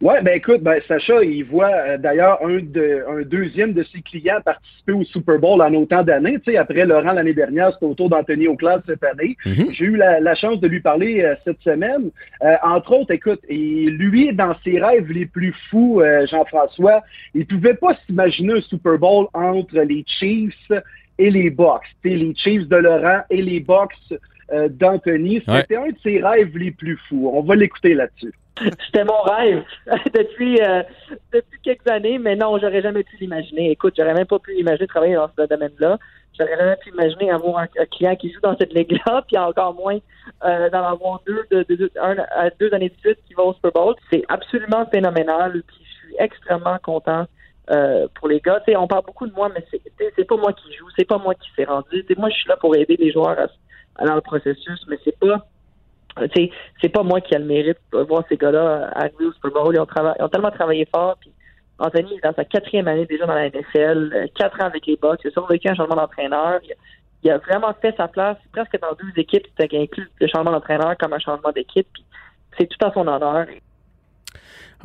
Oui, 0.00 0.14
ben 0.22 0.36
écoute, 0.36 0.62
ben 0.62 0.80
Sacha, 0.86 1.24
il 1.24 1.42
voit 1.42 1.72
euh, 1.72 1.98
d'ailleurs 1.98 2.38
un, 2.44 2.60
de, 2.60 3.04
un 3.08 3.22
deuxième 3.22 3.72
de 3.72 3.82
ses 3.82 4.00
clients 4.00 4.40
participer 4.44 4.92
au 4.92 5.02
Super 5.02 5.40
Bowl 5.40 5.60
en 5.60 5.74
autant 5.74 6.04
d'années. 6.04 6.38
Tu 6.38 6.52
sais, 6.52 6.56
après 6.56 6.86
Laurent 6.86 7.14
l'année 7.14 7.34
dernière, 7.34 7.72
c'était 7.72 7.86
autour 7.86 8.08
d'Anthony 8.08 8.46
Auclair 8.46 8.80
cette 8.86 9.02
année. 9.02 9.36
Mhm. 9.44 9.72
J'ai 9.72 9.84
eu 9.86 9.96
la, 9.96 10.34
chance 10.36 10.60
de 10.60 10.68
lui 10.68 10.78
parler 10.78 11.22
euh, 11.22 11.34
cette 11.44 11.60
semaine. 11.62 12.12
Euh, 12.44 12.54
entre 12.62 12.92
autres, 12.92 13.10
écoute, 13.10 13.40
et 13.48 13.86
lui, 13.86 14.32
dans 14.32 14.54
ses 14.62 14.78
rêves 14.78 15.10
les 15.10 15.26
plus 15.26 15.52
fous, 15.68 16.00
Jean-François, 16.30 17.02
il 17.34 17.44
pouvait 17.44 17.74
pas 17.74 17.96
s'imaginer 18.06 18.52
un 18.52 18.60
Super 18.60 18.98
Bowl 18.98 19.26
entre 19.34 19.80
les 19.80 20.04
Chiefs 20.06 20.72
et 21.18 21.30
les 21.30 21.50
Bucks. 21.50 21.82
Tu 22.04 22.10
sais, 22.10 22.16
les 22.16 22.34
Chiefs 22.36 22.68
de 22.68 22.76
Laurent 22.76 23.22
et 23.30 23.42
les 23.42 23.58
Bucks 23.58 24.20
d'Anthony. 24.70 25.42
C'était 25.44 25.76
un 25.76 25.88
de 25.88 25.96
ses 26.04 26.22
rêves 26.22 26.56
les 26.56 26.70
plus 26.70 26.98
fous. 27.08 27.32
On 27.34 27.42
va 27.42 27.56
l'écouter 27.56 27.94
là-dessus. 27.94 28.32
C'était 28.86 29.04
mon 29.04 29.20
rêve 29.22 29.64
depuis 30.14 30.60
euh, 30.60 30.82
depuis 31.32 31.60
quelques 31.62 31.86
années, 31.88 32.18
mais 32.18 32.36
non, 32.36 32.58
j'aurais 32.58 32.82
jamais 32.82 33.02
pu 33.02 33.16
l'imaginer. 33.16 33.70
Écoute, 33.70 33.94
j'aurais 33.96 34.14
même 34.14 34.26
pas 34.26 34.38
pu 34.38 34.54
imaginer 34.56 34.86
travailler 34.86 35.14
dans 35.14 35.28
ce 35.36 35.46
domaine-là. 35.46 35.98
J'aurais 36.38 36.56
jamais 36.56 36.76
pu 36.76 36.90
imaginer 36.90 37.30
avoir 37.30 37.58
un, 37.58 37.86
client 37.86 38.14
qui 38.16 38.32
joue 38.32 38.40
dans 38.40 38.56
cette 38.56 38.72
ligue-là, 38.72 39.22
puis 39.26 39.36
encore 39.38 39.74
moins 39.74 39.98
euh, 40.44 40.70
d'en 40.70 40.84
avoir 40.84 41.20
deux, 41.26 41.44
de, 41.50 41.64
de, 41.68 41.90
un, 42.00 42.16
deux 42.60 42.72
années 42.72 42.90
de 42.90 43.00
suite 43.00 43.18
qui 43.26 43.34
vont 43.34 43.48
au 43.48 43.54
Super 43.54 43.72
Bowl. 43.72 43.94
C'est 44.10 44.24
absolument 44.28 44.86
phénoménal, 44.86 45.62
puis 45.66 45.76
je 45.82 46.06
suis 46.06 46.16
extrêmement 46.18 46.78
content. 46.82 47.26
Euh, 47.70 48.06
pour 48.14 48.28
les 48.28 48.40
gars, 48.40 48.62
on 48.76 48.86
parle 48.86 49.04
beaucoup 49.04 49.26
de 49.26 49.34
moi, 49.34 49.50
mais 49.54 49.62
c'est 49.70 49.82
c'est 50.16 50.24
pas 50.24 50.36
moi 50.36 50.54
qui 50.54 50.72
joue, 50.72 50.86
c'est 50.96 51.04
pas 51.04 51.18
moi 51.18 51.34
qui 51.34 51.50
s'est 51.54 51.64
rendu. 51.64 52.04
moi, 52.16 52.30
je 52.30 52.36
suis 52.36 52.48
là 52.48 52.56
pour 52.56 52.74
aider 52.74 52.96
les 52.96 53.12
joueurs 53.12 53.38
à, 53.38 53.46
à 54.02 54.06
dans 54.06 54.14
le 54.14 54.22
processus, 54.22 54.86
mais 54.88 54.96
c'est 55.04 55.18
pas 55.18 55.44
c'est 56.80 56.88
pas 56.88 57.02
moi 57.02 57.20
qui 57.20 57.34
ai 57.34 57.38
le 57.38 57.44
mérite 57.44 57.78
de 57.92 57.98
voir 58.00 58.24
ces 58.28 58.36
gars-là 58.36 58.90
arriver 58.94 59.26
au 59.26 59.32
Super 59.32 59.50
Bowl. 59.50 59.74
Ils 59.74 59.80
ont, 59.80 60.24
ont 60.24 60.28
tellement 60.28 60.50
travaillé 60.50 60.86
fort. 60.92 61.16
Puis 61.20 61.32
Anthony 61.78 62.14
est 62.14 62.24
dans 62.24 62.34
sa 62.34 62.44
quatrième 62.44 62.88
année 62.88 63.06
déjà 63.06 63.26
dans 63.26 63.34
la 63.34 63.48
NFL, 63.48 64.12
euh, 64.14 64.26
quatre 64.34 64.60
ans 64.60 64.66
avec 64.66 64.86
les 64.86 64.96
Bucks, 64.96 65.20
il 65.24 65.28
a 65.28 65.30
survécu 65.30 65.68
un 65.68 65.74
changement 65.74 65.94
d'entraîneur. 65.94 66.60
Il, 67.22 67.30
a 67.30 67.38
vraiment 67.38 67.72
fait 67.80 67.94
sa 67.96 68.08
place 68.08 68.36
presque 68.52 68.78
dans 68.80 68.94
deux 68.94 69.20
équipes, 69.20 69.46
c'était 69.56 69.78
inclus 69.78 70.08
le 70.20 70.26
changement 70.26 70.52
d'entraîneur 70.52 70.96
comme 70.98 71.12
un 71.12 71.18
changement 71.18 71.52
d'équipe. 71.52 71.88
C'est 72.56 72.66
tout 72.66 72.84
à 72.84 72.92
son 72.92 73.06
honneur. 73.06 73.46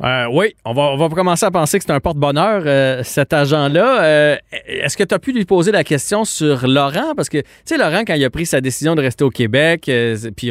Euh, 0.02 0.26
oui, 0.32 0.56
on 0.64 0.72
va, 0.72 1.08
commencer 1.08 1.46
à 1.46 1.52
penser 1.52 1.78
que 1.78 1.84
c'est 1.86 1.92
un 1.92 2.00
porte-bonheur, 2.00 2.64
euh, 2.66 3.02
cet 3.04 3.32
agent-là. 3.32 4.02
Euh, 4.02 4.36
est-ce 4.66 4.96
que 4.96 5.04
tu 5.04 5.14
as 5.14 5.20
pu 5.20 5.32
lui 5.32 5.44
poser 5.44 5.70
la 5.70 5.84
question 5.84 6.24
sur 6.24 6.66
Laurent? 6.66 7.14
Parce 7.14 7.28
que, 7.28 7.38
tu 7.38 7.46
sais, 7.64 7.78
Laurent, 7.78 8.02
quand 8.04 8.14
il 8.14 8.24
a 8.24 8.30
pris 8.30 8.44
sa 8.44 8.60
décision 8.60 8.96
de 8.96 9.02
rester 9.02 9.22
au 9.22 9.30
Québec, 9.30 9.88
puis 10.36 10.50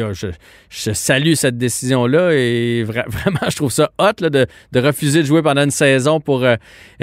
je, 0.70 0.92
salue 0.92 1.34
cette 1.34 1.58
décision-là 1.58 2.32
et 2.32 2.84
vraiment, 2.84 3.50
je 3.50 3.56
trouve 3.56 3.72
ça 3.72 3.90
hot 3.98 4.12
de, 4.20 4.46
refuser 4.74 5.20
de 5.20 5.26
jouer 5.26 5.42
pendant 5.42 5.64
une 5.64 5.70
saison 5.70 6.20
pour 6.20 6.46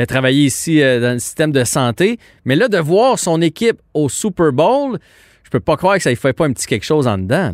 travailler 0.07 0.45
ici 0.45 0.79
dans 0.79 1.13
le 1.13 1.19
système 1.19 1.51
de 1.51 1.63
santé. 1.63 2.17
Mais 2.45 2.55
là, 2.55 2.69
de 2.69 2.79
voir 2.79 3.19
son 3.19 3.39
équipe 3.41 3.79
au 3.93 4.09
Super 4.09 4.51
Bowl, 4.51 4.97
je 5.43 5.49
peux 5.51 5.59
pas 5.59 5.77
croire 5.77 5.97
que 5.97 6.03
ça 6.03 6.09
ne 6.09 6.15
fait 6.15 6.33
pas 6.33 6.45
un 6.45 6.53
petit 6.53 6.65
quelque 6.65 6.85
chose 6.85 7.07
en 7.07 7.19
dedans. 7.19 7.53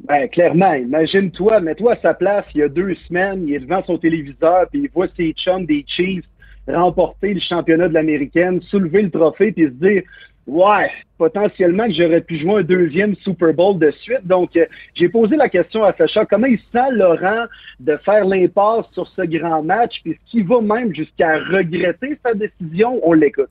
Ben, 0.00 0.28
clairement, 0.28 0.74
imagine-toi, 0.74 1.60
mets-toi 1.60 1.92
à 1.94 2.00
sa 2.00 2.14
place 2.14 2.44
il 2.54 2.58
y 2.58 2.62
a 2.62 2.68
deux 2.68 2.94
semaines, 3.06 3.46
il 3.46 3.54
est 3.54 3.60
devant 3.60 3.82
son 3.84 3.96
téléviseur, 3.96 4.66
puis 4.70 4.82
il 4.82 4.90
voit 4.90 5.06
ses 5.16 5.32
chums 5.32 5.66
des 5.66 5.84
Chiefs 5.86 6.24
remporter 6.66 7.34
le 7.34 7.40
championnat 7.40 7.88
de 7.88 7.94
l'américaine, 7.94 8.62
soulever 8.62 9.02
le 9.02 9.10
trophée, 9.10 9.52
puis 9.52 9.64
se 9.64 9.70
dire 9.70 10.02
Ouais, 10.46 10.90
potentiellement 11.16 11.86
que 11.86 11.94
j'aurais 11.94 12.20
pu 12.20 12.38
jouer 12.38 12.60
un 12.60 12.62
deuxième 12.62 13.14
Super 13.16 13.54
Bowl 13.54 13.78
de 13.78 13.90
suite. 14.02 14.26
Donc, 14.26 14.54
euh, 14.56 14.66
j'ai 14.94 15.08
posé 15.08 15.36
la 15.36 15.48
question 15.48 15.82
à 15.84 15.94
Sacha, 15.94 16.26
comment 16.26 16.46
il 16.46 16.58
sent 16.70 16.90
Laurent 16.92 17.46
de 17.80 17.96
faire 18.04 18.26
l'impasse 18.26 18.84
sur 18.92 19.08
ce 19.08 19.22
grand 19.22 19.62
match, 19.62 20.00
puis 20.02 20.18
ce 20.26 20.30
qu'il 20.30 20.46
va 20.46 20.60
même 20.60 20.94
jusqu'à 20.94 21.38
regretter 21.38 22.18
sa 22.22 22.34
décision? 22.34 23.00
On 23.02 23.14
l'écoute. 23.14 23.48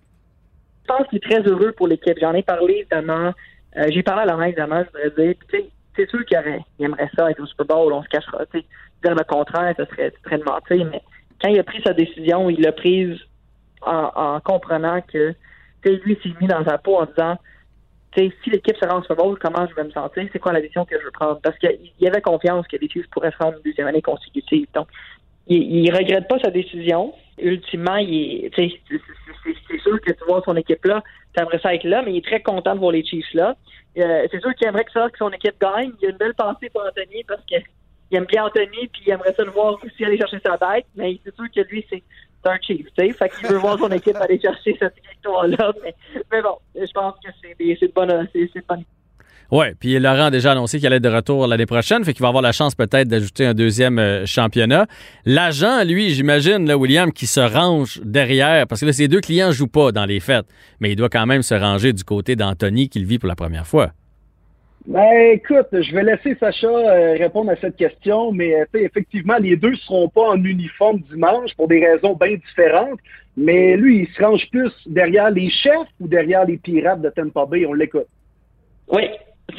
Je 0.83 0.87
pense 0.87 1.07
qu'il 1.07 1.17
est 1.17 1.21
très 1.21 1.41
heureux 1.41 1.71
pour 1.71 1.87
l'équipe. 1.87 2.17
J'en 2.21 2.33
ai 2.33 2.43
parlé, 2.43 2.81
évidemment. 2.81 3.33
Euh, 3.77 3.87
j'ai 3.89 4.03
parlé 4.03 4.21
à 4.21 4.25
Laurent, 4.27 4.43
évidemment, 4.43 4.83
je 4.83 5.09
voudrais 5.09 5.25
dire. 5.25 5.35
C'est 5.95 6.09
sûr 6.09 6.25
qu'il 6.25 6.37
aimerait 6.79 7.09
ça 7.15 7.29
être 7.29 7.39
au 7.39 7.45
Super 7.45 7.65
Bowl, 7.65 7.93
on 7.93 8.03
se 8.03 8.09
cachera. 8.09 8.39
Dire 8.53 9.15
le 9.15 9.23
contraire, 9.23 9.73
ce 9.77 9.85
serait 9.85 10.11
très 10.23 10.37
de 10.37 10.43
mentir, 10.43 10.85
mais 10.91 11.01
quand 11.41 11.49
il 11.49 11.59
a 11.59 11.63
pris 11.63 11.81
sa 11.83 11.93
décision, 11.93 12.49
il 12.49 12.61
l'a 12.61 12.71
prise 12.71 13.19
en, 13.81 14.39
comprenant 14.39 15.01
que 15.01 15.35
lui 15.85 16.17
s'est 16.23 16.31
mis 16.39 16.47
dans 16.47 16.63
sa 16.63 16.77
peau 16.77 16.97
en 16.97 17.05
disant 17.05 17.37
si 18.15 18.49
l'équipe 18.49 18.77
se 18.77 18.85
rend 18.85 18.99
au 18.99 19.01
Super 19.01 19.17
Bowl, 19.17 19.39
comment 19.39 19.65
je 19.67 19.73
vais 19.75 19.83
me 19.83 19.91
sentir, 19.91 20.27
c'est 20.31 20.39
quoi 20.39 20.53
la 20.53 20.61
décision 20.61 20.85
que 20.85 20.97
je 20.99 21.03
veux 21.03 21.11
prendre? 21.11 21.39
Parce 21.41 21.57
qu'il 21.57 22.07
avait 22.07 22.21
confiance 22.21 22.67
que 22.67 22.77
les 22.77 22.87
Chiefs 22.87 23.09
pourraient 23.09 23.31
se 23.31 23.37
rendre 23.37 23.57
une 23.57 23.63
deuxième 23.63 23.87
année 23.87 24.01
consécutive. 24.01 24.67
Donc, 24.73 24.87
il, 25.47 25.83
ne 25.83 25.95
regrette 25.95 26.27
pas 26.27 26.39
sa 26.39 26.51
décision. 26.51 27.13
Ultimement, 27.37 27.97
il 27.97 28.49
c'est 28.55 29.79
sûr 29.79 29.99
que 30.01 30.11
tu 30.11 30.23
vois 30.27 30.41
son 30.45 30.55
équipe 30.55 30.85
là, 30.85 31.03
tu 31.35 31.41
aimerais 31.41 31.59
ça 31.59 31.73
être 31.73 31.83
là, 31.83 32.01
mais 32.03 32.13
il 32.13 32.17
est 32.17 32.25
très 32.25 32.41
content 32.41 32.75
de 32.75 32.79
voir 32.79 32.91
les 32.91 33.03
Chiefs 33.03 33.33
là. 33.33 33.55
Euh, 33.97 34.27
c'est 34.31 34.39
sûr 34.39 34.53
qu'il 34.55 34.67
aimerait 34.67 34.85
que 34.85 34.91
ça, 34.91 35.09
que 35.09 35.17
son 35.17 35.29
équipe 35.31 35.59
gagne. 35.59 35.91
Il 36.01 36.03
y 36.03 36.07
a 36.07 36.11
une 36.11 36.17
belle 36.17 36.33
pensée 36.35 36.69
pour 36.69 36.83
Anthony 36.83 37.23
parce 37.27 37.43
qu'il 37.45 37.61
aime 38.11 38.25
bien 38.25 38.45
Anthony, 38.45 38.87
puis 38.87 39.03
il 39.05 39.11
aimerait 39.11 39.33
ça 39.33 39.43
le 39.43 39.51
voir 39.51 39.77
aussi 39.83 40.05
aller 40.05 40.17
chercher 40.17 40.39
sa 40.45 40.57
bête, 40.57 40.85
mais 40.95 41.19
c'est 41.23 41.35
sûr 41.35 41.45
que 41.53 41.61
lui, 41.61 41.85
c'est 41.89 42.03
un 42.45 42.57
Chief, 42.61 42.85
tu 42.85 42.91
sais. 42.97 43.13
Fait 43.13 43.29
qu'il 43.29 43.47
veut 43.47 43.57
voir 43.57 43.77
son 43.77 43.89
équipe 43.89 44.15
aller 44.21 44.39
chercher 44.39 44.75
cette 44.79 44.95
victoire-là. 45.11 45.73
Mais, 46.31 46.41
bon, 46.41 46.57
je 46.75 46.91
pense 46.93 47.15
que 47.23 47.29
c'est 47.41 47.87
de 47.87 47.93
bonne, 47.93 48.27
c'est 48.33 48.67
bonne 48.67 48.83
oui, 49.53 49.67
puis 49.79 49.99
Laurent 49.99 50.25
a 50.25 50.31
déjà 50.31 50.53
annoncé 50.53 50.79
qu'il 50.79 50.87
allait 50.87 50.95
être 50.95 51.03
de 51.03 51.09
retour 51.09 51.45
l'année 51.45 51.67
prochaine, 51.67 52.03
fait 52.03 52.13
qu'il 52.13 52.23
va 52.23 52.29
avoir 52.29 52.41
la 52.41 52.53
chance 52.53 52.73
peut-être 52.73 53.07
d'ajouter 53.07 53.45
un 53.45 53.53
deuxième 53.53 53.99
euh, 53.99 54.25
championnat. 54.25 54.87
L'agent, 55.25 55.83
lui, 55.83 56.09
j'imagine, 56.09 56.67
là, 56.67 56.75
William, 56.75 57.13
qui 57.13 57.27
se 57.27 57.39
range 57.39 58.01
derrière, 58.03 58.65
parce 58.65 58.81
que 58.81 58.87
là, 58.87 58.93
ces 58.93 59.07
deux 59.07 59.21
clients 59.21 59.49
ne 59.49 59.51
jouent 59.51 59.67
pas 59.67 59.91
dans 59.91 60.05
les 60.05 60.19
fêtes, 60.19 60.47
mais 60.79 60.89
il 60.89 60.95
doit 60.95 61.09
quand 61.09 61.27
même 61.27 61.43
se 61.43 61.53
ranger 61.53 61.93
du 61.93 62.03
côté 62.03 62.35
d'Anthony 62.35 62.89
qui 62.89 62.97
le 62.97 63.05
vit 63.05 63.19
pour 63.19 63.29
la 63.29 63.35
première 63.35 63.67
fois. 63.67 63.91
Ben, 64.87 65.33
écoute, 65.33 65.67
je 65.71 65.93
vais 65.93 66.01
laisser 66.03 66.35
Sacha 66.39 66.65
euh, 66.65 67.13
répondre 67.13 67.51
à 67.51 67.55
cette 67.57 67.75
question, 67.75 68.31
mais 68.31 68.59
euh, 68.59 68.65
effectivement, 68.73 69.37
les 69.39 69.55
deux 69.55 69.73
ne 69.73 69.75
seront 69.75 70.09
pas 70.09 70.29
en 70.29 70.43
uniforme 70.43 70.99
dimanche 71.11 71.53
pour 71.57 71.67
des 71.67 71.85
raisons 71.85 72.15
bien 72.15 72.37
différentes. 72.37 72.99
Mais 73.37 73.77
lui, 73.77 73.99
il 73.99 74.07
se 74.15 74.23
range 74.23 74.49
plus 74.49 74.71
derrière 74.87 75.29
les 75.29 75.51
chefs 75.51 75.89
ou 75.99 76.07
derrière 76.07 76.43
les 76.45 76.57
pirates 76.57 77.03
de 77.03 77.09
Tampa 77.11 77.45
Bay. 77.45 77.67
On 77.67 77.73
l'écoute. 77.73 78.07
Oui, 78.87 79.03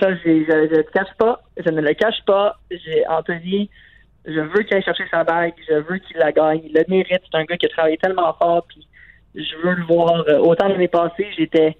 ça, 0.00 0.14
je 0.14 0.28
ne 0.28 0.76
le 0.76 0.82
cache 0.82 1.14
pas. 1.18 1.42
Je 1.56 1.70
ne 1.70 1.80
le 1.80 1.94
cache 1.94 2.22
pas. 2.26 2.58
J'ai 2.70 3.06
Anthony, 3.06 3.70
je 4.26 4.40
veux 4.40 4.62
qu'il 4.62 4.76
aille 4.76 4.82
chercher 4.82 5.04
sa 5.10 5.24
bague. 5.24 5.54
Je 5.68 5.74
veux 5.74 5.98
qu'il 5.98 6.16
la 6.16 6.32
gagne. 6.32 6.62
Il 6.64 6.72
le 6.72 6.84
mérite. 6.88 7.22
C'est 7.30 7.38
un 7.38 7.44
gars 7.44 7.56
qui 7.56 7.66
a 7.66 7.68
travaillé 7.68 7.96
tellement 7.98 8.32
fort. 8.34 8.64
Puis 8.68 8.86
je 9.34 9.56
veux 9.62 9.74
le 9.74 9.84
voir. 9.84 10.24
Euh, 10.28 10.38
autant 10.38 10.68
l'année 10.68 10.88
passée, 10.88 11.26
j'étais 11.36 11.76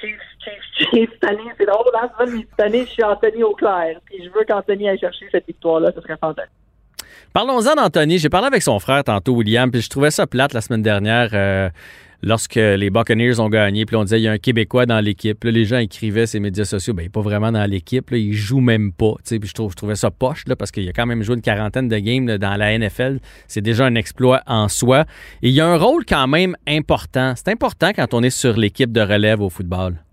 Chief, 0.00 0.18
Chief, 0.42 0.88
Chief. 0.90 1.10
Cette 1.12 1.30
année, 1.30 1.50
c'est 1.58 1.66
drôle, 1.66 1.86
hein? 1.94 2.10
Cette 2.18 2.60
année, 2.60 2.84
je 2.86 2.90
suis 2.90 3.04
Anthony 3.04 3.42
Auclair. 3.42 4.00
Puis 4.06 4.24
je 4.24 4.30
veux 4.30 4.44
qu'Anthony 4.44 4.88
aille 4.88 4.98
chercher 4.98 5.26
cette 5.30 5.46
victoire-là. 5.46 5.92
Ce 5.94 6.00
serait 6.00 6.16
fantastique. 6.16 6.52
Parlons-en 7.32 7.74
d'Anthony. 7.74 8.18
J'ai 8.18 8.30
parlé 8.30 8.46
avec 8.46 8.62
son 8.62 8.78
frère 8.78 9.04
tantôt, 9.04 9.34
William, 9.34 9.70
puis 9.70 9.82
je 9.82 9.90
trouvais 9.90 10.10
ça 10.10 10.26
plate 10.26 10.54
la 10.54 10.62
semaine 10.62 10.82
dernière. 10.82 11.30
Euh, 11.34 11.68
lorsque 12.22 12.56
les 12.56 12.90
Buccaneers 12.90 13.40
ont 13.40 13.48
gagné, 13.48 13.86
puis 13.86 13.96
on 13.96 14.04
disait 14.04 14.20
il 14.20 14.24
y 14.24 14.28
a 14.28 14.32
un 14.32 14.38
Québécois 14.38 14.86
dans 14.86 15.00
l'équipe. 15.00 15.42
les 15.44 15.64
gens 15.64 15.78
écrivaient 15.78 16.24
les 16.32 16.40
médias 16.40 16.64
sociaux, 16.64 16.94
ben, 16.94 17.02
il 17.02 17.06
n'est 17.06 17.10
pas 17.10 17.20
vraiment 17.20 17.52
dans 17.52 17.68
l'équipe, 17.68 18.10
il 18.12 18.32
joue 18.32 18.60
même 18.60 18.92
pas. 18.92 19.14
Puis 19.24 19.40
je, 19.44 19.52
trouve, 19.52 19.70
je 19.70 19.76
trouvais 19.76 19.96
ça 19.96 20.10
poche 20.10 20.44
là, 20.46 20.56
parce 20.56 20.70
qu'il 20.70 20.88
a 20.88 20.92
quand 20.92 21.06
même 21.06 21.22
joué 21.22 21.36
une 21.36 21.42
quarantaine 21.42 21.88
de 21.88 21.98
games 21.98 22.38
dans 22.38 22.56
la 22.56 22.78
NFL. 22.78 23.20
C'est 23.48 23.60
déjà 23.60 23.86
un 23.86 23.94
exploit 23.94 24.42
en 24.46 24.68
soi. 24.68 25.04
Et 25.42 25.48
il 25.48 25.54
y 25.54 25.60
a 25.60 25.66
un 25.66 25.76
rôle 25.76 26.04
quand 26.04 26.26
même 26.26 26.56
important. 26.66 27.34
C'est 27.36 27.48
important 27.48 27.90
quand 27.94 28.14
on 28.14 28.22
est 28.22 28.30
sur 28.30 28.56
l'équipe 28.56 28.92
de 28.92 29.00
relève 29.00 29.40
au 29.40 29.50
football. 29.50 30.05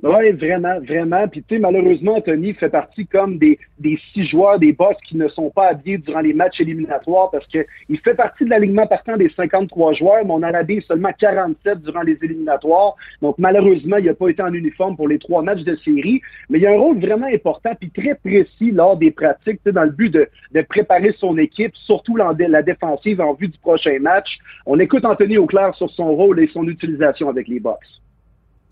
Oui, 0.00 0.30
vraiment, 0.30 0.78
vraiment. 0.78 1.26
Puis 1.26 1.42
tu 1.42 1.56
sais, 1.56 1.60
malheureusement, 1.60 2.14
Anthony 2.14 2.54
fait 2.54 2.68
partie 2.68 3.04
comme 3.04 3.36
des, 3.36 3.58
des 3.80 3.98
six 4.12 4.26
joueurs, 4.26 4.60
des 4.60 4.72
boss 4.72 4.94
qui 5.04 5.16
ne 5.16 5.26
sont 5.26 5.50
pas 5.50 5.70
habillés 5.70 5.98
durant 5.98 6.20
les 6.20 6.32
matchs 6.32 6.60
éliminatoires 6.60 7.30
parce 7.32 7.46
que 7.48 7.66
il 7.88 7.98
fait 7.98 8.14
partie 8.14 8.44
de 8.44 8.50
l'alignement 8.50 8.86
partant 8.86 9.16
des 9.16 9.28
53 9.30 9.94
joueurs, 9.94 10.24
mais 10.24 10.30
on 10.30 10.36
en 10.36 10.42
a 10.44 10.58
habillé 10.58 10.82
seulement 10.82 11.10
47 11.18 11.82
durant 11.82 12.02
les 12.02 12.16
éliminatoires. 12.22 12.94
Donc 13.22 13.38
malheureusement, 13.38 13.96
il 13.96 14.04
n'a 14.06 14.14
pas 14.14 14.28
été 14.28 14.40
en 14.40 14.52
uniforme 14.52 14.96
pour 14.96 15.08
les 15.08 15.18
trois 15.18 15.42
matchs 15.42 15.64
de 15.64 15.74
série. 15.74 16.20
Mais 16.48 16.60
il 16.60 16.66
a 16.66 16.70
un 16.70 16.78
rôle 16.78 17.00
vraiment 17.00 17.26
important 17.26 17.72
puis 17.74 17.90
très 17.90 18.14
précis 18.14 18.70
lors 18.70 18.96
des 18.96 19.10
pratiques, 19.10 19.60
dans 19.66 19.82
le 19.82 19.90
but 19.90 20.10
de, 20.10 20.28
de 20.54 20.60
préparer 20.62 21.12
son 21.18 21.36
équipe, 21.38 21.74
surtout 21.74 22.14
la, 22.14 22.32
la 22.38 22.62
défensive 22.62 23.20
en 23.20 23.34
vue 23.34 23.48
du 23.48 23.58
prochain 23.58 23.98
match. 24.00 24.38
On 24.64 24.78
écoute 24.78 25.04
Anthony 25.04 25.38
Auclair 25.38 25.74
sur 25.74 25.90
son 25.90 26.14
rôle 26.14 26.38
et 26.38 26.46
son 26.52 26.68
utilisation 26.68 27.28
avec 27.28 27.48
les 27.48 27.58
box. 27.58 28.00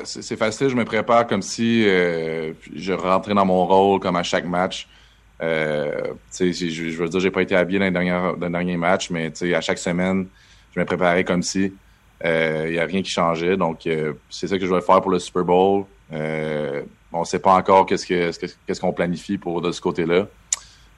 C'est 0.05 0.37
facile, 0.37 0.69
je 0.69 0.77
me 0.77 0.85
prépare 0.85 1.27
comme 1.27 1.41
si 1.41 1.85
euh, 1.87 2.53
je 2.75 2.93
rentrais 2.93 3.33
dans 3.33 3.47
mon 3.47 3.67
rôle 3.67 3.99
comme 3.99 4.17
à 4.17 4.23
chaque 4.23 4.45
match. 4.45 4.89
Euh, 5.43 6.13
je, 6.39 6.53
je 6.53 7.03
veux 7.03 7.09
dire, 7.09 7.21
j'ai 7.21 7.31
pas 7.31 7.43
été 7.43 7.57
habillé 7.57 7.79
dans 7.91 8.01
le 8.01 8.51
dernier, 8.51 8.77
match, 8.77 9.11
mais 9.11 9.33
à 9.55 9.61
chaque 9.61 9.79
semaine, 9.79 10.27
je 10.75 10.81
me 10.81 10.85
préparais 10.85 11.25
comme 11.25 11.43
si 11.43 11.65
il 11.65 11.73
euh, 12.27 12.71
n'y 12.71 12.79
a 12.79 12.85
rien 12.85 13.03
qui 13.03 13.11
changeait. 13.11 13.57
Donc, 13.57 13.89
c'est 14.29 14.49
ça 14.49 14.59
que 14.59 14.67
je 14.67 14.75
vais 14.75 14.83
faire 14.83 15.01
pour 15.01 15.11
le 15.11 15.19
Super 15.19 15.45
Bowl. 15.45 15.85
On 16.13 17.21
ne 17.21 17.25
sait 17.25 17.39
pas 17.39 17.55
encore 17.55 17.87
qu'est-ce 17.87 18.81
qu'on 18.81 18.93
planifie 18.93 19.39
pour 19.39 19.63
de 19.63 19.73
ce 19.73 19.81
côté-là. 19.81 20.27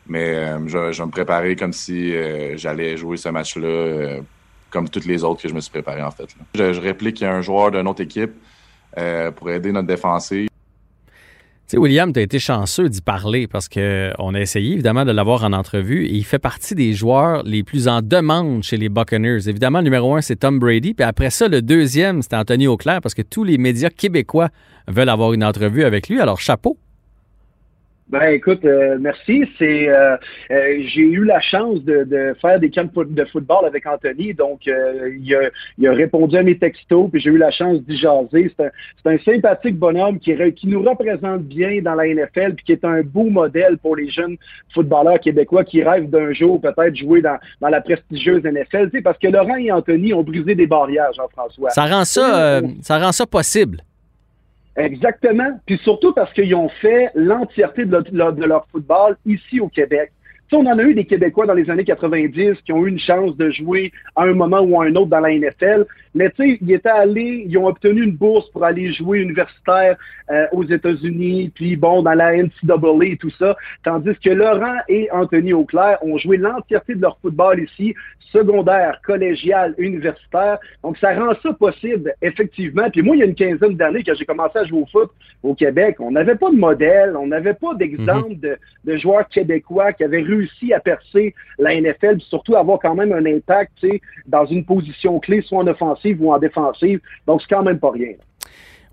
Mais 0.09 0.35
je, 0.67 0.77
vais 0.77 1.07
me 1.07 1.11
préparer 1.11 1.55
comme 1.55 1.73
si 1.73 2.13
j'allais 2.57 2.97
jouer 2.97 3.17
ce 3.17 3.29
match-là 3.29 4.19
comme 4.71 4.89
toutes 4.89 5.07
les 5.07 5.25
autres 5.25 5.41
que 5.41 5.49
je 5.49 5.55
me 5.55 5.61
suis 5.61 5.71
préparé 5.71 6.03
en 6.03 6.11
fait. 6.11 6.29
Je, 6.55 6.75
je 6.75 6.81
réplique 6.81 7.23
un 7.23 7.41
joueur 7.41 7.71
d'une 7.71 7.89
autre 7.89 8.03
équipe 8.03 8.33
euh, 8.99 9.31
pour 9.31 9.51
aider 9.51 9.73
notre 9.73 9.87
défensive. 9.87 10.49
William, 11.77 12.13
tu 12.13 12.21
as 12.21 12.23
été 12.23 12.39
chanceux 12.39 12.89
d'y 12.89 13.03
parler 13.03 13.47
parce 13.47 13.69
qu'on 13.69 14.35
a 14.35 14.41
essayé 14.41 14.73
évidemment 14.73 15.05
de 15.05 15.13
l'avoir 15.13 15.45
en 15.45 15.53
entrevue 15.53 16.07
et 16.07 16.15
il 16.15 16.25
fait 16.25 16.39
partie 16.39 16.75
des 16.75 16.95
joueurs 16.95 17.43
les 17.43 17.63
plus 17.63 17.89
en 17.89 18.01
demande 18.01 18.63
chez 18.63 18.79
les 18.79 18.89
Buccaneers. 18.89 19.49
Évidemment, 19.49 19.81
le 19.81 19.85
numéro 19.85 20.15
un, 20.15 20.23
c'est 20.23 20.37
Tom 20.37 20.59
Brady. 20.59 20.95
Puis 20.95 21.05
après 21.05 21.29
ça, 21.29 21.47
le 21.47 21.61
deuxième, 21.61 22.23
c'est 22.23 22.35
Anthony 22.35 22.67
Auclair 22.67 23.01
parce 23.03 23.15
que 23.15 23.21
tous 23.21 23.45
les 23.45 23.59
médias 23.59 23.91
québécois 23.91 24.49
veulent 24.87 25.11
avoir 25.11 25.35
une 25.35 25.45
entrevue 25.45 25.85
avec 25.85 26.09
lui. 26.09 26.21
Alors, 26.21 26.41
chapeau. 26.41 26.79
Ben 28.11 28.31
écoute, 28.31 28.65
euh, 28.65 28.97
merci. 28.99 29.45
C'est 29.59 29.89
euh, 29.89 30.17
euh, 30.51 30.83
j'ai 30.87 31.03
eu 31.03 31.25
la 31.25 31.41
chance 31.41 31.83
de, 31.85 32.05
de, 32.05 32.35
faire 32.41 32.59
des 32.59 32.71
camps 32.71 32.89
de 32.95 33.25
football 33.27 33.67
avec 33.67 33.87
Anthony, 33.87 34.33
donc 34.33 34.65
il 34.65 35.35
a, 35.35 35.51
il, 35.77 35.87
a, 35.87 35.93
répondu 35.93 36.37
à 36.39 36.43
mes 36.43 36.57
textos, 36.57 37.11
puis 37.11 37.21
j'ai 37.21 37.29
eu 37.29 37.37
la 37.37 37.51
chance 37.51 37.83
d'y 37.83 37.99
jaser. 37.99 38.51
C'est 38.57 38.65
un, 38.65 39.13
un, 39.13 39.19
sympathique 39.19 39.77
bonhomme 39.77 40.19
qui, 40.19 40.35
qui 40.55 40.69
nous 40.69 40.83
représente 40.83 41.43
bien 41.43 41.83
dans 41.83 41.95
la 41.95 42.07
NFL, 42.07 42.55
puis 42.55 42.65
qui 42.65 42.73
est 42.73 42.85
un 42.85 43.03
beau 43.03 43.25
modèle 43.25 43.77
pour 43.77 43.97
les 43.97 44.09
jeunes 44.09 44.39
footballeurs 44.73 45.21
québécois 45.21 45.65
qui 45.65 45.83
rêvent 45.83 46.09
d'un 46.09 46.33
jour 46.33 46.59
peut-être 46.63 46.97
jouer 46.97 47.21
dans, 47.21 47.37
dans 47.61 47.69
la 47.69 47.83
prestigieuse 47.83 48.43
NFL. 48.43 48.91
Tu 48.91 48.97
sais, 48.97 49.03
parce 49.03 49.19
que 49.19 49.29
Laurent 49.29 49.57
et 49.57 49.71
Anthony 49.71 50.15
ont 50.15 50.23
brisé 50.23 50.55
des 50.55 50.67
barrières, 50.67 51.13
Jean-François. 51.15 51.71
Ça 51.71 51.85
rend 51.85 52.07
ça, 52.07 52.63
ça 52.81 52.99
rend 52.99 53.13
ça 53.13 53.27
possible. 53.27 53.83
Exactement. 54.79 55.59
Puis 55.67 55.79
surtout 55.79 56.13
parce 56.13 56.33
qu'ils 56.33 56.55
ont 56.55 56.69
fait 56.69 57.11
l'entièreté 57.15 57.85
de, 57.85 58.45
leur 58.45 58.67
football 58.69 59.17
ici 59.27 59.61
au 59.61 59.69
Québec. 59.69 60.13
On 60.57 60.67
en 60.67 60.79
a 60.79 60.83
eu 60.83 60.95
des 60.95 61.05
Québécois 61.05 61.47
dans 61.47 61.55
les 61.55 61.69
années 61.71 61.85
90 61.85 62.63
qui 62.65 62.73
ont 62.73 62.87
eu 62.87 62.89
une 62.89 62.99
chance 62.99 63.37
de 63.37 63.51
jouer 63.51 63.93
à 64.17 64.23
un 64.25 64.35
moment 64.35 64.61
ou 64.61 64.81
à 64.81 64.87
un 64.87 64.95
autre 64.95 65.09
dans 65.09 65.21
la 65.21 65.31
NFL. 65.31 65.87
Mais 66.15 66.31
tu 66.31 66.37
sais, 66.43 66.59
ils 66.61 66.73
étaient 66.73 66.89
allés, 66.89 67.45
ils 67.47 67.59
ont 67.59 67.67
obtenu 67.67 68.03
une 68.03 68.17
bourse 68.17 68.49
pour 68.51 68.65
aller 68.65 68.93
jouer 68.93 69.21
universitaire 69.21 69.97
euh, 70.31 70.47
aux 70.53 70.65
États-Unis, 70.65 71.53
puis 71.55 71.77
bon, 71.77 72.03
dans 72.03 72.15
la 72.15 72.37
NCAA 72.37 73.05
et 73.05 73.17
tout 73.17 73.31
ça. 73.39 73.57
Tandis 73.85 74.15
que 74.23 74.31
Laurent 74.31 74.79
et 74.89 75.09
Anthony 75.13 75.53
Auclair 75.53 75.99
ont 76.03 76.19
joué 76.19 76.37
l'entièreté 76.37 76.95
de 76.95 77.03
leur 77.03 77.19
football 77.21 77.61
ici, 77.61 77.95
secondaire, 78.33 79.01
collégial, 79.05 79.75
universitaire. 79.79 80.59
Donc, 80.83 80.99
ça 80.99 81.15
rend 81.15 81.35
ça 81.43 81.53
possible, 81.53 82.13
effectivement. 82.23 82.91
Puis 82.91 83.03
moi, 83.03 83.17
il 83.17 83.21
y 83.21 83.23
a 83.23 83.27
une 83.27 83.35
quinzaine 83.35 83.77
d'années 83.77 84.03
que 84.03 84.15
j'ai 84.15 84.25
commencé 84.25 84.59
à 84.59 84.65
jouer 84.65 84.81
au 84.81 84.87
foot 84.87 85.11
au 85.43 85.55
Québec, 85.55 85.97
on 86.01 86.11
n'avait 86.11 86.35
pas 86.35 86.51
de 86.51 86.57
modèle, 86.57 87.17
on 87.17 87.29
n'avait 87.29 87.55
pas 87.55 87.75
d'exemple 87.75 88.35
mhm. 88.43 88.57
de, 88.85 88.97
joueurs 88.97 89.29
québécois 89.29 89.93
qui 89.93 90.03
avaient 90.03 90.23
réussi 90.23 90.38
à 90.75 90.81
percer 90.81 91.35
la 91.59 91.81
NFL, 91.81 92.17
puis 92.17 92.27
surtout 92.29 92.57
avoir 92.57 92.79
quand 92.79 92.95
même 92.95 93.13
un 93.13 93.25
impact 93.27 93.87
dans 94.27 94.47
une 94.47 94.65
position 94.65 95.19
clé, 95.21 95.43
soit 95.43 95.59
en 95.59 95.67
offensive 95.67 96.23
ou 96.23 96.33
en 96.33 96.39
défensive. 96.39 97.01
Donc, 97.27 97.43
c'est 97.43 97.55
quand 97.55 97.63
même 97.63 97.79
pas 97.79 97.91
rien. 97.91 98.13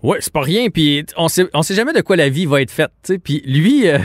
Oui, 0.02 0.16
c'est 0.20 0.32
pas 0.32 0.42
rien. 0.42 0.68
Puis 0.70 1.04
on 1.16 1.28
sait, 1.28 1.46
sait 1.62 1.74
jamais 1.74 1.92
de 1.92 2.00
quoi 2.00 2.16
la 2.16 2.28
vie 2.28 2.46
va 2.46 2.60
être 2.62 2.70
faite. 2.70 3.12
Puis 3.24 3.42
lui, 3.46 3.88
euh, 3.88 3.98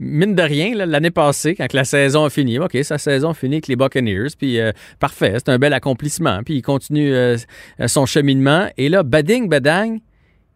mine 0.00 0.34
de 0.34 0.42
rien, 0.42 0.74
l'année 0.74 1.10
passée, 1.10 1.54
quand 1.54 1.72
la 1.72 1.84
saison 1.84 2.24
a 2.24 2.30
fini, 2.30 2.58
OK, 2.58 2.76
sa 2.82 2.98
saison 2.98 3.30
a 3.30 3.34
fini 3.34 3.56
avec 3.56 3.68
les 3.68 3.76
Buccaneers, 3.76 4.28
puis 4.36 4.60
euh, 4.60 4.72
parfait, 4.98 5.34
c'est 5.36 5.48
un 5.48 5.58
bel 5.58 5.72
accomplissement. 5.72 6.42
Puis 6.44 6.56
il 6.56 6.62
continue 6.62 7.14
euh, 7.14 7.36
son 7.86 8.06
cheminement. 8.06 8.68
Et 8.76 8.88
là, 8.88 9.02
bading, 9.02 9.48
badang, 9.48 9.98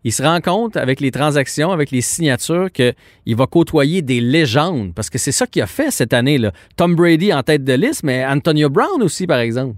il 0.05 0.12
se 0.12 0.22
rend 0.22 0.40
compte 0.40 0.76
avec 0.76 1.00
les 1.00 1.11
transactions, 1.11 1.70
avec 1.70 1.90
les 1.90 2.00
signatures, 2.00 2.70
qu'il 2.72 3.36
va 3.36 3.46
côtoyer 3.46 4.03
des 4.03 4.20
légendes. 4.20 4.92
Parce 4.94 5.11
que 5.11 5.18
c'est 5.18 5.32
ça 5.32 5.46
qu'il 5.46 5.62
a 5.62 5.66
fait 5.66 5.90
cette 5.90 6.12
année. 6.12 6.38
là 6.38 6.53
Tom 6.76 6.94
Brady 6.94 7.32
en 7.32 7.42
tête 7.42 7.64
de 7.64 7.74
liste, 7.74 8.03
mais 8.03 8.24
Antonio 8.26 8.68
Brown 8.68 9.03
aussi, 9.03 9.26
par 9.26 9.38
exemple. 9.38 9.76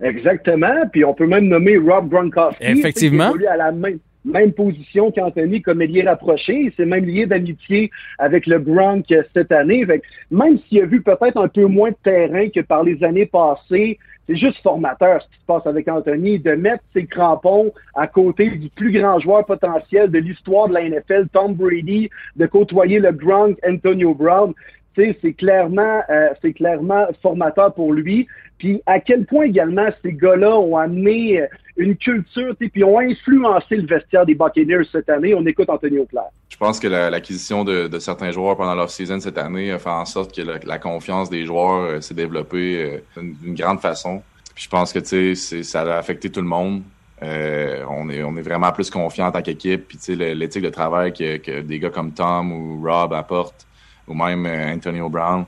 Exactement. 0.00 0.86
Puis 0.92 1.04
on 1.04 1.14
peut 1.14 1.26
même 1.26 1.46
nommer 1.46 1.78
Rob 1.78 2.08
Gronkowski. 2.08 2.64
Effectivement. 2.64 3.32
Qui 3.32 3.46
à 3.46 3.56
la 3.56 3.72
même, 3.72 3.98
même 4.24 4.52
position 4.52 5.10
qu'Anthony 5.10 5.62
comme 5.62 5.80
ailier 5.80 6.02
rapproché. 6.02 6.54
Il 6.64 6.72
s'est 6.76 6.84
même 6.84 7.04
lié 7.04 7.26
d'amitié 7.26 7.90
avec 8.18 8.46
le 8.46 8.58
Gronk 8.58 9.06
cette 9.34 9.52
année. 9.52 9.86
même 10.30 10.58
s'il 10.68 10.82
a 10.82 10.86
vu 10.86 11.02
peut-être 11.02 11.38
un 11.38 11.48
peu 11.48 11.66
moins 11.66 11.90
de 11.90 11.96
terrain 12.02 12.48
que 12.48 12.60
par 12.60 12.82
les 12.82 13.02
années 13.04 13.26
passées, 13.26 13.98
c'est 14.26 14.36
juste 14.36 14.60
formateur 14.62 15.22
ce 15.22 15.28
qui 15.28 15.40
se 15.40 15.46
passe 15.46 15.66
avec 15.66 15.88
Anthony, 15.88 16.38
de 16.38 16.52
mettre 16.52 16.82
ses 16.92 17.06
crampons 17.06 17.72
à 17.94 18.06
côté 18.06 18.50
du 18.50 18.68
plus 18.70 18.92
grand 18.92 19.18
joueur 19.20 19.44
potentiel 19.46 20.10
de 20.10 20.18
l'histoire 20.18 20.68
de 20.68 20.74
la 20.74 20.88
NFL, 20.88 21.28
Tom 21.32 21.54
Brady, 21.54 22.10
de 22.34 22.46
côtoyer 22.46 22.98
le 22.98 23.12
Gronk, 23.12 23.58
Antonio 23.66 24.14
Brown. 24.14 24.52
C'est 24.96 25.34
clairement, 25.34 26.00
euh, 26.08 26.28
c'est 26.40 26.54
clairement 26.54 27.06
formateur 27.20 27.72
pour 27.74 27.92
lui. 27.92 28.26
Puis 28.58 28.80
à 28.86 28.98
quel 28.98 29.26
point 29.26 29.44
également 29.44 29.88
ces 30.02 30.14
gars-là 30.14 30.58
ont 30.58 30.76
amené 30.78 31.42
euh, 31.42 31.46
une 31.76 31.96
culture, 31.96 32.54
puis 32.58 32.82
ont 32.82 32.98
influencé 32.98 33.76
le 33.76 33.86
vestiaire 33.86 34.24
des 34.24 34.34
Buccaneers 34.34 34.84
cette 34.90 35.10
année. 35.10 35.34
On 35.34 35.44
écoute 35.44 35.68
Anthony 35.68 35.98
Auclair. 35.98 36.24
Je 36.48 36.56
pense 36.56 36.80
que 36.80 36.88
l'acquisition 36.88 37.64
de, 37.64 37.98
certains 37.98 38.30
joueurs 38.30 38.56
pendant 38.56 38.74
leur 38.74 38.88
saison 38.88 39.20
cette 39.20 39.36
année 39.36 39.70
a 39.70 39.78
fait 39.78 39.90
en 39.90 40.06
sorte 40.06 40.34
que 40.34 40.40
la, 40.40 40.78
confiance 40.78 41.28
des 41.28 41.44
joueurs 41.44 41.82
euh, 41.82 42.00
s'est 42.00 42.14
développée 42.14 43.02
d'une 43.16 43.54
grande 43.54 43.80
façon. 43.80 44.22
Puis 44.54 44.64
je 44.64 44.70
pense 44.70 44.94
que 44.94 45.34
ça 45.34 45.82
a 45.82 45.98
affecté 45.98 46.30
tout 46.30 46.40
le 46.40 46.46
monde. 46.46 46.80
on, 47.20 48.08
est, 48.08 48.42
vraiment 48.42 48.72
plus 48.72 48.88
confiant 48.88 49.26
en 49.26 49.32
tant 49.32 49.42
qu'équipe. 49.42 49.88
Puis 49.88 50.16
l'éthique 50.16 50.62
de 50.62 50.70
travail 50.70 51.12
que, 51.12 51.60
des 51.60 51.78
gars 51.78 51.90
comme 51.90 52.12
Tom 52.12 52.52
ou 52.52 52.82
Rob 52.82 53.12
apportent, 53.12 53.65
ou 54.06 54.14
même 54.14 54.46
Antonio 54.46 55.08
Brown, 55.08 55.44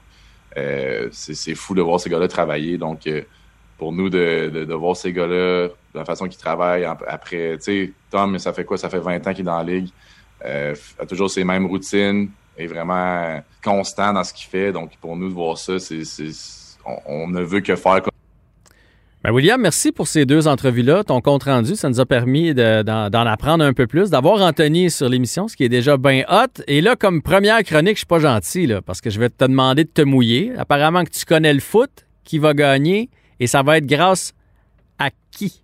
euh, 0.56 1.08
c'est 1.12 1.54
fou 1.54 1.74
de 1.74 1.82
voir 1.82 2.00
ces 2.00 2.10
gars-là 2.10 2.28
travailler. 2.28 2.78
Donc, 2.78 3.06
euh, 3.06 3.22
pour 3.76 3.92
nous, 3.92 4.10
de, 4.10 4.74
voir 4.74 4.96
ces 4.96 5.12
gars-là, 5.12 5.68
de 5.68 5.72
la 5.94 6.04
façon 6.04 6.26
qu'ils 6.26 6.38
travaillent 6.38 6.84
après, 6.84 7.56
tu 7.58 7.62
sais, 7.62 7.92
Tom, 8.10 8.38
ça 8.38 8.52
fait 8.52 8.64
quoi? 8.64 8.78
Ça 8.78 8.90
fait 8.90 8.98
20 8.98 9.26
ans 9.26 9.32
qu'il 9.32 9.40
est 9.40 9.44
dans 9.44 9.58
la 9.58 9.64
ligue. 9.64 9.90
Euh, 10.44 10.74
a 10.98 11.06
toujours 11.06 11.30
ses 11.30 11.44
mêmes 11.44 11.66
routines, 11.66 12.30
est 12.56 12.66
vraiment 12.66 13.42
constant 13.62 14.12
dans 14.12 14.24
ce 14.24 14.32
qu'il 14.32 14.48
fait. 14.48 14.72
Donc, 14.72 14.96
pour 15.00 15.16
nous, 15.16 15.28
de 15.28 15.34
voir 15.34 15.58
ça, 15.58 15.78
c'est, 15.78 16.02
on, 17.06 17.28
ne 17.28 17.42
veut 17.42 17.60
que 17.60 17.76
faire 17.76 18.02
comme 18.02 18.12
ben 19.24 19.32
William, 19.32 19.60
merci 19.60 19.90
pour 19.90 20.06
ces 20.06 20.26
deux 20.26 20.46
entrevues-là. 20.46 21.02
Ton 21.02 21.20
compte 21.20 21.42
rendu, 21.42 21.74
ça 21.74 21.88
nous 21.88 21.98
a 21.98 22.06
permis 22.06 22.54
d'en 22.54 23.12
apprendre 23.12 23.64
un 23.64 23.72
peu 23.72 23.88
plus, 23.88 24.10
d'avoir 24.10 24.40
Anthony 24.40 24.90
sur 24.92 25.08
l'émission, 25.08 25.48
ce 25.48 25.56
qui 25.56 25.64
est 25.64 25.68
déjà 25.68 25.96
bien 25.96 26.22
hot. 26.28 26.62
Et 26.68 26.80
là, 26.80 26.94
comme 26.94 27.20
première 27.20 27.64
chronique, 27.64 27.94
je 27.94 28.00
suis 28.00 28.06
pas 28.06 28.20
gentil, 28.20 28.68
là, 28.68 28.80
parce 28.80 29.00
que 29.00 29.10
je 29.10 29.18
vais 29.18 29.28
te 29.28 29.44
demander 29.44 29.82
de 29.82 29.90
te 29.90 30.02
mouiller. 30.02 30.52
Apparemment 30.56 31.02
que 31.02 31.10
tu 31.10 31.24
connais 31.24 31.52
le 31.52 31.58
foot, 31.60 32.06
qui 32.22 32.38
va 32.38 32.54
gagner, 32.54 33.10
et 33.40 33.48
ça 33.48 33.62
va 33.62 33.78
être 33.78 33.86
grâce 33.86 34.34
à 35.00 35.10
qui? 35.32 35.62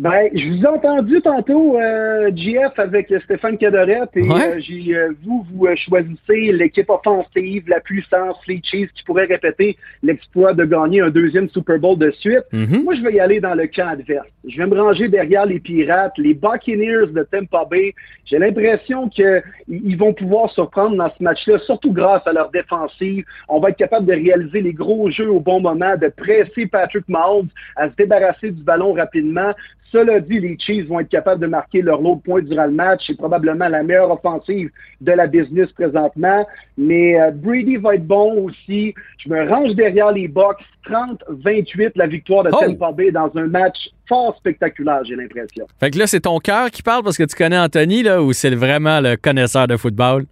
Ben, 0.00 0.30
je 0.32 0.48
vous 0.48 0.62
ai 0.62 0.66
entendu 0.66 1.20
tantôt, 1.20 1.78
euh, 1.78 2.30
GF, 2.34 2.72
avec 2.78 3.12
Stéphane 3.24 3.58
Cadorette, 3.58 4.08
et 4.16 4.22
euh, 4.22 4.58
j'ai, 4.58 4.96
euh, 4.96 5.12
vous, 5.22 5.44
vous 5.52 5.66
euh, 5.66 5.76
choisissez 5.76 6.52
l'équipe 6.52 6.88
offensive, 6.88 7.64
la 7.68 7.80
puissance, 7.80 8.38
les 8.48 8.62
Chiefs, 8.64 8.90
qui 8.94 9.04
pourrait 9.04 9.26
répéter 9.26 9.76
l'exploit 10.02 10.54
de 10.54 10.64
gagner 10.64 11.02
un 11.02 11.10
deuxième 11.10 11.50
Super 11.50 11.78
Bowl 11.78 11.98
de 11.98 12.10
suite. 12.12 12.46
Mhm. 12.50 12.84
Moi, 12.84 12.94
je 12.94 13.02
vais 13.02 13.12
y 13.12 13.20
aller 13.20 13.40
dans 13.40 13.52
le 13.52 13.66
camp 13.66 13.88
adverse. 13.88 14.26
Je 14.48 14.56
vais 14.56 14.66
me 14.66 14.80
ranger 14.80 15.08
derrière 15.08 15.44
les 15.44 15.60
Pirates, 15.60 16.16
les 16.16 16.32
Buccaneers 16.32 17.12
de 17.12 17.22
Tampa 17.30 17.66
Bay. 17.70 17.94
J'ai 18.24 18.38
l'impression 18.38 19.10
qu'ils 19.10 19.98
vont 19.98 20.14
pouvoir 20.14 20.50
surprendre 20.52 20.96
dans 20.96 21.10
ce 21.10 21.22
match-là, 21.22 21.58
surtout 21.58 21.92
grâce 21.92 22.26
à 22.26 22.32
leur 22.32 22.50
défensive. 22.50 23.26
On 23.50 23.60
va 23.60 23.68
être 23.68 23.76
capable 23.76 24.06
de 24.06 24.14
réaliser 24.14 24.62
les 24.62 24.72
gros 24.72 25.10
jeux 25.10 25.30
au 25.30 25.40
bon 25.40 25.60
moment, 25.60 25.94
de 25.98 26.08
presser 26.08 26.64
Patrick 26.64 27.06
Mahomes 27.06 27.48
à 27.76 27.90
se 27.90 27.94
débarrasser 27.96 28.50
du 28.50 28.62
ballon 28.62 28.94
rapidement. 28.94 29.52
Cela 29.92 30.20
dit, 30.20 30.38
les 30.38 30.56
Chiefs 30.58 30.86
vont 30.86 31.00
être 31.00 31.08
capables 31.08 31.40
de 31.40 31.46
marquer 31.46 31.82
leur 31.82 32.00
lot 32.00 32.16
de 32.16 32.20
points 32.22 32.42
durant 32.42 32.66
le 32.66 32.72
match. 32.72 33.02
C'est 33.06 33.16
probablement 33.16 33.68
la 33.68 33.82
meilleure 33.82 34.10
offensive 34.10 34.70
de 35.00 35.12
la 35.12 35.26
business 35.26 35.68
présentement. 35.72 36.46
Mais 36.78 37.20
euh, 37.20 37.30
Brady 37.32 37.76
va 37.76 37.96
être 37.96 38.06
bon 38.06 38.44
aussi. 38.44 38.94
Je 39.18 39.28
me 39.28 39.48
range 39.48 39.74
derrière 39.74 40.12
les 40.12 40.28
Bucks. 40.28 40.60
30-28, 40.88 41.92
la 41.96 42.06
victoire 42.06 42.44
de 42.44 42.50
oh! 42.52 42.58
Tampa 42.58 42.92
Bay 42.92 43.10
dans 43.10 43.30
un 43.34 43.46
match 43.46 43.76
fort 44.08 44.34
spectaculaire, 44.38 45.04
j'ai 45.04 45.14
l'impression. 45.14 45.66
Fait 45.78 45.90
que 45.90 45.98
là, 45.98 46.06
c'est 46.06 46.20
ton 46.20 46.38
cœur 46.38 46.70
qui 46.70 46.82
parle 46.82 47.02
parce 47.04 47.18
que 47.18 47.24
tu 47.24 47.36
connais 47.36 47.58
Anthony, 47.58 48.02
là, 48.02 48.22
ou 48.22 48.32
c'est 48.32 48.54
vraiment 48.54 49.00
le 49.00 49.16
connaisseur 49.16 49.66
de 49.66 49.76
football? 49.76 50.24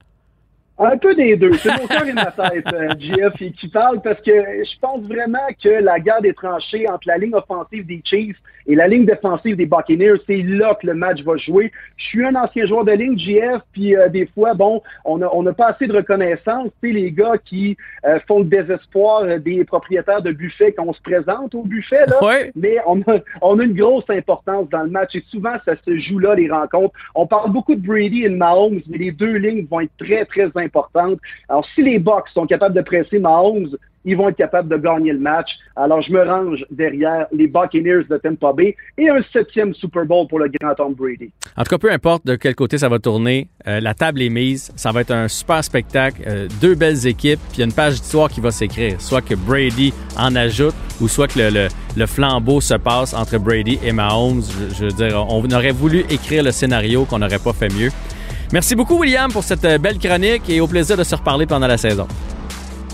Un 0.79 0.97
peu 0.97 1.15
des 1.15 1.37
deux. 1.37 1.53
C'est 1.55 1.77
mon 1.77 1.87
cœur 1.89 2.07
et 2.07 2.13
ma 2.13 2.27
tête, 2.27 2.67
euh, 2.73 2.95
GF, 2.99 3.53
qui 3.57 3.69
parle 3.69 4.01
parce 4.01 4.21
que 4.21 4.31
je 4.33 4.79
pense 4.81 5.03
vraiment 5.07 5.47
que 5.63 5.69
la 5.69 5.99
guerre 5.99 6.23
des 6.23 6.33
tranchées 6.33 6.89
entre 6.89 7.09
la 7.09 7.19
ligne 7.19 7.35
offensive 7.35 7.85
des 7.85 8.01
Chiefs 8.05 8.37
et 8.69 8.75
la 8.75 8.87
ligne 8.87 9.07
défensive 9.07 9.57
des 9.57 9.64
Buccaneers, 9.64 10.21
c'est 10.27 10.43
là 10.43 10.77
que 10.81 10.87
le 10.87 10.93
match 10.95 11.23
va 11.23 11.37
jouer. 11.39 11.73
Je 11.97 12.05
suis 12.05 12.25
un 12.25 12.35
ancien 12.35 12.66
joueur 12.66 12.85
de 12.85 12.93
ligne, 12.93 13.19
GF, 13.19 13.62
puis 13.73 13.97
euh, 13.97 14.11
des 14.11 14.27
fois, 14.27 14.53
bon, 14.53 14.83
on 15.07 15.19
n'a 15.19 15.35
on 15.35 15.45
a 15.47 15.55
pas 15.55 15.69
assez 15.69 15.87
de 15.87 15.97
reconnaissance. 15.97 16.69
Tu 16.83 16.89
sais, 16.89 16.95
les 16.95 17.11
gars 17.11 17.39
qui 17.43 17.79
euh, 18.05 18.19
font 18.29 18.41
le 18.41 18.45
désespoir 18.45 19.25
des 19.41 19.64
propriétaires 19.64 20.21
de 20.21 20.33
buffets 20.33 20.73
quand 20.73 20.85
on 20.87 20.93
se 20.93 21.01
présente 21.01 21.55
au 21.55 21.62
buffet, 21.62 22.05
là. 22.07 22.19
Mais 22.55 22.77
on 22.87 23.01
a, 23.01 23.21
on 23.41 23.59
a 23.59 23.64
une 23.64 23.75
grosse 23.75 24.09
importance 24.11 24.69
dans 24.69 24.83
le 24.83 24.91
match 24.91 25.14
et 25.14 25.25
souvent, 25.31 25.55
ça 25.64 25.73
se 25.87 25.99
joue 25.99 26.19
là, 26.19 26.35
les 26.35 26.51
rencontres. 26.51 26.95
On 27.14 27.27
parle 27.27 27.51
beaucoup 27.51 27.75
de 27.75 27.85
Brady 27.85 28.25
et 28.25 28.29
de 28.29 28.37
Mahomes, 28.37 28.83
mais 28.89 28.99
les 28.99 29.12
deux 29.12 29.37
lignes 29.37 29.66
vont 29.71 29.81
être 29.81 29.97
très, 29.99 30.27
très 30.27 30.51
importantes. 30.57 31.19
Alors, 31.49 31.66
si 31.75 31.83
les 31.83 31.99
Bucks 31.99 32.29
sont 32.35 32.47
capables 32.47 32.75
de 32.75 32.83
presser 32.83 33.19
Mahomes, 33.19 33.71
ils 34.05 34.17
vont 34.17 34.29
être 34.29 34.37
capables 34.37 34.69
de 34.69 34.77
gagner 34.77 35.13
le 35.13 35.19
match. 35.19 35.51
Alors, 35.77 36.01
je 36.03 36.13
me 36.13 36.23
range 36.23 36.65
derrière 36.71 37.27
les 37.33 37.47
Buccaneers 37.47 38.05
de 38.09 38.17
Tampa 38.17 38.53
Bay 38.53 38.77
et 38.97 39.09
un 39.09 39.21
septième 39.33 39.75
Super 39.75 40.05
Bowl 40.05 40.27
pour 40.29 40.39
le 40.39 40.51
grand 40.61 40.75
Tom 40.75 40.95
Brady. 40.95 41.31
En 41.57 41.63
tout 41.63 41.71
cas, 41.71 41.79
peu 41.79 41.91
importe 41.91 42.27
de 42.27 42.37
quel 42.37 42.55
côté 42.55 42.79
ça 42.79 42.89
va 42.89 42.99
tourner, 42.99 43.49
euh, 43.67 43.81
la 43.81 43.95
table 43.95 44.23
est 44.23 44.29
mise. 44.29 44.73
Ça 44.77 44.93
va 44.93 45.03
être 45.03 45.11
un 45.11 45.29
super 45.29 45.63
spectacle. 45.63 46.23
Euh, 46.27 46.49
deux 46.61 46.75
belles 46.75 47.07
équipes, 47.07 47.41
puis 47.49 47.59
il 47.59 47.61
y 47.61 47.63
a 47.63 47.67
une 47.67 47.73
page 47.73 48.01
d'histoire 48.01 48.29
qui 48.29 48.41
va 48.41 48.51
s'écrire. 48.51 49.01
Soit 49.01 49.23
que 49.23 49.35
Brady 49.35 49.93
en 50.19 50.35
ajoute, 50.37 50.75
ou 51.01 51.09
soit 51.09 51.29
que 51.29 51.39
le, 51.39 52.07
flambeau 52.07 52.61
se 52.61 52.75
passe 52.75 53.15
entre 53.15 53.39
Brady 53.39 53.79
et 53.85 53.93
Mahomes. 53.93 54.43
Je, 54.43 54.75
je, 54.75 54.85
veux 54.87 54.93
dire, 54.93 55.27
on 55.29 55.45
aurait 55.51 55.73
voulu 55.73 56.01
écrire 56.11 56.43
le 56.43 56.51
scénario 56.51 57.05
qu'on 57.05 57.19
n'aurait 57.19 57.39
pas 57.39 57.53
fait 57.53 57.69
mieux. 57.69 57.91
Merci 58.51 58.75
beaucoup, 58.75 58.99
William, 58.99 59.31
pour 59.31 59.45
cette 59.45 59.65
euh, 59.67 59.77
belle 59.77 59.99
chronique 59.99 60.49
et 60.49 60.61
au 60.61 60.67
plaisir 60.67 60.97
de 60.97 61.05
se 61.05 61.15
reparler 61.15 61.45
pendant 61.45 61.67
la 61.67 61.77
saison. 61.77 62.09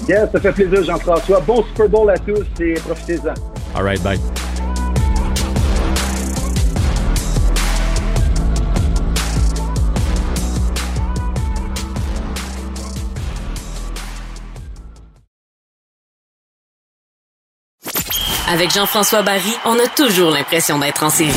Yes, 0.08 0.30
ça 0.32 0.40
fait 0.40 0.52
plaisir, 0.52 0.84
Jean-François. 0.84 1.40
Bon 1.40 1.64
Super 1.64 1.88
Bowl 1.88 2.10
à 2.10 2.18
tous 2.18 2.44
et 2.60 2.74
profitez-en. 2.74 3.34
All 3.74 3.84
right, 3.84 4.02
bye. 4.02 4.18
Avec 18.46 18.72
Jean-François 18.72 19.22
Barry, 19.22 19.52
on 19.64 19.72
a 19.78 19.88
toujours 19.96 20.30
l'impression 20.30 20.78
d'être 20.78 21.02
en 21.02 21.10
série. 21.10 21.32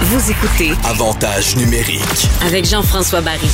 Vous 0.00 0.30
écoutez 0.30 0.72
Avantage 0.84 1.54
numérique 1.56 2.28
avec 2.44 2.64
Jean-François 2.64 3.20
Barry. 3.20 3.50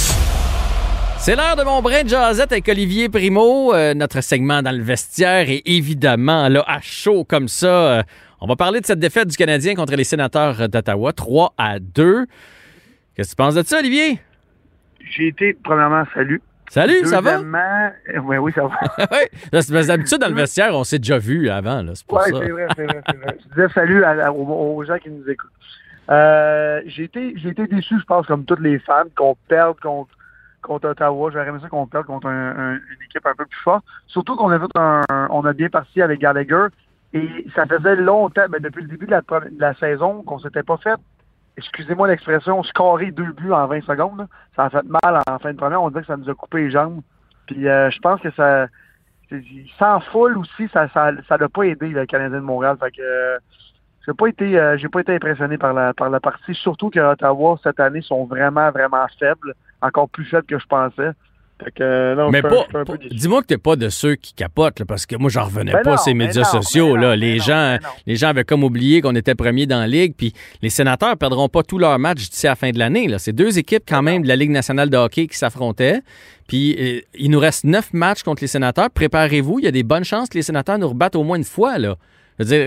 C'est 1.25 1.37
l'heure 1.37 1.57
de 1.57 1.65
mon 1.65 1.81
brin 1.81 2.03
de 2.03 2.09
jasette 2.11 2.53
avec 2.53 2.69
Olivier 2.69 3.09
Primo, 3.09 3.73
euh, 3.73 3.95
notre 3.95 4.21
segment 4.21 4.61
dans 4.61 4.77
le 4.77 4.83
vestiaire 4.83 5.49
et 5.49 5.63
évidemment, 5.65 6.51
là, 6.51 6.63
à 6.67 6.83
chaud 6.83 7.25
comme 7.25 7.49
ça, 7.49 8.01
euh, 8.01 8.03
on 8.43 8.47
va 8.47 8.57
parler 8.57 8.83
de 8.83 8.85
cette 8.85 8.99
défaite 8.99 9.29
du 9.29 9.37
Canadien 9.39 9.75
contre 9.75 9.97
les 9.97 10.05
sénateurs 10.05 10.69
d'Ottawa, 10.69 11.15
3 11.15 11.55
à 11.57 11.79
2. 11.79 12.27
Qu'est-ce 13.17 13.31
que 13.31 13.31
tu 13.31 13.37
penses 13.37 13.55
de 13.55 13.63
ça, 13.63 13.79
Olivier? 13.79 14.21
J'ai 15.01 15.29
été, 15.29 15.57
premièrement, 15.65 16.05
salut. 16.13 16.43
Salut, 16.69 17.07
ça 17.07 17.23
va? 17.23 17.41
Oui, 17.41 18.37
oui, 18.37 18.53
ça 18.55 18.65
va. 18.65 19.07
oui, 19.11 19.87
d'habitude, 19.87 20.19
dans 20.19 20.29
le 20.29 20.35
vestiaire, 20.35 20.75
on 20.75 20.85
s'est 20.85 20.99
déjà 20.99 21.17
vu 21.17 21.49
avant, 21.49 21.83
c'est 21.95 22.07
pour 22.07 22.19
ouais, 22.19 22.25
ça. 22.25 22.37
Oui, 22.37 22.45
c'est 22.45 22.53
vrai, 22.53 22.67
c'est 22.77 22.85
vrai, 22.85 23.03
vrai. 23.07 23.39
Je 23.43 23.55
disais 23.55 23.69
salut 23.73 24.05
aux, 24.05 24.85
gens 24.85 24.99
qui 24.99 25.09
nous 25.09 25.27
écoutent. 25.27 25.49
Euh, 26.11 26.83
j'ai 26.85 27.05
été, 27.05 27.35
été 27.43 27.67
déçu, 27.67 27.95
je 27.99 28.05
pense, 28.05 28.27
comme 28.27 28.45
tous 28.45 28.61
les 28.61 28.79
fans, 28.79 29.05
qu'on 29.17 29.39
perde 29.49 29.81
contre 29.81 30.11
contre 30.65 30.89
Ottawa. 30.89 31.31
J'aurais 31.31 31.49
aimé 31.49 31.59
ça 31.63 31.69
qu'on 31.69 31.87
perde 31.87 32.07
contre 32.07 32.27
une 32.27 32.81
équipe 33.05 33.27
un 33.27 33.35
peu 33.35 33.47
plus 33.47 33.61
forte. 33.61 33.85
Surtout 34.07 34.37
qu'on 34.37 34.51
a 34.51 34.59
un, 34.77 35.29
on 35.31 35.45
a 35.45 35.53
bien 35.53 35.69
parti 35.69 36.03
avec 36.03 36.21
Gallagher. 36.21 36.67
Et 37.13 37.47
ça 37.55 37.65
faisait 37.67 37.95
longtemps, 37.95 38.47
mais 38.51 38.59
depuis 38.59 38.83
le 38.83 38.89
début 38.89 39.07
de 39.07 39.13
la, 39.13 39.21
de 39.21 39.61
la 39.61 39.75
saison, 39.75 40.25
qu'on 40.25 40.41
s'était 40.41 40.65
pas 40.65 40.77
fait, 40.79 40.99
excusez-moi 41.57 42.09
l'expression, 42.09 42.63
scorer 42.63 43.11
deux 43.11 43.33
buts 43.33 43.53
en 43.53 43.67
20 43.67 43.83
secondes. 43.83 44.27
Ça 44.57 44.65
a 44.65 44.71
fait 44.71 44.85
mal 44.85 45.23
en 45.29 45.39
fin 45.39 45.53
de 45.53 45.57
première. 45.57 45.83
On 45.83 45.91
dirait 45.91 46.03
que 46.03 46.09
ça 46.09 46.17
nous 46.17 46.29
a 46.29 46.35
coupé 46.35 46.63
les 46.63 46.71
jambes. 46.71 47.01
Puis 47.47 47.69
euh, 47.69 47.91
je 47.91 47.99
pense 48.01 48.21
que 48.21 48.31
ça. 48.33 48.67
Sans 49.79 50.01
foule 50.01 50.39
aussi, 50.39 50.69
ça 50.73 50.89
ça 50.93 51.49
pas 51.49 51.63
aidé 51.63 51.89
le 51.89 52.07
Canadien 52.07 52.39
de 52.39 52.45
Montréal. 52.45 52.77
Fait 52.79 52.91
que 52.91 53.01
euh, 53.01 53.39
j'ai 54.07 54.13
pas 54.13 54.27
été 54.27 54.59
euh, 54.59 54.77
j'ai 54.77 54.89
pas 54.89 55.01
été 55.01 55.15
impressionné 55.15 55.57
par 55.57 55.73
la 55.73 55.95
par 55.95 56.11
la 56.11 56.21
partie, 56.21 56.55
surtout 56.55 56.91
que 56.91 57.01
Ottawa 57.01 57.59
cette 57.63 57.81
année 57.81 58.03
sont 58.03 58.27
vraiment, 58.27 58.71
vraiment 58.71 59.07
faibles 59.19 59.55
encore 59.85 60.09
plus 60.09 60.25
faible 60.25 60.45
que 60.47 60.59
je 60.59 60.67
pensais. 60.67 61.11
mais 62.31 62.43
pas, 62.43 62.67
dis-moi 63.11 63.43
que 63.43 63.47
t'es 63.47 63.59
pas 63.59 63.77
de 63.77 63.89
ceux 63.89 64.17
qui 64.17 64.35
capotent, 64.35 64.85
parce 64.85 65.07
que 65.07 65.17
moi, 65.17 65.31
j'en 65.31 65.45
revenais 65.45 65.73
ben 65.73 65.83
pas 65.83 65.97
ces 65.97 66.15
médias 66.15 66.45
sociaux. 66.45 66.97
là. 66.97 67.17
les, 67.17 67.39
gens, 67.39 67.79
les 68.07 68.17
gens 68.17 68.29
avaient 68.29 68.45
comme 68.45 68.65
oublié 68.65 69.01
qu'on 69.01 69.15
était 69.15 69.35
premier 69.35 69.67
dans 69.67 69.79
la 69.79 69.87
Ligue, 69.87 70.15
puis 70.17 70.33
les 70.63 70.71
sénateurs 70.71 71.17
perdront 71.17 71.49
pas 71.49 71.63
tous 71.63 71.79
leurs 71.79 71.99
matchs 71.99 72.31
d'ici 72.31 72.47
à 72.47 72.51
la 72.51 72.57
fin 72.57 72.71
de 72.71 72.79
l'année. 72.79 73.09
C'est 73.19 73.33
deux 73.33 73.59
équipes 73.59 73.85
quand 73.89 74.03
même 74.03 74.23
de 74.23 74.29
la 74.29 74.37
Ligue 74.37 74.51
nationale 74.51 74.91
de 74.91 74.97
hockey 74.97 75.27
qui 75.27 75.37
s'affrontaient. 75.37 76.01
Puis 76.49 76.77
euh, 76.79 77.01
il 77.15 77.31
nous 77.31 77.39
reste 77.39 77.65
neuf 77.65 77.93
matchs 77.93 78.23
contre 78.23 78.43
les 78.43 78.49
sénateurs. 78.49 78.91
Préparez-vous, 78.91 79.61
il 79.61 79.65
y 79.65 79.69
a 79.69 79.71
des 79.71 79.83
bonnes 79.83 80.05
chances 80.05 80.29
que 80.29 80.37
les 80.37 80.43
sénateurs 80.43 80.79
nous 80.79 80.89
rebattent 80.89 81.17
au 81.17 81.25
moins 81.25 81.39
une 81.39 81.45
fois. 81.45 81.79
Là. 81.79 81.97
Je 82.39 82.45
veux 82.45 82.59
dire, 82.59 82.67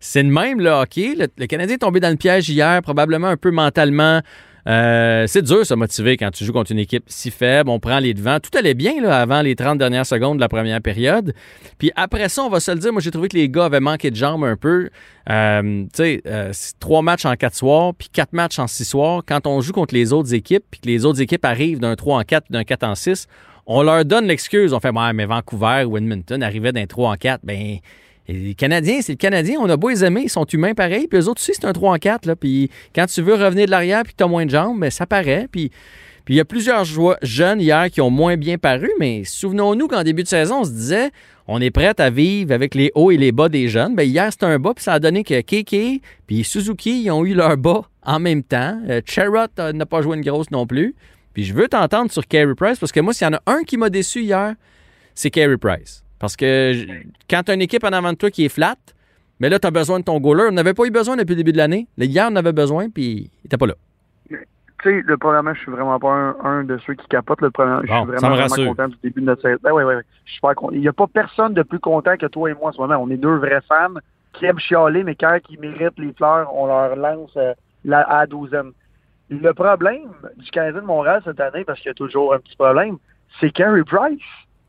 c'est 0.00 0.22
le 0.22 0.30
même, 0.30 0.60
le 0.60 0.70
hockey. 0.70 1.14
le, 1.16 1.46
Canadien 1.46 1.74
est 1.74 1.78
tombé 1.78 2.00
dans 2.00 2.10
le 2.10 2.16
piège 2.16 2.48
hier, 2.48 2.80
probablement 2.82 3.26
un 3.26 3.36
peu 3.36 3.50
mentalement 3.50 4.22
euh, 4.68 5.24
c'est 5.26 5.42
dur 5.42 5.64
se 5.64 5.72
motiver 5.72 6.18
quand 6.18 6.30
tu 6.30 6.44
joues 6.44 6.52
contre 6.52 6.72
une 6.72 6.78
équipe 6.78 7.04
si 7.06 7.30
faible. 7.30 7.70
On 7.70 7.80
prend 7.80 7.98
les 8.00 8.12
devants. 8.12 8.38
Tout 8.38 8.56
allait 8.56 8.74
bien 8.74 9.00
là, 9.00 9.18
avant 9.18 9.40
les 9.40 9.56
30 9.56 9.78
dernières 9.78 10.04
secondes 10.04 10.36
de 10.36 10.40
la 10.40 10.48
première 10.48 10.80
période. 10.82 11.32
Puis 11.78 11.90
après 11.96 12.28
ça, 12.28 12.42
on 12.42 12.50
va 12.50 12.60
se 12.60 12.70
le 12.70 12.78
dire, 12.78 12.92
moi 12.92 13.00
j'ai 13.00 13.10
trouvé 13.10 13.28
que 13.28 13.36
les 13.36 13.48
gars 13.48 13.64
avaient 13.64 13.80
manqué 13.80 14.10
de 14.10 14.16
jambes 14.16 14.44
un 14.44 14.56
peu. 14.56 14.90
Euh, 15.30 15.82
tu 15.84 15.88
sais, 15.94 16.22
euh, 16.26 16.52
trois 16.80 17.00
matchs 17.00 17.24
en 17.24 17.34
quatre 17.34 17.54
soirs, 17.54 17.94
puis 17.94 18.08
quatre 18.12 18.34
matchs 18.34 18.58
en 18.58 18.66
six 18.66 18.84
soirs. 18.84 19.22
Quand 19.26 19.46
on 19.46 19.60
joue 19.62 19.72
contre 19.72 19.94
les 19.94 20.12
autres 20.12 20.34
équipes, 20.34 20.64
puis 20.70 20.80
que 20.80 20.86
les 20.86 21.06
autres 21.06 21.22
équipes 21.22 21.44
arrivent 21.44 21.80
d'un 21.80 21.96
3 21.96 22.18
en 22.18 22.22
4 22.22 22.46
d'un 22.50 22.64
4 22.64 22.84
en 22.84 22.94
6, 22.94 23.26
on 23.66 23.82
leur 23.82 24.04
donne 24.04 24.26
l'excuse. 24.26 24.72
On 24.74 24.80
fait, 24.80 24.92
mais 25.14 25.26
Vancouver 25.26 25.84
ou 25.86 25.96
Edmonton 25.96 26.42
arrivaient 26.42 26.72
d'un 26.72 26.86
3 26.86 27.10
en 27.10 27.16
4. 27.16 27.40
Ben, 27.44 27.78
les 28.28 28.54
Canadiens, 28.54 29.00
c'est 29.00 29.12
le 29.12 29.16
Canadien. 29.16 29.58
On 29.60 29.68
a 29.68 29.76
beau 29.76 29.88
les 29.88 30.04
aimer, 30.04 30.22
ils 30.24 30.30
sont 30.30 30.44
humains 30.44 30.74
pareil. 30.74 31.08
Puis 31.08 31.18
eux 31.18 31.28
autres 31.28 31.40
aussi, 31.40 31.52
c'est 31.54 31.64
un 31.64 31.72
3 31.72 31.94
en 31.94 31.96
4. 31.96 32.26
Là. 32.26 32.36
Puis 32.36 32.70
quand 32.94 33.06
tu 33.06 33.22
veux 33.22 33.34
revenir 33.34 33.66
de 33.66 33.70
l'arrière 33.70 34.02
puis 34.02 34.12
que 34.12 34.18
tu 34.18 34.24
as 34.24 34.28
moins 34.28 34.44
de 34.44 34.50
jambes, 34.50 34.78
ben, 34.80 34.90
ça 34.90 35.06
paraît. 35.06 35.48
Puis 35.50 35.70
il 36.28 36.36
y 36.36 36.40
a 36.40 36.44
plusieurs 36.44 36.84
jeunes 37.22 37.60
hier 37.60 37.90
qui 37.90 38.02
ont 38.02 38.10
moins 38.10 38.36
bien 38.36 38.58
paru, 38.58 38.90
mais 39.00 39.22
souvenons-nous 39.24 39.88
qu'en 39.88 40.02
début 40.02 40.24
de 40.24 40.28
saison, 40.28 40.60
on 40.60 40.64
se 40.64 40.70
disait 40.70 41.10
on 41.46 41.58
est 41.62 41.70
prêt 41.70 41.94
à 41.98 42.10
vivre 42.10 42.52
avec 42.52 42.74
les 42.74 42.92
hauts 42.94 43.10
et 43.10 43.16
les 43.16 43.32
bas 43.32 43.48
des 43.48 43.68
jeunes. 43.68 43.96
Bien, 43.96 44.04
hier, 44.04 44.30
c'était 44.30 44.44
un 44.44 44.58
bas, 44.58 44.74
puis 44.74 44.84
ça 44.84 44.92
a 44.92 44.98
donné 45.00 45.24
que 45.24 45.40
Keke 45.40 46.02
puis 46.26 46.44
Suzuki 46.44 47.04
ils 47.04 47.10
ont 47.10 47.24
eu 47.24 47.32
leur 47.32 47.56
bas 47.56 47.88
en 48.02 48.20
même 48.20 48.42
temps. 48.42 48.78
Euh, 48.90 49.00
euh 49.58 49.72
n'a 49.72 49.86
pas 49.86 50.02
joué 50.02 50.18
une 50.18 50.22
grosse 50.22 50.50
non 50.50 50.66
plus. 50.66 50.94
Puis 51.32 51.44
je 51.44 51.54
veux 51.54 51.68
t'entendre 51.68 52.10
sur 52.10 52.26
Carey 52.26 52.54
Price, 52.54 52.78
parce 52.78 52.92
que 52.92 53.00
moi, 53.00 53.14
s'il 53.14 53.26
y 53.26 53.30
en 53.30 53.34
a 53.34 53.42
un 53.46 53.62
qui 53.62 53.78
m'a 53.78 53.88
déçu 53.88 54.22
hier, 54.22 54.54
c'est 55.14 55.30
Carey 55.30 55.56
Price. 55.56 56.04
Parce 56.18 56.36
que 56.36 56.72
quand 57.30 57.42
tu 57.44 57.50
as 57.50 57.54
une 57.54 57.62
équipe 57.62 57.84
en 57.84 57.92
avant 57.92 58.12
de 58.12 58.18
toi 58.18 58.30
qui 58.30 58.44
est 58.44 58.48
flat, 58.48 58.76
mais 59.40 59.48
là, 59.48 59.58
tu 59.58 59.66
as 59.66 59.70
besoin 59.70 60.00
de 60.00 60.04
ton 60.04 60.18
goaler. 60.18 60.48
On 60.48 60.52
n'avait 60.52 60.74
pas 60.74 60.84
eu 60.84 60.90
besoin 60.90 61.16
depuis 61.16 61.32
le 61.32 61.36
début 61.36 61.52
de 61.52 61.58
l'année. 61.58 61.86
Hier, 61.96 62.28
on 62.30 62.36
avait 62.36 62.52
besoin, 62.52 62.90
puis 62.90 63.30
il 63.32 63.44
n'était 63.44 63.56
pas 63.56 63.66
là. 63.66 63.74
Tu 64.28 64.36
sais, 64.82 65.02
le 65.04 65.16
problème, 65.16 65.52
je 65.54 65.60
suis 65.60 65.72
vraiment 65.72 65.98
pas 65.98 66.36
un, 66.44 66.62
de 66.62 66.78
ceux 66.86 66.94
qui 66.94 67.06
capotent. 67.08 67.40
Le 67.40 67.50
premier, 67.50 67.80
je 67.82 67.86
suis 67.86 68.04
vraiment, 68.04 68.70
content 68.70 68.88
du 68.88 68.96
début 69.02 69.20
de 69.20 69.26
notre 69.26 69.42
saison. 69.42 69.58
Ben, 69.62 69.72
ouais, 69.72 69.84
ouais, 69.84 70.02
Je 70.24 70.32
suis 70.32 70.40
content. 70.40 70.70
Il 70.72 70.80
n'y 70.80 70.88
a 70.88 70.92
pas 70.92 71.06
personne 71.08 71.54
de 71.54 71.62
plus 71.62 71.80
content 71.80 72.16
que 72.16 72.26
toi 72.26 72.50
et 72.50 72.54
moi 72.54 72.70
en 72.70 72.72
ce 72.72 72.80
moment. 72.80 72.96
On 72.96 73.10
est 73.10 73.16
deux 73.16 73.36
vrais 73.36 73.60
fans 73.68 73.94
qui 74.34 74.46
aiment 74.46 74.58
chialer, 74.60 75.02
mais 75.02 75.16
quand 75.16 75.38
ils 75.50 75.58
méritent 75.58 75.98
les 75.98 76.12
fleurs, 76.12 76.54
on 76.54 76.66
leur 76.66 76.94
lance 76.94 77.32
euh, 77.36 77.54
la, 77.84 78.02
à 78.02 78.20
la 78.20 78.26
douzaine. 78.26 78.70
Le 79.30 79.52
problème 79.52 80.10
du 80.36 80.50
Canadien 80.50 80.80
de 80.80 80.86
Montréal 80.86 81.22
cette 81.24 81.40
année, 81.40 81.64
parce 81.64 81.80
qu'il 81.80 81.88
y 81.88 81.90
a 81.90 81.94
toujours 81.94 82.34
un 82.34 82.38
petit 82.38 82.56
problème, 82.56 82.98
c'est 83.40 83.50
Carey 83.50 83.82
Price. 83.84 84.20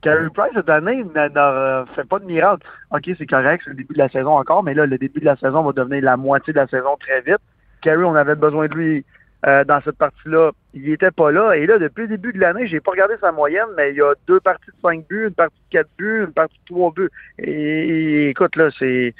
Carey 0.01 0.29
Price, 0.33 0.51
cette 0.55 0.69
année, 0.69 1.03
n'a 1.13 1.85
fait 1.95 2.07
pas 2.07 2.19
de 2.19 2.25
miracle. 2.25 2.65
OK, 2.91 3.09
c'est 3.17 3.25
correct, 3.25 3.61
c'est 3.63 3.71
le 3.71 3.75
début 3.75 3.93
de 3.93 3.99
la 3.99 4.09
saison 4.09 4.37
encore, 4.37 4.63
mais 4.63 4.73
là, 4.73 4.85
le 4.85 4.97
début 4.97 5.19
de 5.19 5.25
la 5.25 5.35
saison 5.35 5.61
va 5.63 5.71
devenir 5.73 6.03
la 6.03 6.17
moitié 6.17 6.53
de 6.53 6.59
la 6.59 6.67
saison 6.67 6.95
très 6.99 7.21
vite. 7.21 7.39
Carey, 7.81 8.03
on 8.03 8.15
avait 8.15 8.35
besoin 8.35 8.67
de 8.67 8.73
lui 8.73 9.05
euh, 9.45 9.63
dans 9.63 9.81
cette 9.81 9.97
partie-là. 9.97 10.51
Il 10.73 10.89
était 10.89 11.11
pas 11.11 11.31
là. 11.31 11.53
Et 11.53 11.65
là, 11.65 11.79
depuis 11.79 12.01
le 12.03 12.09
début 12.09 12.33
de 12.33 12.39
l'année, 12.39 12.67
j'ai 12.67 12.79
pas 12.79 12.91
regardé 12.91 13.15
sa 13.19 13.31
moyenne, 13.31 13.67
mais 13.75 13.91
il 13.91 13.97
y 13.97 14.01
a 14.01 14.13
deux 14.27 14.39
parties 14.39 14.67
de 14.67 14.81
cinq 14.81 15.07
buts, 15.07 15.27
une 15.27 15.33
partie 15.33 15.55
de 15.55 15.77
quatre 15.77 15.89
buts, 15.97 16.23
une 16.25 16.33
partie 16.33 16.57
de 16.57 16.73
trois 16.73 16.91
buts. 16.91 17.09
Et, 17.37 18.29
écoute, 18.29 18.55
là, 18.55 18.69
c'est... 18.77 19.13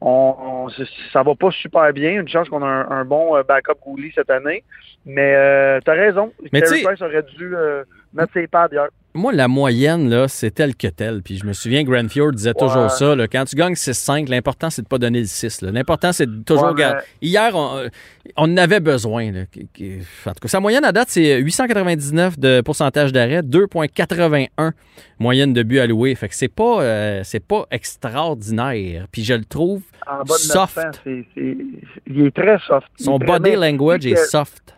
On, 0.00 0.68
ça 1.12 1.22
va 1.22 1.34
pas 1.34 1.50
super 1.50 1.90
bien. 1.92 2.20
Une 2.20 2.28
chance 2.28 2.48
qu'on 2.50 2.62
a 2.62 2.66
un, 2.66 3.04
bon 3.06 3.36
euh, 3.36 3.42
backup 3.42 3.78
goalie 3.82 4.12
cette 4.14 4.28
année. 4.28 4.62
Mais 5.06 5.34
euh, 5.34 5.80
tu 5.82 5.90
as 5.90 5.94
raison. 5.94 6.32
Mais 6.52 6.60
Carey 6.60 6.82
Price 6.82 7.00
aurait 7.00 7.22
dû 7.22 7.56
euh, 7.56 7.84
mettre 8.12 8.32
ses 8.34 8.46
pads 8.46 8.68
hier 8.70 8.88
moi, 9.16 9.32
la 9.32 9.46
moyenne, 9.46 10.10
là, 10.10 10.26
c'est 10.26 10.50
tel 10.50 10.74
que 10.74 10.88
tel. 10.88 11.22
Puis 11.22 11.36
je 11.36 11.46
me 11.46 11.52
souviens, 11.52 11.84
Grandfjord 11.84 12.32
disait 12.32 12.52
toujours 12.52 12.90
ça. 12.90 13.14
quand 13.30 13.44
tu 13.44 13.54
gagnes 13.54 13.74
6-5, 13.74 14.28
l'important, 14.28 14.70
c'est 14.70 14.82
de 14.82 14.88
pas 14.88 14.98
donner 14.98 15.20
le 15.20 15.26
6. 15.26 15.62
L'important, 15.62 16.12
c'est 16.12 16.26
de 16.26 16.42
toujours 16.42 16.74
garder. 16.74 17.02
Hier, 17.22 17.52
on, 17.54 17.88
en 18.36 18.56
avait 18.56 18.80
besoin. 18.80 19.28
En 19.28 19.44
tout 19.52 20.40
cas, 20.42 20.48
sa 20.48 20.58
moyenne 20.58 20.84
à 20.84 20.90
date, 20.90 21.10
c'est 21.10 21.38
899 21.38 22.38
de 22.40 22.60
pourcentage 22.60 23.12
d'arrêt, 23.12 23.42
2,81 23.42 24.72
moyenne 25.20 25.52
de 25.52 25.62
but 25.62 25.78
alloué. 25.78 26.14
Fait 26.16 26.28
que 26.28 26.34
c'est 26.34 26.48
pas, 26.48 26.82
euh, 26.82 27.20
c'est 27.22 27.44
pas 27.44 27.66
extraordinaire. 27.70 29.06
Puis 29.12 29.22
je 29.22 29.34
le 29.34 29.44
trouve 29.44 29.82
soft. 30.28 30.78
il 31.06 32.26
est 32.26 32.34
très 32.34 32.58
soft. 32.66 32.88
Son 32.98 33.18
body 33.18 33.52
language 33.52 34.06
est 34.06 34.16
soft. 34.16 34.73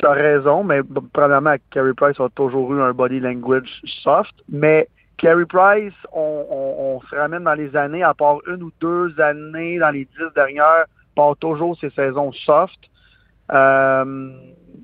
Tu 0.00 0.06
as 0.06 0.12
raison, 0.12 0.64
mais 0.64 0.80
premièrement, 1.12 1.56
Carey 1.70 1.92
Price 1.94 2.18
a 2.18 2.30
toujours 2.30 2.72
eu 2.72 2.80
un 2.80 2.94
body 2.94 3.20
language 3.20 3.68
soft, 4.02 4.32
mais 4.48 4.88
Carey 5.18 5.44
Price, 5.44 5.92
on, 6.14 6.98
se 7.10 7.14
ramène 7.14 7.44
dans 7.44 7.52
les 7.52 7.76
années, 7.76 8.02
à 8.02 8.14
part 8.14 8.38
une 8.46 8.62
ou 8.62 8.72
deux 8.80 9.20
années 9.20 9.78
dans 9.78 9.90
les 9.90 10.06
dix 10.06 10.34
dernières, 10.34 10.86
part 11.14 11.36
toujours 11.36 11.78
ses 11.78 11.90
saisons 11.90 12.32
soft. 12.32 12.78
Euh, 13.52 14.32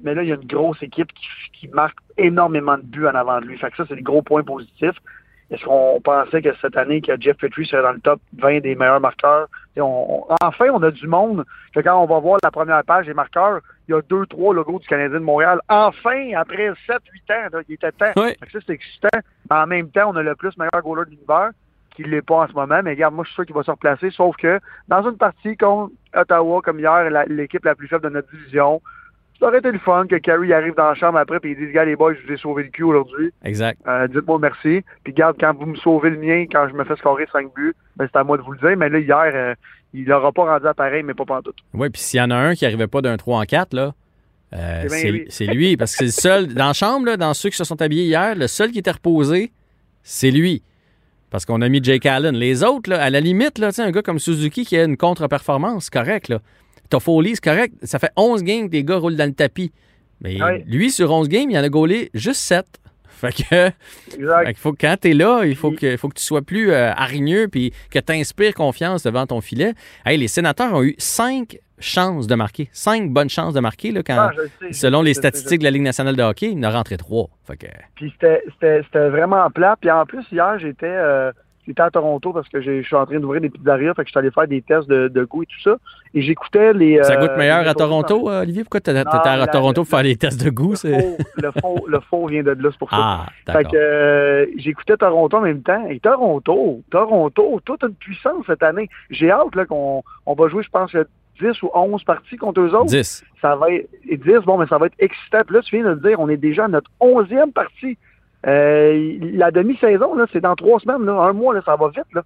mais 0.03 0.15
là, 0.15 0.23
il 0.23 0.29
y 0.29 0.33
a 0.33 0.35
une 0.35 0.47
grosse 0.47 0.83
équipe 0.83 1.11
qui, 1.55 1.69
marque 1.69 1.99
énormément 2.19 2.77
de 2.77 2.83
buts 2.83 3.07
en 3.07 3.15
avant 3.15 3.41
de 3.41 3.47
lui. 3.47 3.57
Fait 3.57 3.71
que 3.71 3.79
ça, 3.79 3.85
c'est 3.89 3.97
le 3.97 4.03
gros 4.03 4.21
point 4.21 4.43
positif. 4.43 4.93
Est-ce 5.51 5.65
qu'on 5.65 6.01
pensait 6.03 6.43
que 6.43 6.55
cette 6.61 6.77
année, 6.77 7.01
que 7.01 7.13
Jeff 7.21 7.37
Petrie 7.37 7.67
serait 7.67 7.83
dans 7.83 7.93
le 7.93 8.01
top 8.01 8.21
20 8.37 8.61
des 8.61 8.75
meilleurs 8.75 9.01
marqueurs? 9.01 9.49
enfin, 9.79 10.67
on 10.73 10.83
a 10.83 10.91
du 10.91 11.07
monde 11.07 11.45
que 11.75 11.81
quand 11.81 12.03
on 12.03 12.07
va 12.07 12.19
voir 12.19 12.39
la 12.43 12.51
première 12.51 12.83
page 12.85 13.07
des 13.07 13.15
marqueurs, 13.15 13.61
il 13.87 13.93
y 13.93 13.95
a 13.95 14.01
deux, 14.03 14.27
trois 14.27 14.55
logos 14.55 14.79
du 14.81 14.89
Canadien 14.89 15.21
de 15.21 15.25
Montréal. 15.25 15.61
Enfin, 15.69 16.33
après 16.37 16.71
7-8 16.89 16.97
ans, 17.31 17.61
il 17.69 17.75
était 17.75 17.93
temps. 17.93 18.13
Ça, 18.17 18.59
c'est 18.67 18.71
excitant. 18.71 19.09
Mais 19.51 19.57
en 19.57 19.67
même 19.67 19.91
temps, 19.91 20.11
on 20.13 20.17
a 20.17 20.23
le 20.23 20.35
plus 20.35 20.57
meilleur 20.57 20.83
goaler 20.83 21.05
de 21.05 21.11
l'univers 21.11 21.51
qui 21.95 22.03
ne 22.03 22.09
l'est 22.09 22.23
pas 22.23 22.43
en 22.43 22.49
ce 22.49 22.53
moment. 22.53 22.81
Mais 22.83 22.91
regarde, 22.91 23.15
moi, 23.15 23.25
je 23.25 23.29
suis 23.29 23.35
sûr 23.37 23.47
qu'il 23.47 23.55
va 23.55 23.63
se 23.63 23.71
replacer. 23.71 24.11
Sauf 24.11 24.37
que 24.37 24.59
dans 24.89 25.09
une 25.09 25.17
partie 25.17 25.57
contre 25.57 25.93
Ottawa, 26.15 26.61
comme 26.63 26.81
hier, 26.81 27.09
l'équipe 27.29 27.65
la, 27.65 27.75
plus 27.75 27.89
faible 27.89 28.05
de 28.05 28.11
notre 28.11 28.31
division, 28.31 28.81
ça 29.39 29.49
aurait 29.49 29.59
été 29.59 29.71
le 29.71 29.79
fun 29.79 30.07
que 30.09 30.17
Carrie 30.17 30.53
arrive 30.53 30.75
dans 30.75 30.89
la 30.89 30.95
chambre 30.95 31.19
après 31.19 31.39
et 31.43 31.51
il 31.51 31.57
dise, 31.57 31.73
gars, 31.73 31.85
les 31.85 31.97
boys, 31.97 32.15
je 32.15 32.27
vous 32.27 32.33
ai 32.33 32.37
sauvé 32.37 32.65
le 32.65 32.71
cul 32.71 32.85
aujourd'hui. 32.85 33.33
Exact. 33.45 33.79
Euh, 33.87 34.09
dites-moi 34.09 34.39
merci. 34.41 34.83
Puis 35.05 35.13
garde, 35.13 35.37
quand 35.39 35.55
vous 35.55 35.67
me 35.67 35.77
sauvez 35.77 36.11
le 36.11 36.19
mien, 36.19 36.47
quand 36.51 36.69
je 36.69 36.75
me 36.75 36.85
fais 36.85 36.97
scorer 36.97 37.27
5 37.33 37.53
buts, 37.55 37.75
ben, 37.97 38.09
c'est 38.11 38.19
à 38.19 38.25
moi 38.25 38.39
de 38.39 38.43
vous 38.43 38.53
le 38.53 38.59
dire. 38.59 38.77
Mais 38.77 38.89
là, 38.89 38.99
hier, 38.99 39.31
euh, 39.35 39.55
il 39.93 40.09
n'aura 40.09 40.33
pas 40.33 40.45
rendu 40.45 40.67
à 40.67 40.75
pareil, 40.75 41.03
mais 41.03 41.15
pas 41.15 41.25
tout. 41.43 41.53
Oui, 41.75 41.91
puis 41.91 42.01
s'il 42.01 42.19
y 42.19 42.23
en 42.23 42.31
a 42.31 42.37
un 42.37 42.55
qui 42.55 42.65
n'arrivait 42.65 42.87
pas 42.87 43.03
d'un 43.03 43.17
3 43.17 43.41
en 43.41 43.45
4, 43.45 43.75
là, 43.75 43.93
euh, 44.55 44.89
c'est 45.29 45.47
lui. 45.47 45.77
parce 45.77 45.93
que 45.93 45.99
c'est 45.99 46.05
le 46.05 46.11
seul, 46.11 46.55
dans 46.55 46.69
la 46.69 46.73
chambre, 46.73 47.07
là, 47.07 47.17
dans 47.17 47.35
ceux 47.35 47.51
qui 47.51 47.57
se 47.57 47.65
sont 47.65 47.81
habillés 47.83 48.05
hier, 48.05 48.35
le 48.35 48.47
seul 48.47 48.71
qui 48.71 48.79
était 48.79 48.91
reposé, 48.91 49.53
c'est 50.03 50.31
lui. 50.31 50.63
Parce 51.31 51.45
qu'on 51.45 51.61
a 51.61 51.69
mis 51.69 51.83
Jake 51.83 52.07
Allen. 52.07 52.37
Les 52.37 52.63
autres, 52.63 52.89
là, 52.89 53.03
à 53.03 53.11
la 53.11 53.21
limite, 53.21 53.59
là, 53.59 53.71
un 53.77 53.91
gars 53.91 54.03
comme 54.03 54.19
Suzuki 54.19 54.65
qui 54.65 54.77
a 54.79 54.85
une 54.85 54.97
contre-performance, 54.97 55.91
correct. 55.91 56.29
Là. 56.29 56.39
Toffoli, 56.89 57.35
c'est 57.35 57.45
correct. 57.45 57.75
Ça 57.83 57.99
fait 57.99 58.11
11 58.17 58.43
games 58.43 58.69
que 58.69 58.73
les 58.75 58.85
gars 58.85 58.97
roulent 58.97 59.17
dans 59.17 59.27
le 59.27 59.35
tapis. 59.35 59.73
Mais 60.21 60.39
lui, 60.67 60.91
sur 60.91 61.11
11 61.13 61.29
games, 61.29 61.51
il 61.51 61.59
en 61.59 61.63
a 61.63 61.69
gaulé 61.69 62.11
juste 62.15 62.41
7. 62.41 62.65
Fait 63.17 63.33
que, 63.33 63.67
Exact. 64.15 64.47
fait 64.47 64.59
faut 64.59 64.73
que 64.73 64.79
quand 64.83 64.97
t'es 65.01 65.15
là, 65.15 65.45
il 65.47 65.57
faut 65.57 65.71
que, 65.71 65.97
faut 65.97 66.11
que 66.11 66.19
tu 66.19 66.23
sois 66.23 66.43
plus 66.43 66.71
euh, 66.71 66.91
hargneux 66.93 67.49
puis 67.49 67.73
que 67.91 67.99
tu 67.99 68.13
inspires 68.13 68.53
confiance 68.53 69.03
devant 69.05 69.27
ton 69.27 69.41
filet. 69.41 69.73
Hey, 70.05 70.19
les 70.19 70.29
sénateurs 70.29 70.75
ont 70.75 70.83
eu 70.83 70.95
cinq 70.99 71.59
chances 71.79 72.27
de 72.27 72.35
marquer. 72.35 72.69
Cinq 72.73 73.11
bonnes 73.11 73.31
chances 73.31 73.55
de 73.55 73.61
marquer 73.61 73.91
là, 73.91 74.03
quand, 74.03 74.19
Ah, 74.19 74.33
sais, 74.61 74.73
selon 74.75 75.01
le 75.01 75.07
les 75.07 75.15
sais, 75.15 75.21
statistiques 75.21 75.61
de 75.61 75.65
la 75.65 75.71
Ligue 75.71 75.81
nationale 75.83 76.15
de 76.15 76.23
hockey, 76.23 76.51
il 76.53 76.59
en 76.59 76.65
a 76.65 76.71
rentré 76.73 76.99
trois. 76.99 77.31
Fait 77.47 77.57
que, 77.57 77.67
Puis 77.95 78.13
c'était 78.21 79.09
vraiment 79.09 79.49
plat. 79.51 79.77
Puis 79.81 79.91
en 79.91 80.05
plus, 80.05 80.25
hier, 80.31 80.59
j'étais 80.59 80.85
euh, 80.87 81.33
j'étais 81.67 81.83
à 81.83 81.91
Toronto 81.91 82.33
parce 82.33 82.49
que 82.49 82.61
je 82.61 82.83
suis 82.83 82.97
en 82.97 83.07
train 83.07 83.19
d'ouvrir 83.19 83.41
des 83.41 83.51
pizzerias. 83.51 83.95
Fait 83.95 84.03
que 84.03 84.09
je 84.09 84.13
suis 84.13 84.19
allé 84.19 84.31
faire 84.31 84.47
des 84.47 84.63
tests 84.63 84.89
de, 84.89 85.09
de 85.09 85.25
goût 85.25 85.43
et 85.43 85.47
tout 85.47 85.61
ça. 85.63 85.77
Et 86.15 86.23
j'écoutais 86.23 86.73
les. 86.73 87.03
ça 87.03 87.15
euh, 87.15 87.21
goûte 87.21 87.37
meilleur 87.37 87.67
à 87.67 87.75
Toronto, 87.75 88.29
Olivier? 88.29 88.65
Pourquoi 88.65 88.81
t'étais 88.81 88.99
à 88.99 89.47
Toronto 89.47 89.83
pour 89.83 89.91
faire 89.91 90.03
les 90.03 90.17
tests 90.17 90.43
de 90.43 90.51
goût? 90.51 90.75
Le 90.85 91.01
faux, 91.01 91.17
le, 91.37 91.51
faux, 91.61 91.85
le 91.89 92.01
faux 92.01 92.27
vient 92.27 92.43
de 92.43 92.51
là, 92.51 92.69
c'est 92.71 92.79
pour 92.79 92.91
ça. 92.91 92.97
Ah, 92.99 93.27
Fait 93.53 93.65
que 93.65 93.77
euh, 93.77 94.47
j'écoutais 94.57 94.97
Toronto 94.97 95.37
en 95.37 95.43
même 95.43 95.63
temps. 95.63 95.87
Et 95.89 96.01
Toronto, 96.01 96.83
Toronto, 96.91 97.61
toute 97.65 97.83
une 97.83 97.95
puissance 97.95 98.45
cette 98.47 98.63
année. 98.63 98.89
J'ai 99.11 99.31
hâte 99.31 99.67
qu'on 99.69 100.03
on 100.27 100.35
va 100.35 100.49
jouer, 100.49 100.63
je 100.63 100.71
pense, 100.71 100.93
10 101.41 101.63
ou 101.63 101.71
11 101.75 102.05
parties 102.05 102.37
contre 102.37 102.61
eux 102.61 102.75
autres. 102.75 102.87
10. 102.87 103.25
Ça 103.41 103.57
va 103.57 103.71
être 103.71 103.89
et 104.09 104.17
10, 104.17 104.39
bon, 104.45 104.59
mais 104.59 104.67
ça 104.67 104.79
va 104.79 104.87
être 104.87 104.97
excitant. 104.99 105.43
Puis 105.47 105.57
là, 105.57 105.63
tu 105.63 105.77
viens 105.77 105.85
de 105.85 105.91
le 105.91 106.09
dire, 106.09 106.21
on 106.21 106.29
est 106.29 106.37
déjà 106.37 106.65
à 106.65 106.69
notre 106.69 106.91
11e 107.01 107.53
partie. 107.53 107.99
Euh, 108.47 109.19
la 109.21 109.51
demi-saison, 109.51 110.15
c'est 110.33 110.41
dans 110.41 110.55
trois 110.55 110.79
semaines, 110.81 111.05
là, 111.05 111.21
un 111.23 111.33
mois, 111.33 111.55
là, 111.55 111.63
ça 111.65 111.77
va 111.77 111.89
vite. 111.89 112.13
Là. 112.15 112.23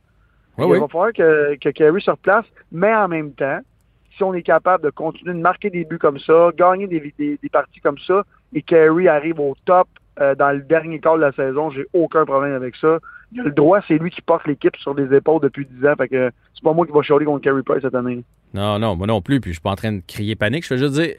Oui, 0.58 0.76
Il 0.76 0.80
va 0.80 0.88
falloir 0.88 1.12
que, 1.12 1.56
que 1.56 1.70
Kerry 1.70 2.02
se 2.02 2.10
replace, 2.10 2.44
mais 2.70 2.94
en 2.94 3.08
même 3.08 3.32
temps, 3.32 3.60
si 4.16 4.22
on 4.22 4.34
est 4.34 4.42
capable 4.42 4.84
de 4.84 4.90
continuer 4.90 5.32
de 5.32 5.38
marquer 5.38 5.70
des 5.70 5.84
buts 5.84 5.98
comme 5.98 6.18
ça, 6.18 6.50
gagner 6.56 6.86
des, 6.86 7.14
des, 7.18 7.38
des 7.42 7.48
parties 7.48 7.80
comme 7.80 7.98
ça, 8.06 8.24
et 8.52 8.62
Kerry 8.62 9.08
arrive 9.08 9.40
au 9.40 9.54
top 9.64 9.88
euh, 10.20 10.34
dans 10.34 10.50
le 10.50 10.60
dernier 10.60 11.00
quart 11.00 11.16
de 11.16 11.22
la 11.22 11.32
saison, 11.32 11.70
j'ai 11.70 11.86
aucun 11.94 12.26
problème 12.26 12.52
avec 12.52 12.76
ça. 12.76 12.98
Il 13.32 13.40
a 13.40 13.44
le 13.44 13.52
droit, 13.52 13.80
c'est 13.86 13.96
lui 13.96 14.10
qui 14.10 14.20
porte 14.20 14.46
l'équipe 14.46 14.76
sur 14.76 14.92
les 14.92 15.16
épaules 15.16 15.40
depuis 15.40 15.64
10 15.64 15.86
ans, 15.86 15.94
fait 15.96 16.08
que 16.08 16.30
c'est 16.52 16.64
pas 16.64 16.74
moi 16.74 16.84
qui 16.84 16.92
va 16.92 17.00
chialer 17.00 17.24
contre 17.24 17.42
Kerry 17.42 17.62
Price 17.62 17.82
cette 17.82 17.94
année. 17.94 18.22
Non, 18.52 18.78
non, 18.78 18.96
moi 18.96 19.06
non 19.06 19.22
plus, 19.22 19.40
puis 19.40 19.52
je 19.52 19.54
suis 19.54 19.62
pas 19.62 19.70
en 19.70 19.76
train 19.76 19.92
de 19.92 20.02
crier 20.06 20.34
panique. 20.34 20.66
Je 20.66 20.74
veux 20.74 20.80
juste 20.80 20.94
dire, 20.94 21.14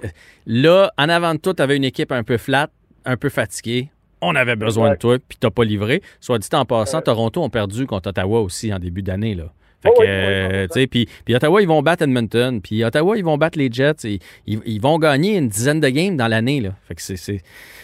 là, 0.46 0.92
en 0.98 1.10
avant 1.10 1.34
de 1.34 1.40
tout, 1.40 1.54
tu 1.54 1.64
avais 1.64 1.78
une 1.78 1.86
équipe 1.86 2.12
un 2.12 2.24
peu 2.24 2.38
flat, 2.38 2.68
un 3.06 3.16
peu 3.16 3.30
fatiguée. 3.30 3.90
On 4.22 4.36
avait 4.36 4.56
besoin 4.56 4.92
de 4.92 4.96
toi, 4.98 5.18
puis 5.28 5.38
t'as 5.40 5.50
pas 5.50 5.64
livré. 5.64 6.02
Soit 6.20 6.38
dit 6.40 6.48
en 6.54 6.66
passant, 6.66 7.02
Toronto 7.02 7.42
ont 7.44 7.50
perdu 7.50 7.86
contre 7.88 8.10
Ottawa 8.10 8.42
aussi 8.42 8.74
en 8.74 8.80
début 8.80 9.02
d'année. 9.02 9.34
là. 9.36 9.46
Fait 9.82 9.90
Oh 9.90 9.98
que, 9.98 10.04
oui, 10.04 10.08
euh, 10.08 10.68
oui, 10.76 10.86
puis, 11.26 11.36
Ottawa, 11.36 11.60
ils 11.60 11.68
vont 11.68 11.82
battre 11.82 12.04
Edmonton, 12.04 12.62
puis 12.62 12.84
Ottawa, 12.84 13.18
ils 13.18 13.24
vont 13.26 13.38
battre 13.40 13.58
les 13.58 13.72
Jets. 13.72 14.06
et 14.06 14.20
ils, 14.46 14.60
ils 14.68 14.80
vont 14.80 15.00
gagner 15.00 15.38
une 15.38 15.48
dizaine 15.50 15.80
de 15.80 15.90
games 15.90 16.16
dans 16.16 16.28
l'année. 16.28 16.62
là. 16.62 16.70
Fait 16.88 16.94
que 16.94 17.02
c'est, 17.02 17.16
c'est- 17.18 17.42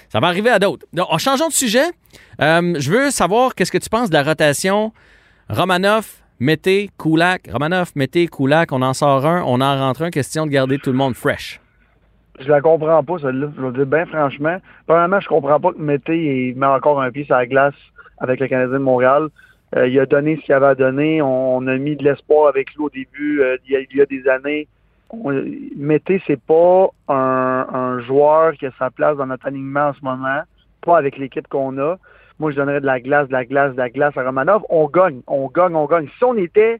ça 0.10 0.20
va 0.20 0.28
arriver 0.28 0.52
à 0.52 0.60
d'autres. 0.60 0.86
Donc, 0.94 1.08
en 1.10 1.18
changeant 1.18 1.48
de 1.48 1.54
sujet, 1.54 1.86
euh, 2.40 2.76
je 2.78 2.92
veux 2.92 3.10
savoir 3.10 3.56
qu'est-ce 3.56 3.72
que 3.72 3.80
tu 3.80 3.90
penses 3.90 4.10
de 4.10 4.14
la 4.14 4.22
rotation 4.22 4.94
Romanov, 5.50 6.08
Mété, 6.40 6.92
Kulak. 7.00 7.50
Romanov, 7.52 7.92
Mété, 7.96 8.28
Kulak, 8.28 8.72
on 8.72 8.84
en 8.84 8.94
sort 8.94 9.26
un, 9.26 9.42
on 9.48 9.60
en 9.60 9.80
rentre 9.80 10.04
un. 10.04 10.12
Question 10.12 10.46
de 10.46 10.52
garder 10.52 10.78
tout 10.78 10.92
le 10.92 10.98
monde 10.98 11.16
fresh. 11.16 11.60
Je 12.40 12.50
la 12.50 12.62
comprends 12.62 13.04
pas, 13.04 13.18
celle-là. 13.20 13.48
Je 13.56 13.62
vais 13.62 13.72
dire 13.72 13.86
bien 13.86 14.06
franchement. 14.06 14.58
Premièrement, 14.86 15.20
je 15.20 15.28
comprends 15.28 15.60
pas 15.60 15.72
que 15.72 15.80
Mété 15.80 16.50
il 16.50 16.58
met 16.58 16.68
encore 16.68 17.02
un 17.02 17.12
pied 17.12 17.26
sur 17.26 17.36
la 17.36 17.48
glace 17.48 17.76
avec 18.20 18.40
le 18.40 18.48
Canadien 18.48 18.74
de 18.74 18.84
Montréal. 18.84 19.28
Euh, 19.76 19.88
il 19.88 20.00
a 20.00 20.06
donné 20.06 20.38
ce 20.38 20.42
qu'il 20.42 20.54
avait 20.54 20.68
à 20.68 20.76
donner. 20.76 21.22
On, 21.22 21.58
on 21.58 21.68
a 21.68 21.78
mis 21.78 21.96
de 21.96 22.04
l'espoir 22.04 22.48
avec 22.48 22.74
lui 22.76 22.84
au 22.84 22.90
début, 22.90 23.42
euh, 23.42 23.58
il, 23.66 23.72
y 23.72 23.76
a, 23.76 23.80
il 23.82 23.98
y 23.98 24.02
a 24.02 24.06
des 24.06 24.28
années. 24.28 24.68
Mété, 25.78 26.22
c'est 26.28 26.40
pas 26.42 26.90
un, 27.08 27.68
un 27.74 28.00
joueur 28.02 28.54
qui 28.54 28.66
a 28.66 28.72
sa 28.78 28.90
place 28.92 29.18
dans 29.18 29.26
notre 29.26 29.48
alignement 29.48 29.88
en 29.88 29.94
ce 29.94 30.04
moment, 30.04 30.42
pas 30.82 30.98
avec 30.98 31.18
l'équipe 31.18 31.48
qu'on 31.48 31.78
a. 31.78 31.98
Moi, 32.40 32.52
je 32.52 32.58
donnerais 32.58 32.82
de 32.82 32.86
la 32.86 33.00
glace, 33.00 33.28
de 33.30 33.34
la 33.34 33.46
glace, 33.46 33.72
de 33.72 33.78
la 33.78 33.90
glace 33.90 34.16
à 34.18 34.24
Romanov. 34.24 34.64
On 34.70 34.88
gagne, 34.88 35.22
on 35.28 35.48
gagne, 35.48 35.76
on 35.76 35.86
gagne. 35.86 36.08
Si 36.18 36.24
on 36.24 36.36
était 36.36 36.80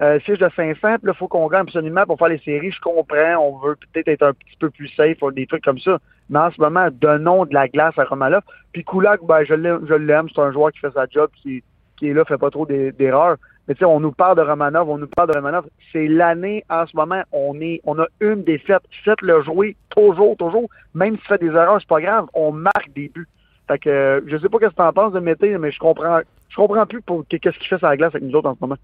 euh, 0.00 0.20
fiche 0.20 0.38
de 0.38 0.48
500, 0.54 0.76
puis 0.80 0.88
là, 1.06 1.12
il 1.12 1.14
faut 1.14 1.26
qu'on 1.28 1.48
gagne 1.48 1.62
absolument 1.62 2.04
pour 2.06 2.18
faire 2.18 2.28
les 2.28 2.38
séries. 2.38 2.70
Je 2.70 2.80
comprends, 2.80 3.36
on 3.40 3.58
veut 3.58 3.76
peut-être 3.92 4.08
être 4.08 4.22
un 4.22 4.32
petit 4.32 4.56
peu 4.58 4.70
plus 4.70 4.88
safe, 4.88 5.20
ou 5.22 5.30
des 5.32 5.46
trucs 5.46 5.64
comme 5.64 5.78
ça. 5.78 5.98
Mais 6.30 6.38
en 6.38 6.50
ce 6.50 6.60
moment, 6.60 6.88
donnons 6.92 7.46
de 7.46 7.54
la 7.54 7.68
glace 7.68 7.98
à 7.98 8.04
Romanov. 8.04 8.42
Puis 8.72 8.84
Kulak, 8.84 9.20
ben, 9.24 9.44
je 9.44 9.54
l'aime. 9.54 10.28
C'est 10.34 10.40
un 10.40 10.52
joueur 10.52 10.70
qui 10.72 10.78
fait 10.78 10.92
sa 10.92 11.06
job, 11.10 11.30
qui, 11.42 11.62
est 12.02 12.12
là, 12.12 12.24
fait 12.24 12.38
pas 12.38 12.50
trop 12.50 12.64
d'e- 12.66 12.92
d'erreurs. 12.96 13.36
Mais 13.66 13.74
tu 13.74 13.80
sais, 13.80 13.84
on 13.84 14.00
nous 14.00 14.12
parle 14.12 14.36
de 14.36 14.42
Romanov, 14.42 14.88
on 14.88 14.98
nous 14.98 15.08
parle 15.08 15.30
de 15.30 15.34
Romanov. 15.36 15.66
C'est 15.92 16.06
l'année, 16.06 16.64
en 16.70 16.86
ce 16.86 16.96
moment, 16.96 17.22
on 17.32 17.60
est, 17.60 17.80
on 17.84 17.98
a 17.98 18.06
une 18.20 18.44
défaite. 18.44 18.82
Faites-le 19.04 19.42
jouer 19.42 19.76
toujours, 19.90 20.36
toujours. 20.36 20.68
Même 20.94 21.16
si 21.18 21.22
fait 21.26 21.38
des 21.38 21.48
erreurs, 21.48 21.78
c'est 21.80 21.88
pas 21.88 22.00
grave. 22.00 22.26
On 22.34 22.52
marque 22.52 22.90
des 22.94 23.08
buts. 23.08 23.26
Fait 23.66 23.78
que, 23.78 23.90
euh, 23.90 24.20
je 24.26 24.38
sais 24.38 24.48
pas 24.48 24.58
ce 24.60 24.66
que 24.66 24.74
tu 24.74 24.82
en 24.82 24.92
penses 24.92 25.12
de 25.12 25.20
Mété, 25.20 25.58
mais 25.58 25.70
je 25.70 25.78
comprends, 25.78 26.20
je 26.48 26.56
comprends 26.56 26.86
plus 26.86 27.02
pour 27.02 27.24
qu'est-ce 27.28 27.58
qu'il 27.58 27.68
fait 27.68 27.78
sur 27.78 27.86
la 27.88 27.96
glace 27.98 28.14
avec 28.14 28.22
nous 28.22 28.34
autres 28.38 28.48
en 28.48 28.54
ce 28.54 28.60
moment. 28.62 28.76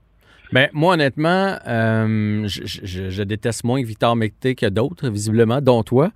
Ben, 0.55 0.68
moi, 0.72 0.94
honnêtement, 0.94 1.59
euh, 1.66 2.46
je, 2.46 2.61
je- 2.64 3.11
je 3.11 3.22
déteste 3.24 3.64
moins 3.64 3.82
Victor 3.82 4.14
Mété 4.14 4.55
que 4.55 4.66
d'autres, 4.66 5.09
visiblement, 5.09 5.61
dont 5.61 5.82
toi. 5.82 6.11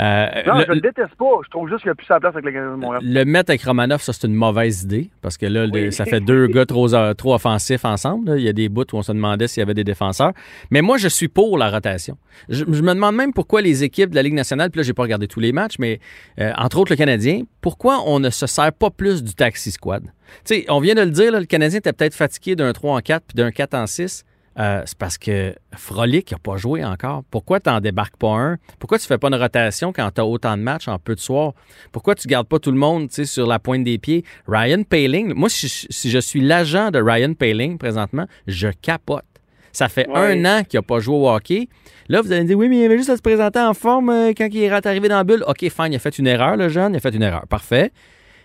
Euh, 0.00 0.26
Non, 0.46 0.58
le, 0.60 0.64
je 0.66 0.72
le 0.72 0.80
déteste 0.80 1.14
pas. 1.18 1.26
Je 1.44 1.50
trouve 1.50 1.68
juste 1.68 1.82
qu'il 1.82 1.90
a 1.90 1.94
plus 1.94 2.06
sa 2.06 2.18
place 2.18 2.32
avec 2.32 2.46
le 2.46 2.52
Canadien 2.52 2.74
de 2.76 2.80
Montréal. 2.80 3.02
le 3.04 3.24
mettre 3.26 3.50
avec 3.50 3.62
Romanov, 3.62 4.00
ça, 4.00 4.14
c'est 4.14 4.26
une 4.26 4.34
mauvaise 4.34 4.84
idée, 4.84 5.10
parce 5.20 5.36
que 5.36 5.44
là, 5.44 5.66
le- 5.66 5.90
ça 5.90 6.06
fait 6.06 6.20
deux 6.20 6.46
gars 6.46 6.64
trop, 6.64 6.94
euh, 6.94 7.12
trop 7.12 7.34
offensifs 7.34 7.84
ensemble. 7.84 8.30
là. 8.30 8.36
Il 8.38 8.42
y 8.44 8.48
a 8.48 8.54
des 8.54 8.70
bouts 8.70 8.86
où 8.92 8.96
on 8.96 9.02
se 9.02 9.12
demandait 9.12 9.46
s'il 9.46 9.60
y 9.60 9.62
avait 9.62 9.74
des 9.74 9.84
défenseurs. 9.84 10.32
Mais 10.70 10.80
moi, 10.80 10.96
je 10.96 11.08
suis 11.08 11.28
pour 11.28 11.58
la 11.58 11.70
rotation. 11.70 12.16
Je, 12.48 12.64
je 12.66 12.82
me 12.82 12.94
demande 12.94 13.14
même 13.14 13.34
pourquoi 13.34 13.60
les 13.60 13.84
équipes 13.84 14.08
de 14.10 14.16
la 14.16 14.22
Ligue 14.22 14.32
nationale, 14.32 14.70
puis 14.70 14.78
là, 14.78 14.84
j'ai 14.84 14.94
pas 14.94 15.02
regardé 15.02 15.28
tous 15.28 15.40
les 15.40 15.52
matchs, 15.52 15.74
mais 15.78 16.00
euh, 16.40 16.50
entre 16.56 16.78
autres 16.78 16.92
le 16.92 16.96
Canadien, 16.96 17.42
pourquoi 17.60 17.98
on 18.06 18.20
ne 18.20 18.30
se 18.30 18.46
sert 18.46 18.72
pas 18.72 18.88
plus 18.88 19.22
du 19.22 19.34
taxi 19.34 19.70
squad? 19.70 20.04
Sais, 20.44 20.64
on 20.68 20.80
vient 20.80 20.94
de 20.94 21.02
le 21.02 21.10
dire, 21.10 21.32
là, 21.32 21.40
le 21.40 21.46
Canadien 21.46 21.78
était 21.78 21.92
peut-être 21.92 22.14
fatigué 22.14 22.56
d'un 22.56 22.72
3 22.72 22.96
en 22.96 23.00
4 23.00 23.24
puis 23.28 23.36
d'un 23.36 23.50
4 23.50 23.74
en 23.74 23.86
6. 23.86 24.24
Euh, 24.58 24.82
c'est 24.84 24.98
parce 24.98 25.16
que 25.16 25.54
Frolic 25.74 26.30
n'a 26.30 26.36
pas 26.38 26.58
joué 26.58 26.84
encore. 26.84 27.22
Pourquoi 27.30 27.58
tu 27.58 27.70
n'en 27.70 27.80
débarques 27.80 28.16
pas 28.18 28.28
un? 28.34 28.58
Pourquoi 28.78 28.98
tu 28.98 29.06
fais 29.06 29.16
pas 29.16 29.28
une 29.28 29.34
rotation 29.36 29.94
quand 29.94 30.10
tu 30.14 30.20
as 30.20 30.26
autant 30.26 30.58
de 30.58 30.62
matchs 30.62 30.88
en 30.88 30.98
peu 30.98 31.14
de 31.14 31.20
soirs? 31.20 31.54
Pourquoi 31.90 32.14
tu 32.14 32.28
gardes 32.28 32.46
pas 32.46 32.58
tout 32.58 32.70
le 32.70 32.76
monde 32.76 33.10
sur 33.10 33.46
la 33.46 33.58
pointe 33.58 33.82
des 33.82 33.96
pieds? 33.96 34.24
Ryan 34.46 34.82
Paling, 34.82 35.32
moi, 35.34 35.48
si, 35.48 35.70
si 35.88 36.10
je 36.10 36.18
suis 36.18 36.42
l'agent 36.42 36.90
de 36.90 37.00
Ryan 37.00 37.32
Paling 37.32 37.78
présentement, 37.78 38.26
je 38.46 38.68
capote. 38.82 39.24
Ça 39.72 39.88
fait 39.88 40.06
Ouais. 40.10 40.38
un 40.38 40.44
an 40.44 40.64
qu'il 40.64 40.76
n'a 40.76 40.82
pas 40.82 40.98
joué 41.00 41.16
au 41.16 41.30
hockey. 41.30 41.68
Là, 42.10 42.20
vous 42.20 42.30
allez 42.30 42.42
me 42.42 42.46
dire, 42.48 42.58
oui, 42.58 42.68
mais 42.68 42.80
il 42.80 42.84
avait 42.84 42.98
juste 42.98 43.08
à 43.08 43.16
se 43.16 43.22
présenter 43.22 43.58
en 43.60 43.72
forme 43.72 44.10
euh, 44.10 44.32
quand 44.36 44.48
il 44.52 44.62
est 44.64 44.86
arrivé 44.86 45.08
dans 45.08 45.16
la 45.16 45.24
bulle. 45.24 45.44
OK, 45.46 45.60
fine, 45.60 45.92
il 45.92 45.96
a 45.96 45.98
fait 45.98 46.18
une 46.18 46.26
erreur, 46.26 46.58
le 46.58 46.68
jeune, 46.68 46.92
il 46.92 46.96
a 46.98 47.00
fait 47.00 47.14
une 47.14 47.22
erreur. 47.22 47.46
Parfait 47.48 47.90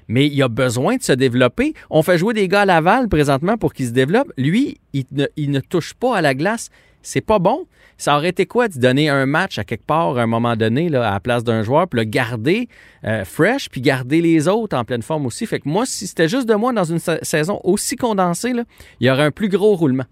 mais 0.08 0.28
il 0.28 0.42
a 0.44 0.48
besoin 0.48 0.96
de 0.98 1.04
se 1.04 1.14
développer. 1.14 1.74
On 1.90 2.02
fait 2.04 2.18
jouer 2.18 2.34
des 2.34 2.48
gars 2.48 2.62
à 2.62 2.66
Laval 2.66 3.08
présentement 3.10 3.58
pour 3.58 3.74
qu'ils 3.74 3.88
se 3.88 3.92
développent. 3.94 4.32
Lui, 4.38 4.78
il 4.94 5.06
ne, 5.12 5.26
il 5.36 5.52
ne 5.52 5.60
touche 5.60 5.94
pas 5.94 6.16
à 6.18 6.22
la 6.22 6.34
glace. 6.34 6.70
C'est 7.02 7.22
pas 7.22 7.40
bon. 7.40 7.66
Ça 8.00 8.16
aurait 8.16 8.30
été 8.30 8.46
quoi 8.46 8.68
de 8.68 8.78
donner 8.80 9.10
un 9.10 9.26
match 9.26 9.58
à 9.58 9.64
quelque 9.64 9.86
part 9.86 10.18
à 10.18 10.22
un 10.22 10.28
moment 10.28 10.56
donné 10.56 10.88
là, 10.90 11.08
à 11.10 11.14
la 11.14 11.20
place 11.20 11.44
d'un 11.44 11.64
joueur, 11.64 11.88
puis 11.88 12.00
le 12.00 12.04
garder 12.04 12.68
euh, 13.06 13.24
fresh, 13.26 13.70
puis 13.70 13.82
garder 13.82 14.22
les 14.22 14.48
autres 14.48 14.78
en 14.78 14.84
pleine 14.84 15.02
forme 15.02 15.26
aussi? 15.26 15.46
Fait 15.48 15.60
que 15.60 15.68
moi, 15.70 15.86
si 15.88 16.06
c'était 16.06 16.28
juste 16.28 16.48
de 16.48 16.54
moi 16.54 16.74
dans 16.74 16.84
une 16.84 17.00
sa- 17.00 17.24
saison 17.24 17.60
aussi 17.64 17.96
condensée, 17.96 18.54
là, 18.54 18.64
il 19.00 19.08
y 19.08 19.10
aurait 19.10 19.24
un 19.24 19.32
plus 19.32 19.50
gros 19.50 19.74
roulement. 19.76 20.04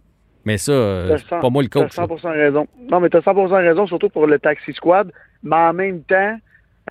Mais 0.46 0.58
ça, 0.58 0.72
euh, 0.72 1.18
T'as 1.30 1.40
pas 1.42 1.50
moi 1.50 1.62
le 1.64 1.70
T'as 1.70 1.82
coach. 1.82 1.98
là. 1.98 2.06
100% 2.06 2.30
raison. 2.32 2.68
Non, 2.90 3.00
mais 3.00 3.10
t'as 3.10 3.20
100% 3.22 3.50
raison, 3.56 3.86
surtout 3.88 4.10
pour 4.10 4.26
le 4.26 4.40
Taxi 4.40 4.74
Squad. 4.74 5.12
Mais 5.44 5.56
en 5.56 5.74
même 5.74 6.02
temps, 6.04 6.38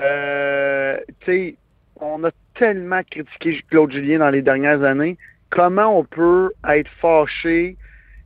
euh, 0.01 0.97
tu 1.21 1.27
sais, 1.27 1.57
on 2.01 2.23
a 2.25 2.31
tellement 2.55 3.03
critiqué 3.11 3.63
Claude 3.71 3.93
Julien 3.93 4.19
dans 4.19 4.31
les 4.31 4.43
dernières 4.43 4.83
années. 4.83 5.17
Comment 5.51 5.99
on 5.99 6.05
peut 6.05 6.53
être 6.69 6.91
fâché 7.01 7.77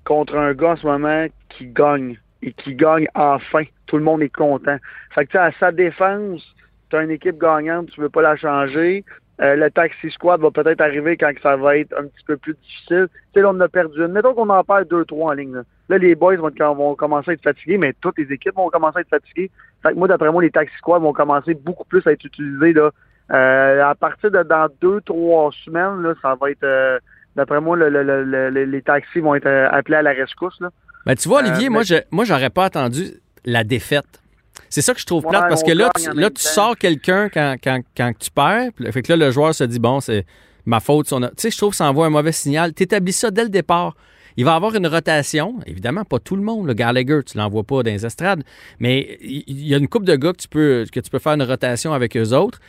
contre 0.05 0.37
un 0.37 0.55
gars 0.55 0.72
en 0.72 0.76
ce 0.76 0.87
moment 0.87 1.26
qui 1.49 1.66
gagne 1.66 2.18
et 2.43 2.53
qui 2.53 2.74
gagne 2.74 3.09
enfin? 3.14 3.64
Tout 3.87 3.97
le 3.97 4.05
monde 4.05 4.22
est 4.22 4.35
content. 4.35 4.76
Fait 5.14 5.26
que, 5.26 5.33
tu 5.33 5.39
à 5.39 5.51
sa 5.59 5.72
défense, 5.72 6.43
t'as 6.91 7.03
une 7.03 7.11
équipe 7.11 7.39
gagnante, 7.39 7.91
tu 7.91 8.01
veux 8.01 8.09
pas 8.09 8.22
la 8.22 8.37
changer. 8.37 9.05
Euh, 9.41 9.55
le 9.55 9.70
taxi 9.70 10.11
squad 10.11 10.41
va 10.41 10.51
peut-être 10.51 10.81
arriver 10.81 11.16
quand 11.16 11.31
ça 11.43 11.57
va 11.57 11.76
être 11.76 11.95
un 11.97 12.05
petit 12.05 12.24
peu 12.26 12.37
plus 12.37 12.55
difficile. 12.55 13.09
Tu 13.33 13.41
sais, 13.41 13.47
on 13.47 13.61
a 13.61 13.68
perdu 13.68 14.01
une. 14.01 14.09
Mettons 14.09 14.35
qu'on 14.35 14.49
en 14.49 14.64
perd 14.64 14.89
deux, 14.89 15.05
trois 15.05 15.31
en 15.31 15.35
ligne. 15.35 15.55
Là, 15.55 15.62
Là, 15.91 15.99
les 15.99 16.14
boys 16.16 16.37
vont, 16.37 16.51
vont 16.74 16.95
commencer 16.97 17.31
à 17.31 17.35
être 17.35 17.43
fatigués, 17.43 17.79
mais 17.79 17.95
toutes 18.01 18.18
les 18.18 18.33
équipes 18.33 18.57
vont 18.57 18.68
commencer 18.68 18.99
à 18.99 19.01
être 19.03 19.09
fatiguées. 19.09 19.51
Fait 19.83 19.91
que 19.91 19.95
moi, 19.95 20.09
d'après 20.09 20.31
moi, 20.33 20.43
les 20.43 20.51
taxi 20.51 20.76
squads 20.79 20.99
vont 20.99 21.12
commencer 21.12 21.55
beaucoup 21.55 21.85
plus 21.85 22.05
à 22.07 22.12
être 22.12 22.24
utilisés. 22.24 22.72
Là. 22.72 22.91
Euh, 23.33 23.85
à 23.85 23.95
partir 23.95 24.31
de 24.31 24.43
dans 24.43 24.68
deux, 24.81 25.01
trois 25.03 25.51
semaines, 25.64 26.03
là, 26.03 26.14
ça 26.22 26.35
va 26.41 26.51
être... 26.51 26.64
euh, 26.64 26.99
d'après 27.37 27.61
moi, 27.61 27.76
le- 27.76 27.91
le- 27.91 28.03
le- 28.03 28.51
le- 28.51 28.64
les 28.64 28.83
taxis 28.83 29.20
vont 29.20 29.35
être 29.35 29.47
euh, 29.47 29.68
appelés 29.70 29.97
à 29.99 30.03
la 30.03 30.12
rescousse. 30.12 30.59
Là. 30.61 30.70
Ben, 31.07 31.14
tu 31.14 31.29
vois, 31.29 31.41
Olivier, 31.41 31.66
Euh, 31.68 31.70
moi, 31.70 31.81
mais- 31.83 31.97
je, 31.97 32.03
moi, 32.11 32.24
j'aurais 32.24 32.51
pas 32.51 32.64
attendu 32.64 33.05
la 33.45 33.64
défaite. 33.64 34.22
C'est 34.70 34.81
ça 34.83 34.93
que 34.95 35.01
je 35.01 35.07
trouve 35.07 35.24
Ouais, 35.24 35.31
plate 35.31 35.49
parce 35.49 35.62
que 35.62 35.72
là, 35.72 35.91
tu, 35.97 36.11
là, 36.18 36.31
tu 36.31 36.43
sors 36.43 36.76
quelqu'un 36.76 37.29
quand, 37.29 37.57
quand, 37.62 37.81
quand 37.97 38.12
tu 38.18 38.31
perds. 38.31 38.70
Fait 38.93 39.03
que 39.03 39.12
là, 39.12 39.26
le 39.26 39.31
joueur 39.31 39.55
se 39.55 39.64
dit, 39.64 39.79
bon, 39.79 40.01
c'est 40.01 40.26
ma 40.66 40.81
faute. 40.81 41.07
Tu 41.07 41.14
sais, 41.37 41.51
je 41.51 41.57
trouve 41.57 41.70
que 41.70 41.76
ça 41.76 41.89
envoie 41.89 42.07
un 42.07 42.11
mauvais 42.11 42.33
signal. 42.33 42.74
Tu 42.74 42.83
établis 42.83 43.12
ça 43.12 43.31
dès 43.31 43.45
le 43.45 43.49
départ. 43.51 43.95
Il 44.39 44.45
va 44.45 44.55
avoir 44.55 44.76
une 44.76 44.86
rotation. 44.86 45.57
Évidemment, 45.66 46.05
pas 46.05 46.20
tout 46.20 46.36
le 46.36 46.43
monde. 46.43 46.68
Le 46.68 46.72
Gallagher, 46.72 47.22
tu 47.26 47.36
l'envoies 47.36 47.64
pas 47.64 47.82
dans 47.82 47.91
les 47.91 48.07
estrades. 48.07 48.45
Mais 48.78 49.18
il 49.20 49.66
y 49.66 49.74
a 49.74 49.78
une 49.78 49.89
couple 49.89 50.07
de 50.07 50.14
gars 50.14 50.32
que 50.32 50.39
tu 50.39 50.47
peux, 50.47 50.86
que 50.93 51.01
tu 51.01 51.11
peux 51.11 51.18
faire 51.18 51.32
une 51.32 51.43
rotation 51.43 51.93
avec 51.93 52.16
eux 52.16 52.32
autres. 52.32 52.61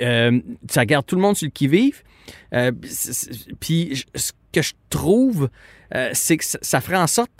Euh, 0.00 0.40
ça 0.70 0.86
garde 0.86 1.04
tout 1.04 1.16
le 1.16 1.20
monde 1.20 1.36
sur 1.36 1.44
le 1.44 1.50
qui-vive. 1.50 2.02
Euh, 2.54 2.72
Puis 3.60 4.06
ce 4.14 4.32
que 4.54 4.62
je 4.62 4.72
trouve, 4.88 5.50
euh, 5.94 6.08
c'est 6.14 6.38
que 6.38 6.44
ça 6.46 6.80
ferait 6.80 6.96
en 6.96 7.06
sorte 7.06 7.30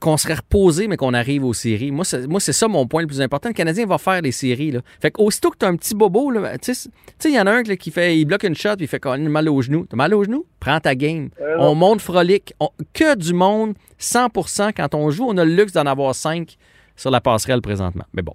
qu'on 0.00 0.16
serait 0.16 0.34
reposé, 0.34 0.88
mais 0.88 0.96
qu'on 0.96 1.14
arrive 1.14 1.44
aux 1.44 1.52
séries. 1.54 1.90
Moi, 1.90 2.04
c'est, 2.04 2.52
ça 2.52 2.68
mon 2.68 2.86
point 2.86 3.00
le 3.02 3.06
plus 3.06 3.20
important. 3.20 3.48
Le 3.48 3.54
Canadien 3.54 3.86
va 3.86 3.98
faire 3.98 4.20
les 4.22 4.32
séries. 4.32 4.70
Là. 4.70 4.80
Fait 5.00 5.10
qu'aussitôt 5.10 5.50
que 5.50 5.56
tu 5.58 5.64
as 5.66 5.68
un 5.68 5.76
petit 5.76 5.94
bobo, 5.94 6.30
là, 6.30 6.58
tu 6.58 6.74
sais, 6.74 6.88
il 7.24 7.30
y 7.34 7.40
en 7.40 7.46
a 7.46 7.52
un 7.52 7.62
là, 7.62 7.76
qui 7.76 7.90
fait, 7.90 8.18
il 8.18 8.24
bloque 8.24 8.42
une 8.44 8.54
shot 8.54 8.76
puis 8.76 8.84
il 8.84 8.88
fait 8.88 9.00
quand 9.00 9.12
même 9.16 9.28
mal 9.28 9.48
au 9.48 9.60
genou. 9.62 9.86
T'as 9.88 9.96
mal 9.96 10.12
au 10.14 10.24
genou? 10.24 10.44
Prends 10.60 10.80
ta 10.80 10.94
game. 10.94 11.30
Euh, 11.40 11.56
on 11.58 11.74
monte 11.74 12.00
frolique. 12.00 12.52
On- 12.60 12.70
que 12.92 13.16
du 13.16 13.32
monde, 13.32 13.74
100% 13.98 14.72
quand 14.76 14.94
on 14.94 15.10
joue, 15.10 15.26
on 15.28 15.36
a 15.38 15.44
le 15.44 15.54
luxe 15.54 15.72
d'en 15.72 15.86
avoir 15.86 16.14
5 16.14 16.56
sur 16.96 17.10
la 17.10 17.20
passerelle 17.20 17.60
présentement. 17.62 18.04
Mais 18.14 18.22
bon, 18.22 18.34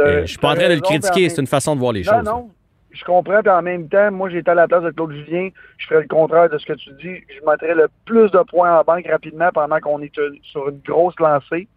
euh, 0.00 0.22
je 0.22 0.26
suis 0.26 0.38
pas 0.38 0.52
en 0.52 0.54
train 0.54 0.68
de 0.68 0.74
le 0.74 0.80
critiquer, 0.80 1.28
c'est 1.28 1.40
une 1.40 1.46
façon 1.46 1.74
de 1.74 1.80
voir 1.80 1.92
les 1.92 2.02
Non, 2.02 2.12
choses. 2.12 2.24
non. 2.24 2.50
Je 2.92 3.04
comprends, 3.04 3.40
puis 3.40 3.50
en 3.50 3.62
même 3.62 3.88
temps, 3.88 4.10
moi, 4.10 4.28
j'étais 4.28 4.50
à 4.50 4.54
la 4.54 4.68
place 4.68 4.82
de 4.82 4.90
Claude 4.90 5.12
Julien. 5.12 5.48
Je 5.78 5.86
ferais 5.86 6.02
le 6.02 6.08
contraire 6.08 6.50
de 6.50 6.58
ce 6.58 6.66
que 6.66 6.74
tu 6.74 6.90
dis. 7.02 7.24
Je 7.28 7.50
mettrais 7.50 7.74
le 7.74 7.88
plus 8.04 8.30
de 8.30 8.38
points 8.50 8.78
en 8.78 8.82
banque 8.84 9.06
rapidement 9.10 9.48
pendant 9.52 9.80
qu'on 9.80 10.00
est 10.02 10.16
euh, 10.18 10.30
sur 10.42 10.68
une 10.68 10.80
grosse 10.86 11.18
lancée. 11.18 11.68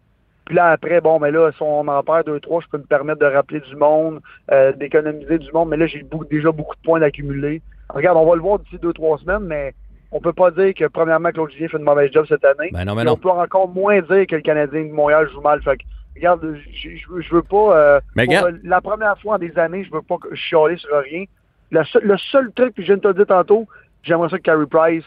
Puis 0.44 0.54
là, 0.54 0.66
après, 0.66 1.00
bon, 1.00 1.18
mais 1.18 1.30
là, 1.30 1.50
si 1.52 1.62
on 1.62 1.88
en 1.88 2.02
perd 2.02 2.26
deux, 2.26 2.38
trois, 2.40 2.60
je 2.60 2.68
peux 2.68 2.78
me 2.78 2.84
permettre 2.84 3.18
de 3.20 3.26
rappeler 3.26 3.60
du 3.60 3.74
monde, 3.76 4.20
euh, 4.52 4.72
d'économiser 4.72 5.38
du 5.38 5.50
monde. 5.52 5.70
Mais 5.70 5.76
là, 5.76 5.86
j'ai 5.86 6.02
beaucoup- 6.02 6.26
déjà 6.26 6.52
beaucoup 6.52 6.76
de 6.76 6.82
points 6.82 7.00
d'accumuler. 7.00 7.62
Regarde, 7.88 8.16
on 8.18 8.26
va 8.28 8.34
le 8.36 8.42
voir 8.42 8.58
d'ici 8.58 8.78
deux, 8.78 8.92
trois 8.92 9.18
semaines, 9.18 9.44
mais 9.44 9.74
on 10.12 10.20
peut 10.20 10.32
pas 10.32 10.50
dire 10.50 10.72
que, 10.74 10.86
premièrement, 10.86 11.30
Claude 11.30 11.50
Julien 11.50 11.68
fait 11.68 11.78
une 11.78 11.84
mauvaise 11.84 12.12
job 12.12 12.26
cette 12.28 12.44
année. 12.44 12.70
Ben 12.72 12.84
non, 12.84 12.94
mais 12.94 13.02
Puis 13.02 13.06
non. 13.06 13.12
On 13.14 13.16
peut 13.16 13.30
encore 13.30 13.68
moins 13.68 14.00
dire 14.02 14.26
que 14.26 14.36
le 14.36 14.42
Canadien 14.42 14.84
de 14.84 14.92
Montréal 14.92 15.28
joue 15.32 15.40
mal. 15.40 15.60
Fait 15.62 15.78
que, 15.78 15.82
regarde, 16.16 16.56
je, 16.72 16.90
je 16.96 17.08
veux- 17.08 17.20
je 17.20 17.34
veux 17.34 17.42
pas. 17.42 17.76
euh, 17.76 18.00
Mais 18.14 18.24
pour, 18.24 18.34
regarde- 18.34 18.54
euh, 18.54 18.58
la 18.64 18.80
première 18.80 19.18
fois 19.20 19.34
en 19.36 19.38
des 19.38 19.56
années, 19.58 19.84
je 19.84 19.90
veux 19.92 20.02
pas 20.02 20.16
que- 20.18 20.34
chialer 20.34 20.76
sur 20.76 20.90
rien. 20.98 21.24
Le 21.70 21.84
seul, 21.84 22.02
le 22.04 22.16
seul 22.18 22.52
truc, 22.52 22.74
puis 22.74 22.82
je 22.84 22.92
viens 22.92 22.96
de 22.96 23.12
te 23.12 23.16
dire 23.16 23.26
tantôt, 23.26 23.66
j'aimerais 24.02 24.28
ça 24.28 24.38
que 24.38 24.42
Carey 24.42 24.66
Price 24.66 25.04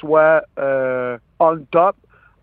soit 0.00 0.42
euh, 0.58 1.16
on 1.38 1.58
top. 1.70 1.96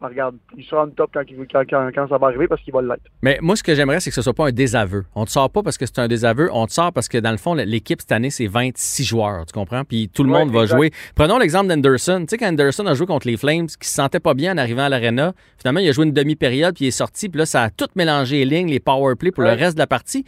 Ah, 0.05 0.09
regarde, 0.09 0.35
il 0.57 0.63
sera 0.63 0.83
on 0.83 0.89
top 0.89 1.09
quand, 1.13 1.23
il- 1.27 1.37
quand, 1.51 1.63
quand- 1.69 1.89
quand 1.93 2.07
ça 2.07 2.17
va 2.19 2.27
arriver 2.27 2.47
parce 2.47 2.61
qu'il 2.61 2.73
va 2.73 2.81
l'être. 2.81 3.01
Mais 3.23 3.39
moi, 3.41 3.55
ce 3.55 3.63
que 3.63 3.73
j'aimerais, 3.73 3.99
c'est 3.99 4.11
que 4.11 4.15
ce 4.15 4.21
soit 4.21 4.33
pas 4.33 4.47
un 4.47 4.51
désaveu. 4.51 5.05
On 5.15 5.25
te 5.25 5.31
sort 5.31 5.49
pas 5.49 5.63
parce 5.63 5.77
que 5.77 5.85
c'est 5.85 5.97
un 5.99 6.07
désaveu, 6.07 6.49
on 6.53 6.67
te 6.67 6.73
sort 6.73 6.93
parce 6.93 7.07
que, 7.07 7.17
dans 7.17 7.31
le 7.31 7.37
fond, 7.37 7.53
l'équipe 7.55 7.99
cette 8.01 8.11
année, 8.11 8.29
c'est 8.29 8.47
26 8.47 9.03
joueurs, 9.03 9.45
tu 9.45 9.53
comprends? 9.53 9.83
Puis 9.83 10.09
tout 10.13 10.23
le 10.23 10.31
Ouais, 10.31 10.39
monde 10.39 10.51
va 10.53 10.61
exact. 10.63 10.77
jouer. 10.77 10.91
Prenons 11.15 11.37
l'exemple 11.39 11.67
d'Anderson. 11.67 12.19
Tu 12.21 12.27
sais, 12.29 12.37
quand 12.37 12.47
Anderson 12.49 12.85
a 12.85 12.93
joué 12.93 13.07
contre 13.07 13.27
les 13.27 13.37
Flames, 13.37 13.67
qui 13.67 13.87
se 13.89 13.95
sentait 13.95 14.19
pas 14.19 14.33
bien 14.35 14.53
en 14.53 14.57
arrivant 14.57 14.83
à 14.83 14.89
l'Arena, 14.89 15.33
finalement, 15.57 15.79
il 15.79 15.89
a 15.89 15.91
joué 15.91 16.05
une 16.05 16.13
demi-période, 16.13 16.75
puis 16.75 16.85
il 16.85 16.87
est 16.89 16.91
sorti, 16.91 17.29
puis 17.29 17.39
là, 17.39 17.45
ça 17.45 17.63
a 17.63 17.69
tout 17.71 17.87
mélangé 17.95 18.43
les 18.43 18.45
lignes, 18.57 18.69
les 18.69 18.79
power 18.79 19.15
play 19.15 19.31
pour 19.31 19.43
le 19.43 19.49
reste 19.49 19.75
de 19.75 19.79
la 19.79 19.87
partie. 19.87 20.23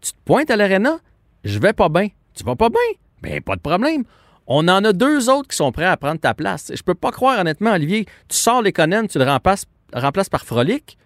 Tu 0.00 0.12
te 0.12 0.16
pointes 0.24 0.50
à 0.50 0.56
l'Arena, 0.56 0.98
je 1.44 1.58
vais 1.58 1.72
pas 1.72 1.88
bien. 1.88 2.08
Tu 2.34 2.44
vas 2.44 2.56
pas 2.56 2.68
bien? 2.68 2.80
Ben, 3.22 3.40
pas 3.40 3.56
de 3.56 3.60
problème. 3.60 4.04
On 4.46 4.66
en 4.68 4.84
a 4.84 4.92
deux 4.92 5.30
autres 5.30 5.48
qui 5.48 5.56
sont 5.56 5.72
prêts 5.72 5.86
à 5.86 5.96
prendre 5.96 6.20
ta 6.20 6.34
place. 6.34 6.72
Je 6.74 6.82
peux 6.82 6.94
pas 6.94 7.10
croire, 7.10 7.38
honnêtement, 7.40 7.72
Olivier, 7.72 8.06
tu 8.28 8.36
sors 8.36 8.62
les 8.62 8.72
Conan, 8.72 9.06
tu 9.06 9.18
le 9.18 9.24
remplaces, 9.24 9.66
remplaces 9.94 10.28
par 10.28 10.44
Frolic 10.44 10.98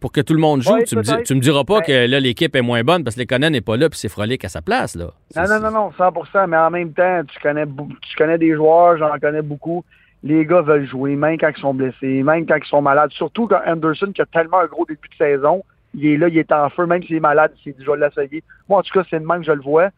pour 0.00 0.12
que 0.12 0.20
tout 0.20 0.34
le 0.34 0.40
monde 0.40 0.62
joue. 0.62 0.72
Ouais, 0.74 0.84
tu, 0.84 0.96
me 0.96 1.22
tu 1.24 1.34
me 1.34 1.40
diras 1.40 1.64
pas 1.64 1.80
Ben- 1.80 1.86
que 1.86 2.06
là, 2.10 2.20
l'équipe 2.20 2.54
est 2.54 2.62
moins 2.62 2.84
bonne 2.84 3.02
parce 3.04 3.16
que 3.16 3.20
les 3.20 3.26
Conan 3.26 3.50
n'est 3.50 3.60
pas 3.60 3.76
là 3.76 3.88
puis 3.88 3.98
c'est 3.98 4.08
Frolic 4.08 4.44
à 4.44 4.48
sa 4.48 4.62
place. 4.62 4.94
Là. 4.94 5.10
Non, 5.34 5.42
non, 5.48 5.60
non, 5.60 5.70
non, 5.70 5.90
100% 5.90 6.46
mais 6.46 6.56
en 6.56 6.70
même 6.70 6.92
temps, 6.92 7.22
tu 7.26 7.40
connais, 7.40 7.64
tu 7.66 8.16
connais 8.16 8.38
des 8.38 8.54
joueurs, 8.54 8.96
j'en 8.98 9.18
connais 9.18 9.42
beaucoup. 9.42 9.84
Les 10.22 10.44
gars 10.44 10.62
veulent 10.62 10.86
jouer, 10.86 11.14
même 11.14 11.38
quand 11.38 11.50
ils 11.56 11.60
sont 11.60 11.74
blessés, 11.74 12.22
même 12.22 12.44
quand 12.46 12.56
ils 12.56 12.68
sont 12.68 12.82
malades. 12.82 13.10
Surtout 13.12 13.46
quand 13.46 13.60
Anderson, 13.66 14.10
qui 14.12 14.20
a 14.20 14.26
tellement 14.26 14.58
un 14.60 14.66
gros 14.66 14.84
début 14.84 15.08
de 15.08 15.14
saison, 15.16 15.64
il 15.94 16.06
est 16.06 16.16
là, 16.16 16.28
il 16.28 16.36
est 16.38 16.52
en 16.52 16.68
feu, 16.70 16.86
même 16.86 17.02
s'il 17.02 17.16
est 17.16 17.20
malade, 17.20 17.52
il 17.58 17.62
s'est 17.64 17.78
dit, 17.78 17.84
je 17.84 17.90
vais 17.90 17.98
l'essayer. 17.98 18.42
Moi, 18.68 18.80
en 18.80 18.82
tout 18.82 18.92
cas, 18.92 19.06
c'est 19.08 19.18
le 19.18 19.24
même 19.26 19.40
que 19.40 19.46
je 19.46 19.52
le 19.52 19.62
vois. 19.62 19.90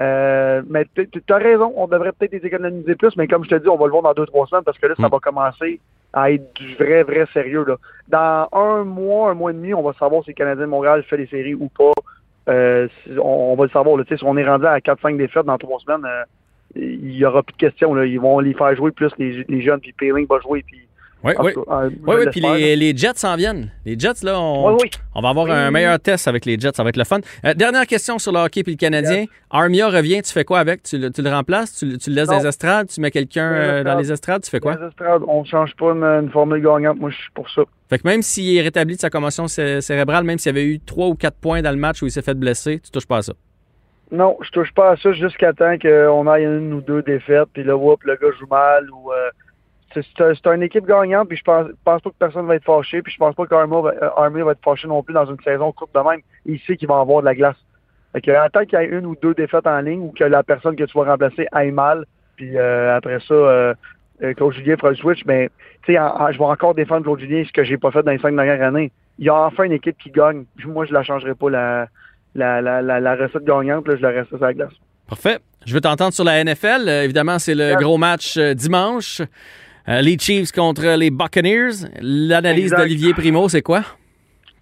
Euh, 0.00 0.62
mais 0.68 0.86
tu 0.94 1.08
as 1.32 1.36
raison, 1.36 1.72
on 1.76 1.88
devrait 1.88 2.12
peut-être 2.12 2.32
les 2.32 2.46
économiser 2.46 2.94
plus, 2.94 3.16
mais 3.16 3.26
comme 3.26 3.44
je 3.44 3.50
te 3.50 3.54
dis, 3.56 3.68
on 3.68 3.76
va 3.76 3.86
le 3.86 3.90
voir 3.90 4.02
dans 4.02 4.14
deux, 4.14 4.26
trois 4.26 4.46
semaines 4.46 4.64
parce 4.64 4.78
que 4.78 4.86
là, 4.86 4.94
ça 4.96 5.08
Mm. 5.08 5.10
va 5.10 5.18
commencer 5.18 5.80
à 6.12 6.30
être 6.30 6.54
du 6.54 6.74
vrai, 6.76 7.02
vrai 7.02 7.26
sérieux. 7.34 7.64
Là. 7.66 7.76
Dans 8.08 8.48
un 8.52 8.84
mois, 8.84 9.30
un 9.30 9.34
mois 9.34 9.50
et 9.50 9.54
demi, 9.54 9.74
on 9.74 9.82
va 9.82 9.92
savoir 9.94 10.22
si 10.24 10.30
le 10.30 10.34
Canadien 10.34 10.64
de 10.64 10.70
Montréal 10.70 11.02
fait 11.02 11.16
les 11.16 11.26
séries 11.26 11.54
ou 11.54 11.68
pas. 11.68 11.92
Euh, 12.48 12.88
on, 13.18 13.52
on 13.52 13.56
va 13.56 13.64
le 13.64 13.70
savoir. 13.70 13.96
Là. 13.96 14.04
Tu 14.04 14.14
sais, 14.14 14.18
Si 14.18 14.24
on 14.24 14.36
est 14.36 14.46
rendu 14.48 14.64
à 14.66 14.78
4-5 14.78 15.16
défaites 15.18 15.44
dans 15.44 15.58
trois 15.58 15.78
semaines, 15.80 16.04
euh, 16.06 16.24
il 16.76 17.14
y 17.14 17.24
aura 17.26 17.42
plus 17.42 17.52
de 17.52 17.58
questions. 17.58 17.92
Là. 17.92 18.06
Ils 18.06 18.18
vont 18.20 18.38
les 18.38 18.54
faire 18.54 18.74
jouer 18.74 18.90
plus 18.90 19.10
les, 19.18 19.44
les 19.48 19.60
jeunes, 19.60 19.80
puis 19.80 19.92
Peeling 19.92 20.26
va 20.26 20.38
jouer. 20.40 20.64
Puis, 20.66 20.87
Oui, 21.24 21.32
en 21.36 21.44
oui. 21.44 21.52
euh, 21.56 21.90
Oui, 21.90 21.96
je 22.06 22.24
oui, 22.24 22.26
puis 22.30 22.40
les, 22.40 22.76
les 22.76 22.96
Jets 22.96 23.14
s'en 23.16 23.34
viennent. 23.34 23.72
Les 23.84 23.98
Jets, 23.98 24.22
là, 24.22 24.38
on, 24.38 24.68
là. 24.68 24.74
Oui, 24.74 24.80
oui. 24.84 24.90
on 25.16 25.20
va 25.20 25.30
avoir 25.30 25.46
Oui, 25.46 25.52
un 25.52 25.70
meilleur 25.72 25.98
test 25.98 26.28
avec 26.28 26.44
les 26.44 26.56
Jets. 26.58 26.70
Ça 26.74 26.84
va 26.84 26.90
être 26.90 26.96
le 26.96 27.02
fun. 27.04 27.18
Euh, 27.44 27.54
dernière 27.54 27.86
question 27.86 28.18
sur 28.20 28.30
le 28.30 28.38
hockey 28.38 28.62
puis 28.62 28.72
le 28.74 28.78
Canadien. 28.78 29.24
Armia 29.50 29.88
revient, 29.88 30.22
tu 30.22 30.32
fais 30.32 30.44
quoi 30.44 30.60
avec? 30.60 30.84
Tu, 30.84 30.96
le- 30.96 31.10
tu 31.10 31.20
le 31.22 31.30
remplaces? 31.30 31.74
Tu, 31.76 31.86
le- 31.86 31.98
tu 31.98 32.10
le 32.10 32.16
laisses 32.16 32.28
Non. 32.28 32.36
dans 32.36 32.42
les 32.42 32.46
estrades? 32.48 32.86
Tu 32.88 33.00
mets 33.00 33.10
quelqu'un 33.10 33.52
euh, 33.52 33.82
dans 33.84 33.98
les 33.98 34.12
estrades? 34.12 34.42
Tu 34.44 34.50
fais 34.50 34.60
quoi? 34.60 34.76
Les 34.80 34.86
estrades, 34.86 35.22
on 35.26 35.44
change 35.44 35.74
pas 35.76 35.86
une, 35.92 36.04
une 36.04 36.30
formule 36.30 36.62
gagnante. 36.62 37.00
Moi, 37.00 37.10
je 37.10 37.16
suis 37.16 37.30
pour 37.34 37.50
ça. 37.50 37.62
Fait 37.90 37.98
que 37.98 38.06
même 38.06 38.22
s'il 38.22 38.56
est 38.56 38.62
rétabli 38.62 38.94
de 38.94 39.00
sa 39.00 39.10
commotion 39.10 39.48
cé- 39.48 39.80
cérébrale, 39.80 40.22
même 40.22 40.38
s'il 40.38 40.54
y 40.54 40.56
avait 40.56 40.66
eu 40.66 40.78
3 40.78 41.08
ou 41.08 41.14
4 41.16 41.36
points 41.36 41.62
dans 41.62 41.70
le 41.72 41.78
match 41.78 42.00
où 42.02 42.06
il 42.06 42.12
s'est 42.12 42.22
fait 42.22 42.34
blesser, 42.34 42.78
tu 42.78 42.90
touches 42.92 43.06
pas 43.06 43.16
à 43.18 43.22
ça. 43.22 43.32
Non, 44.12 44.38
je 44.42 44.50
touche 44.50 44.72
pas 44.72 44.92
à 44.92 44.96
ça 44.96 45.12
jusqu'à 45.12 45.52
temps 45.52 45.76
qu'on 45.82 46.26
aille 46.28 46.44
une 46.44 46.72
ou 46.74 46.80
deux 46.80 47.02
défaites, 47.02 47.48
puis 47.52 47.64
là, 47.64 47.76
whoop, 47.76 48.04
le 48.04 48.14
gars 48.16 48.28
joue 48.38 48.46
mal. 48.46 48.88
ou 48.90 49.10
euh, 49.12 49.30
C'est 49.94 50.04
c'est 50.16 50.22
un- 50.24 50.34
c'est 50.34 50.46
une 50.54 50.62
équipe 50.62 50.86
gagnante, 50.86 51.28
puis 51.28 51.38
je 51.38 51.42
pense, 51.44 51.66
pense 51.84 52.02
pas 52.02 52.10
que 52.10 52.14
personne 52.18 52.46
va 52.46 52.56
être 52.56 52.64
fâché, 52.64 53.00
puis 53.02 53.12
je 53.12 53.18
pense 53.18 53.34
pas 53.34 53.46
qu'Armia 53.46 53.80
va, 53.80 53.90
euh, 53.90 54.08
Armia 54.16 54.44
va 54.44 54.52
être 54.52 54.62
fâché 54.64 54.86
non 54.86 55.02
plus 55.02 55.14
dans 55.14 55.24
une 55.26 55.40
saison 55.42 55.72
courte 55.72 55.94
de 55.94 56.00
même. 56.00 56.20
Il 56.46 56.58
sait 56.60 56.76
qu'il 56.76 56.88
va 56.88 56.98
avoir 57.00 57.20
de 57.22 57.26
la 57.26 57.34
glace. 57.34 57.56
Fait 58.12 58.20
que, 58.20 58.30
en 58.30 58.48
tant 58.50 58.64
qu'il 58.64 58.78
y 58.78 58.82
ait 58.82 58.86
une 58.86 59.06
ou 59.06 59.16
deux 59.20 59.34
défaites 59.34 59.66
en 59.66 59.80
ligne, 59.80 60.00
ou 60.00 60.12
que 60.16 60.24
la 60.24 60.42
personne 60.42 60.76
que 60.76 60.84
tu 60.84 60.98
vas 60.98 61.04
remplacer 61.04 61.46
aille 61.52 61.70
mal, 61.72 62.04
puis 62.36 62.56
euh, 62.56 62.96
après 62.96 63.18
ça, 63.26 63.34
euh, 63.34 63.74
euh, 64.22 64.34
Claude 64.34 64.52
Julien 64.54 64.76
fera 64.76 64.90
le 64.90 64.96
switch, 64.96 65.24
mais 65.26 65.50
tu 65.84 65.92
sais, 65.92 65.98
en- 65.98 66.06
en- 66.20 66.32
je 66.32 66.38
vais 66.38 66.44
encore 66.44 66.74
défendre 66.74 67.02
Claude 67.04 67.20
Julien, 67.20 67.42
ce 67.46 67.52
que 67.52 67.64
j'ai 67.64 67.78
pas 67.78 67.90
fait 67.90 68.02
dans 68.02 68.12
les 68.12 68.18
cinq 68.18 68.34
dernières 68.36 68.62
années. 68.62 68.92
Il 69.18 69.24
y 69.24 69.28
a 69.30 69.34
enfin 69.34 69.64
une 69.64 69.72
équipe 69.72 69.96
qui 69.98 70.10
gagne. 70.10 70.44
Moi, 70.66 70.84
je 70.86 70.92
la 70.92 71.02
changerai 71.02 71.34
pas, 71.34 71.50
la, 71.50 71.86
la, 72.34 72.60
la, 72.60 72.82
la, 72.82 73.00
la 73.00 73.16
recette 73.16 73.44
gagnante, 73.44 73.88
là, 73.88 73.96
je 73.96 74.02
la 74.02 74.10
reste 74.10 74.28
sur 74.28 74.38
la 74.38 74.52
glace. 74.54 74.72
Parfait. 75.08 75.38
Je 75.66 75.74
veux 75.74 75.80
t'entendre 75.80 76.12
sur 76.12 76.24
la 76.24 76.42
NFL. 76.44 76.88
Euh, 76.88 77.02
évidemment, 77.04 77.38
c'est 77.38 77.54
le 77.54 77.74
gros 77.80 77.96
match 77.98 78.38
dimanche. 78.38 79.22
Euh, 79.88 80.02
les 80.02 80.18
Chiefs 80.18 80.52
contre 80.52 80.98
les 80.98 81.10
Buccaneers. 81.10 81.88
L'analyse 82.02 82.72
d'Olivier 82.72 83.14
Primo, 83.14 83.48
c'est 83.48 83.62
quoi? 83.62 83.82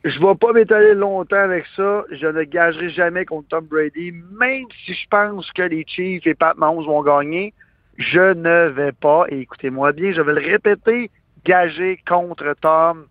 Je 0.04 0.20
vais 0.20 0.34
pas 0.36 0.52
m'étaler 0.52 0.94
longtemps 0.94 1.36
avec 1.36 1.64
ça. 1.74 2.04
Je 2.12 2.28
ne 2.28 2.44
gagerai 2.44 2.90
jamais 2.90 3.24
contre 3.24 3.48
Tom 3.48 3.66
Brady, 3.66 4.12
même 4.38 4.66
si 4.84 4.94
je 4.94 5.08
pense 5.10 5.50
que 5.50 5.62
les 5.62 5.84
Chiefs 5.84 6.24
et 6.28 6.34
Pat 6.34 6.56
Mahomes 6.56 6.86
vont 6.86 7.02
gagner. 7.02 7.52
Je 7.98 8.34
ne 8.34 8.68
vais 8.68 8.92
pas, 8.92 9.24
et 9.28 9.40
écoutez-moi 9.40 9.90
bien, 9.90 10.12
je 10.12 10.20
vais 10.20 10.34
le 10.34 10.40
répéter, 10.40 11.10
gager 11.44 11.98
contre 12.06 12.54
Tom 12.60 13.06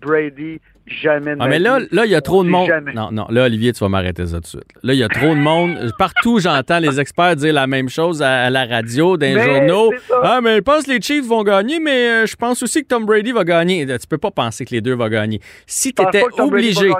Brady 0.00 0.60
jamais 0.86 1.32
de 1.34 1.40
Ah, 1.40 1.44
ma 1.44 1.48
mais 1.48 1.58
là, 1.58 1.78
là, 1.90 2.04
il 2.04 2.10
y 2.10 2.14
a 2.14 2.20
trop 2.20 2.44
de 2.44 2.48
monde. 2.48 2.66
jamais. 2.68 2.92
Non, 2.92 3.10
non, 3.12 3.26
là, 3.30 3.44
Olivier, 3.44 3.72
tu 3.72 3.80
vas 3.80 3.88
m'arrêter 3.88 4.26
ça 4.26 4.36
tout 4.36 4.40
de 4.42 4.46
suite. 4.46 4.64
Là, 4.82 4.92
il 4.94 4.98
y 4.98 5.02
a 5.04 5.08
trop 5.08 5.34
de 5.34 5.40
monde. 5.40 5.90
Partout, 5.98 6.38
j'entends 6.38 6.78
les 6.78 7.00
experts 7.00 7.36
dire 7.36 7.52
la 7.52 7.66
même 7.66 7.88
chose 7.88 8.22
à, 8.22 8.44
à 8.44 8.50
la 8.50 8.64
radio, 8.66 9.16
dans 9.16 9.26
les 9.26 9.40
journaux. 9.42 9.92
Ah, 10.22 10.40
mais 10.42 10.56
je 10.56 10.60
pense 10.62 10.84
que 10.84 10.92
les 10.92 11.00
Chiefs 11.00 11.26
vont 11.26 11.42
gagner, 11.42 11.80
mais 11.80 12.08
euh, 12.08 12.26
je 12.26 12.36
pense 12.36 12.62
aussi 12.62 12.82
que 12.82 12.88
Tom 12.88 13.04
Brady 13.04 13.32
va 13.32 13.44
gagner. 13.44 13.86
Tu 13.86 14.06
peux 14.08 14.18
pas 14.18 14.30
penser 14.30 14.64
que 14.64 14.74
les 14.74 14.80
deux 14.80 14.94
vont 14.94 15.08
gagner. 15.08 15.40
Si 15.66 15.92
tu 15.92 16.02
étais 16.02 16.24
obligé, 16.38 16.90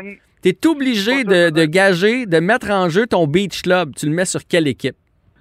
tu 0.42 0.48
es 0.50 0.66
obligé 0.66 1.24
de 1.24 1.64
gager, 1.64 2.26
de 2.26 2.38
mettre 2.40 2.70
en 2.70 2.88
jeu 2.88 3.06
ton 3.06 3.26
Beach 3.26 3.62
Club, 3.62 3.94
tu 3.96 4.06
le 4.06 4.12
mets 4.12 4.24
sur 4.24 4.46
quelle 4.46 4.66
équipe? 4.68 4.96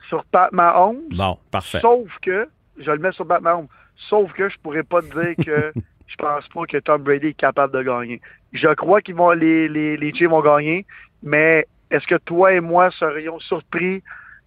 Sur 0.08 0.24
Pat 0.26 0.52
Mahomes, 0.52 1.02
Bon, 1.10 1.38
parfait. 1.50 1.80
Sauf 1.82 2.08
que, 2.22 2.48
je 2.78 2.92
le 2.92 3.00
mets 3.00 3.12
sur 3.12 3.26
Pat 3.26 3.42
Mahomes, 3.42 3.68
sauf 4.10 4.32
que 4.34 4.50
je 4.50 4.56
pourrais 4.62 4.84
pas 4.84 5.02
te 5.02 5.08
dire 5.08 5.46
que 5.46 5.74
je 6.08 6.16
pense 6.16 6.48
pas 6.54 6.66
que 6.68 6.78
Tom 6.78 7.02
Brady 7.04 7.28
est 7.28 7.34
capable 7.34 7.74
de 7.74 7.84
gagner. 7.84 8.22
Je 8.54 8.68
crois 8.76 9.02
qu'ils 9.02 9.16
vont, 9.16 9.32
les, 9.32 9.68
les, 9.68 9.98
les 9.98 10.14
Chiefs 10.14 10.30
vont 10.30 10.42
gagner, 10.42 10.86
mais 11.24 11.66
est-ce 11.92 12.06
que 12.08 12.16
toi 12.16 12.54
et 12.54 12.60
moi 12.60 12.90
serions 12.92 13.40
surpris 13.40 14.02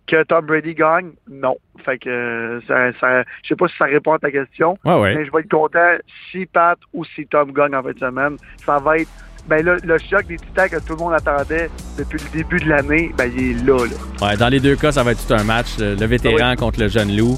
que 0.07 0.23
Tom 0.25 0.47
Brady 0.47 0.75
gagne? 0.75 1.11
Non. 1.31 1.57
Fait 1.85 1.99
que, 1.99 2.09
euh, 2.09 2.61
ça, 2.67 2.93
ça, 2.99 3.23
je 3.43 3.49
sais 3.49 3.57
pas 3.57 3.69
si 3.69 3.77
ça 3.77 3.85
répond 3.85 4.15
à 4.15 4.19
ta 4.19 4.31
question, 4.31 4.79
Ouais, 4.85 4.99
ouais. 5.01 5.15
mais 5.15 5.27
je 5.27 5.31
vais 5.33 5.41
être 5.41 5.51
content 5.51 5.97
si 6.31 6.47
Pat 6.47 6.79
ou 6.95 7.05
si 7.05 7.27
Tom 7.27 7.53
gagne 7.53 7.75
en 7.75 7.83
fin 7.83 7.93
de 7.93 7.99
semaine. 7.99 8.37
Ça 8.65 8.79
va 8.79 8.99
être, 8.99 9.11
ben 9.47 9.65
là, 9.65 9.77
le 9.83 9.99
choc 9.99 10.27
des 10.27 10.37
titans 10.37 10.69
que 10.69 10.77
tout 10.77 10.95
le 10.95 10.97
monde 10.99 11.13
attendait 11.15 11.69
depuis 11.99 12.19
le 12.25 12.39
début 12.43 12.59
de 12.61 12.69
l'année, 12.69 13.13
ben 13.19 13.31
il 13.37 13.51
est 13.51 13.67
là, 13.67 13.85
là. 13.85 14.27
Ouais, 14.27 14.37
dans 14.37 14.49
les 14.49 14.61
deux 14.61 14.77
cas, 14.77 14.93
ça 14.93 15.03
va 15.03 15.13
être 15.13 15.27
tout 15.27 15.35
un 15.35 15.45
match. 15.45 15.79
Le, 15.79 15.95
le 15.95 16.07
vétéran 16.07 16.55
contre 16.57 16.81
le 16.81 16.89
jeune 16.89 17.15
loup. 17.17 17.37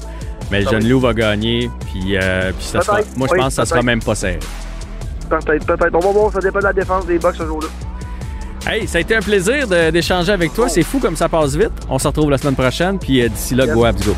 Mais 0.51 0.61
le 0.61 0.69
jeune 0.69 0.83
oui. 0.83 0.89
loup 0.89 0.99
va 0.99 1.13
gagner. 1.13 1.69
Puis, 1.91 2.17
euh, 2.17 2.51
puis 2.57 2.65
ça 2.67 2.81
sera, 2.81 2.99
moi, 3.15 3.27
je 3.29 3.33
Oui, 3.33 3.39
pense 3.39 3.47
que 3.47 3.53
ça 3.53 3.65
sera 3.65 3.81
même 3.81 4.01
pas 4.03 4.15
serré. 4.15 4.39
Peut-être, 5.29 5.65
peut-être. 5.65 5.95
On 5.95 5.99
va 5.99 6.11
voir, 6.11 6.33
ça 6.33 6.39
dépend 6.39 6.59
de 6.59 6.65
la 6.65 6.73
défense 6.73 7.05
des 7.05 7.17
Bucks 7.17 7.35
ce 7.37 7.45
jour-là. 7.45 7.67
Hey, 8.69 8.85
ça 8.87 8.97
a 8.99 9.01
été 9.01 9.15
un 9.15 9.21
plaisir 9.21 9.65
d'échanger 9.91 10.31
avec 10.31 10.53
toi. 10.53 10.67
C'est 10.69 10.83
fou 10.83 10.99
comme 10.99 11.15
ça 11.15 11.27
passe 11.29 11.55
vite. 11.55 11.71
On 11.89 11.97
se 11.97 12.07
retrouve 12.07 12.29
la 12.29 12.37
semaine 12.37 12.55
prochaine. 12.55 12.99
Puis 12.99 13.21
euh, 13.21 13.29
d'ici 13.29 13.55
là, 13.55 13.65
Yes. 13.65 13.73
go 13.73 13.85
Abs, 13.85 14.05
go. 14.05 14.15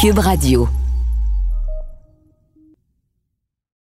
Cube 0.00 0.18
Radio. 0.18 0.68